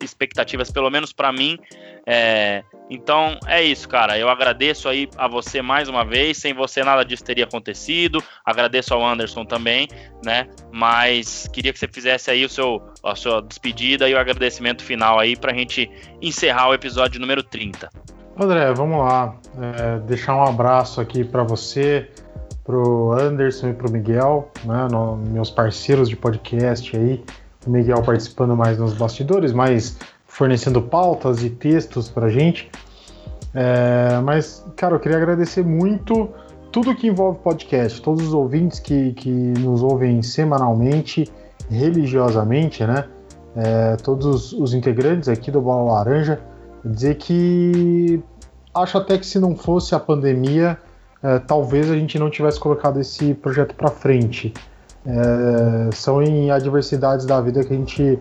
expectativas, 0.02 0.72
pelo 0.72 0.90
menos 0.90 1.12
para 1.12 1.32
mim. 1.32 1.58
É, 2.08 2.64
então 2.90 3.40
é 3.48 3.64
isso, 3.64 3.90
cara. 3.90 4.18
Eu 4.18 4.30
agradeço 4.30 4.88
aí 4.88 5.10
a 5.18 5.28
você 5.28 5.62
mais 5.62 5.90
uma 5.90 6.06
vez. 6.06 6.38
Sem 6.38 6.54
você 6.54 6.84
nada 6.84 7.04
disso 7.04 7.24
teria 7.24 7.46
acontecido. 7.46 8.24
Agradeço 8.46 8.94
ao 8.94 9.04
Anderson 9.04 9.44
também, 9.44 9.88
né? 10.24 10.48
Mas 10.72 11.48
queria 11.52 11.74
que 11.74 11.80
você 11.80 11.88
fizesse 11.88 12.30
aí 12.30 12.46
o 12.46 12.50
seu, 12.50 12.82
a 13.04 13.16
sua 13.16 13.42
despedida 13.42 14.08
e 14.08 14.14
o 14.14 14.20
agradecimento 14.20 14.84
final 14.84 15.20
aí 15.20 15.36
pra 15.36 15.54
gente 15.54 15.90
encerrar 16.22 16.70
o 16.70 16.74
episódio 16.74 17.20
número 17.20 17.42
30. 17.42 17.90
André, 18.38 18.74
vamos 18.74 18.98
lá. 18.98 19.36
É, 19.58 20.00
deixar 20.00 20.36
um 20.36 20.44
abraço 20.44 21.00
aqui 21.00 21.24
para 21.24 21.42
você, 21.42 22.10
pro 22.66 23.14
Anderson 23.14 23.70
e 23.70 23.74
pro 23.74 23.90
Miguel, 23.90 24.50
né? 24.66 24.88
No, 24.92 25.16
meus 25.16 25.50
parceiros 25.50 26.10
de 26.10 26.18
podcast 26.18 26.98
aí. 26.98 27.24
O 27.66 27.70
Miguel 27.70 28.02
participando 28.04 28.56
mais 28.56 28.78
nos 28.78 28.94
bastidores, 28.94 29.54
mas 29.54 29.98
fornecendo 30.28 30.82
pautas 30.82 31.44
e 31.44 31.50
textos 31.50 32.10
pra 32.10 32.30
gente. 32.30 32.70
É, 33.54 34.20
mas, 34.22 34.66
cara, 34.76 34.96
eu 34.96 35.00
queria 35.00 35.18
agradecer 35.18 35.64
muito 35.64 36.30
tudo 36.74 36.94
que 36.94 37.08
envolve 37.08 37.40
podcast, 37.40 38.02
todos 38.02 38.28
os 38.28 38.34
ouvintes 38.34 38.82
que, 38.82 39.14
que 39.14 39.30
nos 39.30 39.82
ouvem 39.82 40.22
semanalmente, 40.22 41.32
religiosamente, 41.70 42.86
né? 42.86 43.06
É, 43.56 43.96
todos 43.96 44.52
os 44.52 44.74
integrantes 44.74 45.30
aqui 45.30 45.50
do 45.50 45.62
Bola 45.62 45.94
Laranja, 45.94 46.42
dizer 46.86 47.16
que 47.16 48.22
acho 48.74 48.98
até 48.98 49.18
que 49.18 49.26
se 49.26 49.40
não 49.40 49.56
fosse 49.56 49.96
a 49.96 50.00
pandemia, 50.00 50.78
é, 51.24 51.40
talvez 51.40 51.90
a 51.90 51.96
gente 51.96 52.20
não 52.20 52.30
tivesse 52.30 52.60
colocado 52.60 53.00
esse 53.00 53.34
projeto 53.34 53.76
para 53.76 53.90
frente. 53.90 54.54
É, 55.06 55.90
são 55.94 56.22
em 56.22 56.52
adversidades 56.52 57.26
da 57.26 57.40
vida 57.42 57.64
que 57.64 57.74
a 57.74 57.78
gente 57.78 58.20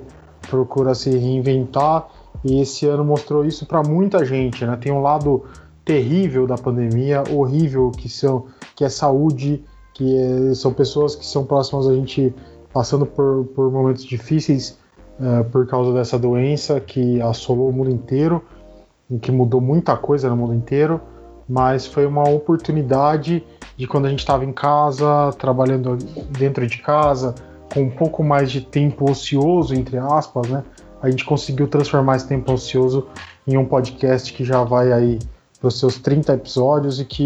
procura 0.48 0.94
se 0.94 1.10
reinventar 1.10 2.06
e 2.44 2.60
esse 2.60 2.86
ano 2.86 3.04
mostrou 3.04 3.44
isso 3.44 3.66
para 3.66 3.82
muita 3.82 4.24
gente, 4.24 4.64
né? 4.66 4.76
Tem 4.76 4.92
um 4.92 5.00
lado 5.00 5.44
terrível 5.84 6.46
da 6.46 6.56
pandemia, 6.56 7.22
horrível 7.30 7.90
que 7.90 8.08
são 8.08 8.46
que 8.74 8.84
é 8.84 8.88
saúde, 8.88 9.64
que 9.94 10.16
é, 10.16 10.54
são 10.54 10.72
pessoas 10.72 11.14
que 11.14 11.24
são 11.24 11.44
próximas 11.44 11.86
a 11.86 11.94
gente 11.94 12.34
passando 12.72 13.06
por, 13.06 13.44
por 13.54 13.70
momentos 13.70 14.04
difíceis 14.04 14.76
uh, 15.20 15.44
por 15.50 15.66
causa 15.66 15.92
dessa 15.92 16.18
doença 16.18 16.80
que 16.80 17.20
assolou 17.22 17.68
o 17.68 17.72
mundo 17.72 17.90
inteiro, 17.90 18.42
que 19.20 19.30
mudou 19.30 19.60
muita 19.60 19.96
coisa 19.96 20.28
no 20.28 20.36
mundo 20.36 20.54
inteiro, 20.54 21.00
mas 21.48 21.86
foi 21.86 22.06
uma 22.06 22.28
oportunidade 22.28 23.44
de 23.76 23.86
quando 23.86 24.06
a 24.06 24.10
gente 24.10 24.20
estava 24.20 24.44
em 24.44 24.52
casa, 24.52 25.32
trabalhando 25.38 25.96
dentro 26.30 26.66
de 26.66 26.78
casa, 26.78 27.34
com 27.72 27.82
um 27.82 27.90
pouco 27.90 28.22
mais 28.22 28.50
de 28.50 28.60
tempo 28.60 29.10
ocioso, 29.10 29.74
entre 29.74 29.98
aspas, 29.98 30.48
né? 30.48 30.64
A 31.02 31.10
gente 31.10 31.24
conseguiu 31.24 31.68
transformar 31.68 32.16
esse 32.16 32.26
tempo 32.26 32.50
ocioso 32.52 33.06
em 33.46 33.58
um 33.58 33.64
podcast 33.64 34.32
que 34.32 34.44
já 34.44 34.64
vai 34.64 34.90
aí 34.92 35.18
para 35.60 35.68
os 35.68 35.78
seus 35.78 35.98
30 35.98 36.32
episódios 36.34 36.98
e 37.00 37.04
que 37.04 37.24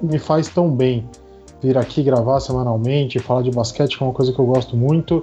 me 0.00 0.18
faz 0.18 0.48
tão 0.48 0.70
bem 0.70 1.08
vir 1.60 1.76
aqui 1.76 2.02
gravar 2.02 2.40
semanalmente, 2.40 3.18
falar 3.18 3.42
de 3.42 3.50
basquete, 3.50 3.98
que 3.98 4.02
é 4.02 4.06
uma 4.06 4.12
coisa 4.12 4.32
que 4.32 4.38
eu 4.38 4.46
gosto 4.46 4.76
muito 4.76 5.20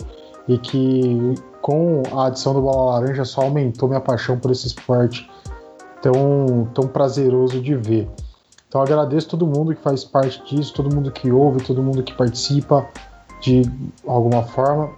e 0.47 0.57
que 0.57 1.33
com 1.61 2.03
a 2.13 2.27
adição 2.27 2.53
do 2.53 2.61
Bola 2.61 2.99
Laranja 2.99 3.25
só 3.25 3.41
aumentou 3.41 3.87
minha 3.89 4.01
paixão 4.01 4.37
por 4.37 4.51
esse 4.51 4.67
esporte 4.67 5.27
tão, 6.01 6.67
tão 6.73 6.87
prazeroso 6.87 7.61
de 7.61 7.75
ver. 7.75 8.09
Então 8.67 8.81
agradeço 8.81 9.29
todo 9.29 9.47
mundo 9.47 9.73
que 9.73 9.81
faz 9.81 10.03
parte 10.03 10.43
disso, 10.45 10.73
todo 10.73 10.93
mundo 10.93 11.11
que 11.11 11.31
ouve, 11.31 11.63
todo 11.63 11.81
mundo 11.81 12.03
que 12.03 12.13
participa 12.13 12.87
de 13.41 13.61
alguma 14.05 14.43
forma. 14.43 14.91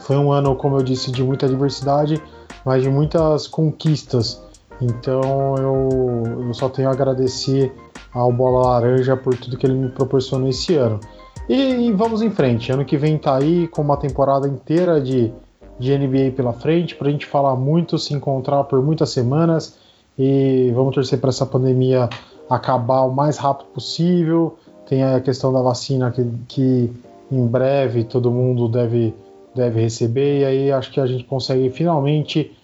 Foi 0.00 0.16
um 0.16 0.32
ano, 0.32 0.54
como 0.56 0.76
eu 0.76 0.82
disse, 0.82 1.10
de 1.10 1.22
muita 1.22 1.48
diversidade, 1.48 2.22
mas 2.64 2.82
de 2.82 2.90
muitas 2.90 3.46
conquistas. 3.46 4.42
Então 4.80 5.54
eu, 5.56 6.46
eu 6.46 6.54
só 6.54 6.68
tenho 6.68 6.88
a 6.88 6.92
agradecer 6.92 7.72
ao 8.12 8.32
Bola 8.32 8.68
Laranja 8.68 9.16
por 9.16 9.36
tudo 9.36 9.56
que 9.56 9.66
ele 9.66 9.74
me 9.74 9.88
proporcionou 9.88 10.48
esse 10.48 10.74
ano. 10.76 11.00
E, 11.48 11.88
e, 11.88 11.92
vamos 11.92 12.22
em 12.22 12.30
frente. 12.30 12.72
Ano 12.72 12.84
que 12.84 12.96
vem 12.96 13.18
tá 13.18 13.36
aí 13.36 13.68
com 13.68 13.82
uma 13.82 13.96
temporada 13.96 14.48
inteira 14.48 15.00
de, 15.00 15.32
de 15.78 15.96
NBA 15.96 16.32
pela 16.34 16.52
frente, 16.52 16.94
para 16.94 17.08
a 17.08 17.10
gente 17.10 17.26
falar 17.26 17.56
muito, 17.56 17.98
se 17.98 18.14
encontrar 18.14 18.64
por 18.64 18.82
muitas 18.82 19.10
semanas. 19.10 19.78
E 20.18 20.70
vamos 20.74 20.94
torcer 20.94 21.20
para 21.20 21.30
essa 21.30 21.44
pandemia 21.44 22.08
acabar 22.48 23.02
o 23.02 23.12
mais 23.12 23.36
rápido 23.36 23.66
possível. 23.68 24.56
Tem 24.86 25.02
a 25.02 25.20
questão 25.20 25.52
da 25.52 25.60
vacina 25.60 26.10
que, 26.10 26.24
que 26.46 26.92
em 27.30 27.46
breve 27.46 28.04
todo 28.04 28.30
mundo 28.30 28.68
deve, 28.68 29.14
deve 29.54 29.80
receber, 29.80 30.40
e 30.40 30.44
aí 30.44 30.72
acho 30.72 30.90
que 30.90 31.00
a 31.00 31.06
gente 31.06 31.24
consegue 31.24 31.70
finalmente 31.70 32.54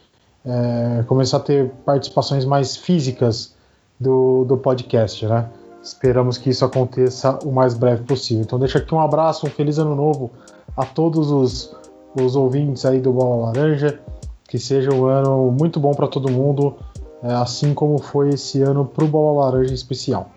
é, 0.44 1.02
começar 1.06 1.38
a 1.38 1.40
ter 1.40 1.70
participações 1.84 2.44
mais 2.44 2.76
físicas 2.76 3.54
do, 3.98 4.44
do 4.44 4.56
podcast, 4.56 5.26
né? 5.26 5.48
Esperamos 5.82 6.36
que 6.36 6.50
isso 6.50 6.64
aconteça 6.64 7.38
o 7.44 7.50
mais 7.50 7.74
breve 7.74 8.02
possível. 8.04 8.42
Então 8.42 8.58
deixa 8.58 8.78
aqui 8.78 8.94
um 8.94 9.00
abraço, 9.00 9.46
um 9.46 9.50
feliz 9.50 9.78
ano 9.78 9.94
novo 9.94 10.30
a 10.76 10.84
todos 10.84 11.30
os, 11.30 11.74
os 12.14 12.36
ouvintes 12.36 12.84
aí 12.84 13.00
do 13.00 13.12
Bola 13.12 13.46
Laranja. 13.46 13.98
Que 14.46 14.58
seja 14.58 14.92
um 14.92 15.06
ano 15.06 15.50
muito 15.52 15.78
bom 15.78 15.92
para 15.92 16.08
todo 16.08 16.30
mundo, 16.30 16.74
assim 17.22 17.74
como 17.74 17.98
foi 17.98 18.30
esse 18.30 18.62
ano 18.62 18.84
para 18.84 19.04
o 19.04 19.08
Bola 19.08 19.46
Laranja 19.46 19.70
em 19.70 19.74
especial. 19.74 20.30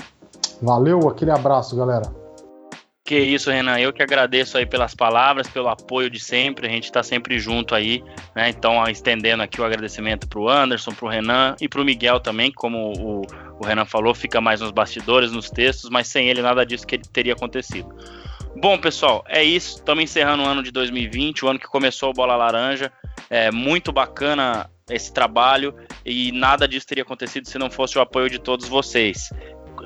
Valeu, 0.61 1.09
aquele 1.09 1.31
abraço, 1.31 1.75
galera. 1.75 2.23
Que 3.05 3.19
isso, 3.19 3.51
Renan. 3.51 3.77
Eu 3.79 3.91
que 3.91 4.01
agradeço 4.01 4.57
aí 4.57 4.65
pelas 4.65 4.95
palavras, 4.95 5.45
pelo 5.47 5.67
apoio 5.67 6.09
de 6.09 6.21
sempre. 6.21 6.67
A 6.67 6.69
gente 6.69 6.85
está 6.85 7.03
sempre 7.03 7.37
junto 7.37 7.75
aí, 7.75 8.01
né? 8.33 8.47
Então, 8.47 8.81
estendendo 8.85 9.43
aqui 9.43 9.59
o 9.59 9.65
agradecimento 9.65 10.25
para 10.25 10.39
o 10.39 10.47
Anderson, 10.47 10.91
para 10.93 11.05
o 11.05 11.09
Renan 11.09 11.55
e 11.59 11.67
para 11.67 11.81
o 11.81 11.85
Miguel 11.85 12.21
também, 12.21 12.49
como 12.49 12.93
o, 12.97 13.21
o 13.59 13.65
Renan 13.65 13.83
falou, 13.83 14.15
fica 14.15 14.39
mais 14.39 14.61
nos 14.61 14.71
bastidores, 14.71 15.33
nos 15.33 15.49
textos, 15.49 15.89
mas 15.89 16.07
sem 16.07 16.29
ele 16.29 16.41
nada 16.41 16.65
disso 16.65 16.87
que 16.87 16.97
teria 16.97 17.33
acontecido. 17.33 17.93
Bom, 18.55 18.77
pessoal, 18.77 19.21
é 19.27 19.43
isso. 19.43 19.79
Estamos 19.79 20.05
encerrando 20.05 20.43
o 20.43 20.45
ano 20.45 20.63
de 20.63 20.71
2020, 20.71 21.43
o 21.43 21.49
ano 21.49 21.59
que 21.59 21.67
começou 21.67 22.11
o 22.11 22.13
Bola 22.13 22.37
Laranja. 22.37 22.89
É 23.29 23.51
muito 23.51 23.91
bacana 23.91 24.69
esse 24.89 25.13
trabalho 25.13 25.75
e 26.05 26.31
nada 26.31 26.67
disso 26.67 26.87
teria 26.87 27.03
acontecido 27.03 27.47
se 27.47 27.57
não 27.57 27.69
fosse 27.69 27.97
o 27.97 28.01
apoio 28.01 28.29
de 28.29 28.39
todos 28.39 28.67
vocês 28.67 29.29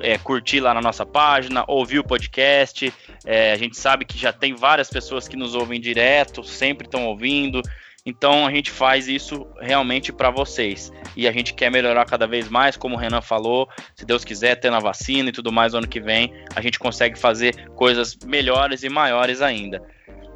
é, 0.00 0.18
curtir 0.18 0.60
lá 0.60 0.74
na 0.74 0.80
nossa 0.80 1.04
página, 1.04 1.64
ouvir 1.66 1.98
o 1.98 2.04
podcast. 2.04 2.92
É, 3.24 3.52
a 3.52 3.56
gente 3.56 3.76
sabe 3.76 4.04
que 4.04 4.18
já 4.18 4.32
tem 4.32 4.54
várias 4.54 4.88
pessoas 4.90 5.28
que 5.28 5.36
nos 5.36 5.54
ouvem 5.54 5.80
direto, 5.80 6.44
sempre 6.44 6.86
estão 6.86 7.06
ouvindo. 7.06 7.62
Então 8.06 8.46
a 8.46 8.50
gente 8.50 8.70
faz 8.70 9.06
isso 9.06 9.46
realmente 9.60 10.12
para 10.12 10.30
vocês. 10.30 10.90
E 11.16 11.28
a 11.28 11.32
gente 11.32 11.52
quer 11.52 11.70
melhorar 11.70 12.06
cada 12.06 12.26
vez 12.26 12.48
mais, 12.48 12.76
como 12.76 12.94
o 12.94 12.98
Renan 12.98 13.20
falou. 13.20 13.68
Se 13.94 14.04
Deus 14.04 14.24
quiser, 14.24 14.56
tendo 14.56 14.76
a 14.76 14.80
vacina 14.80 15.28
e 15.28 15.32
tudo 15.32 15.52
mais 15.52 15.72
no 15.72 15.78
ano 15.78 15.88
que 15.88 16.00
vem, 16.00 16.32
a 16.54 16.60
gente 16.60 16.78
consegue 16.78 17.18
fazer 17.18 17.68
coisas 17.70 18.16
melhores 18.24 18.82
e 18.82 18.88
maiores 18.88 19.42
ainda. 19.42 19.82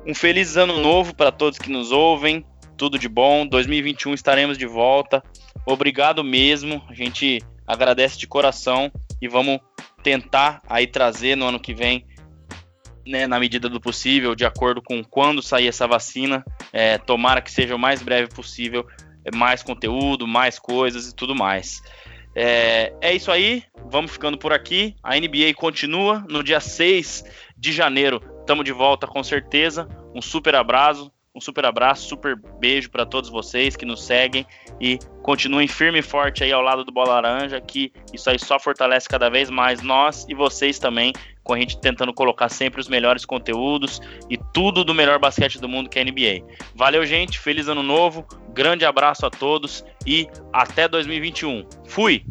Um 0.07 0.15
feliz 0.15 0.57
ano 0.57 0.81
novo 0.81 1.15
para 1.15 1.31
todos 1.31 1.59
que 1.59 1.71
nos 1.71 1.93
ouvem. 1.93 2.45
Tudo 2.83 2.99
de 2.99 3.09
bom. 3.09 3.47
2021 3.47 4.13
estaremos 4.13 4.59
de 4.59 4.67
volta. 4.67 5.23
Obrigado 5.65 6.25
mesmo. 6.25 6.85
A 6.89 6.93
gente 6.93 7.41
agradece 7.65 8.19
de 8.19 8.27
coração 8.27 8.91
e 9.21 9.29
vamos 9.29 9.61
tentar 10.03 10.61
aí 10.69 10.89
trazer 10.89 11.37
no 11.37 11.47
ano 11.47 11.61
que 11.61 11.73
vem, 11.73 12.05
né, 13.07 13.29
na 13.29 13.39
medida 13.39 13.69
do 13.69 13.81
possível, 13.81 14.35
de 14.35 14.45
acordo 14.45 14.83
com 14.83 15.05
quando 15.05 15.41
sair 15.41 15.69
essa 15.69 15.87
vacina, 15.87 16.45
é, 16.73 16.99
tomara 16.99 17.41
que 17.41 17.53
seja 17.53 17.77
o 17.77 17.79
mais 17.79 18.03
breve 18.03 18.35
possível, 18.35 18.85
é, 19.25 19.31
mais 19.33 19.63
conteúdo, 19.63 20.27
mais 20.27 20.59
coisas 20.59 21.07
e 21.07 21.15
tudo 21.15 21.37
mais. 21.37 21.81
É, 22.35 22.93
é 23.01 23.15
isso 23.15 23.31
aí, 23.31 23.63
vamos 23.93 24.11
ficando 24.11 24.37
por 24.37 24.53
aqui. 24.53 24.97
A 25.05 25.15
NBA 25.17 25.55
continua 25.55 26.27
no 26.29 26.43
dia 26.43 26.59
6 26.59 27.23
de 27.57 27.71
janeiro. 27.71 28.21
Estamos 28.41 28.65
de 28.65 28.73
volta 28.73 29.07
com 29.07 29.23
certeza. 29.23 29.89
Um 30.13 30.21
super 30.21 30.57
abraço. 30.57 31.13
Um 31.35 31.41
super 31.41 31.65
abraço, 31.65 32.09
super 32.09 32.37
beijo 32.37 32.91
para 32.91 33.07
todos 33.07 33.31
vocês 33.31 33.75
que 33.75 33.87
nos 33.87 34.05
seguem 34.05 34.47
e 34.79 34.99
continuem 35.23 35.67
firme 35.67 36.01
e 36.01 36.03
forte 36.03 36.45
aí 36.45 36.53
ao 36.53 36.61
lado 36.61 36.85
do 36.85 36.93
Bola 36.93 37.15
Laranja, 37.15 37.59
que 37.59 37.91
isso 38.13 38.29
aí 38.29 38.39
só 38.39 38.59
fortalece 38.59 39.09
cada 39.09 39.31
vez 39.31 39.49
mais 39.49 39.81
nós 39.81 40.27
e 40.29 40.35
vocês 40.35 40.79
também, 40.79 41.11
com 41.43 41.55
a 41.55 41.59
gente 41.59 41.81
tentando 41.81 42.13
colocar 42.13 42.51
sempre 42.51 42.83
os 42.83 42.89
melhores 42.89 43.25
conteúdos 43.25 43.99
e 44.29 44.37
tudo 44.53 44.85
do 44.85 44.95
melhor 44.95 45.19
basquete 45.19 45.59
do 45.59 45.69
mundo 45.69 45.89
que 45.89 45.99
é 45.99 46.03
a 46.03 46.05
NBA. 46.05 46.47
Valeu, 46.75 47.07
gente, 47.07 47.39
feliz 47.39 47.67
ano 47.67 47.83
novo, 47.83 48.27
grande 48.51 48.85
abraço 48.85 49.25
a 49.25 49.31
todos 49.31 49.83
e 50.07 50.29
até 50.53 50.87
2021. 50.87 51.67
Fui! 51.87 52.27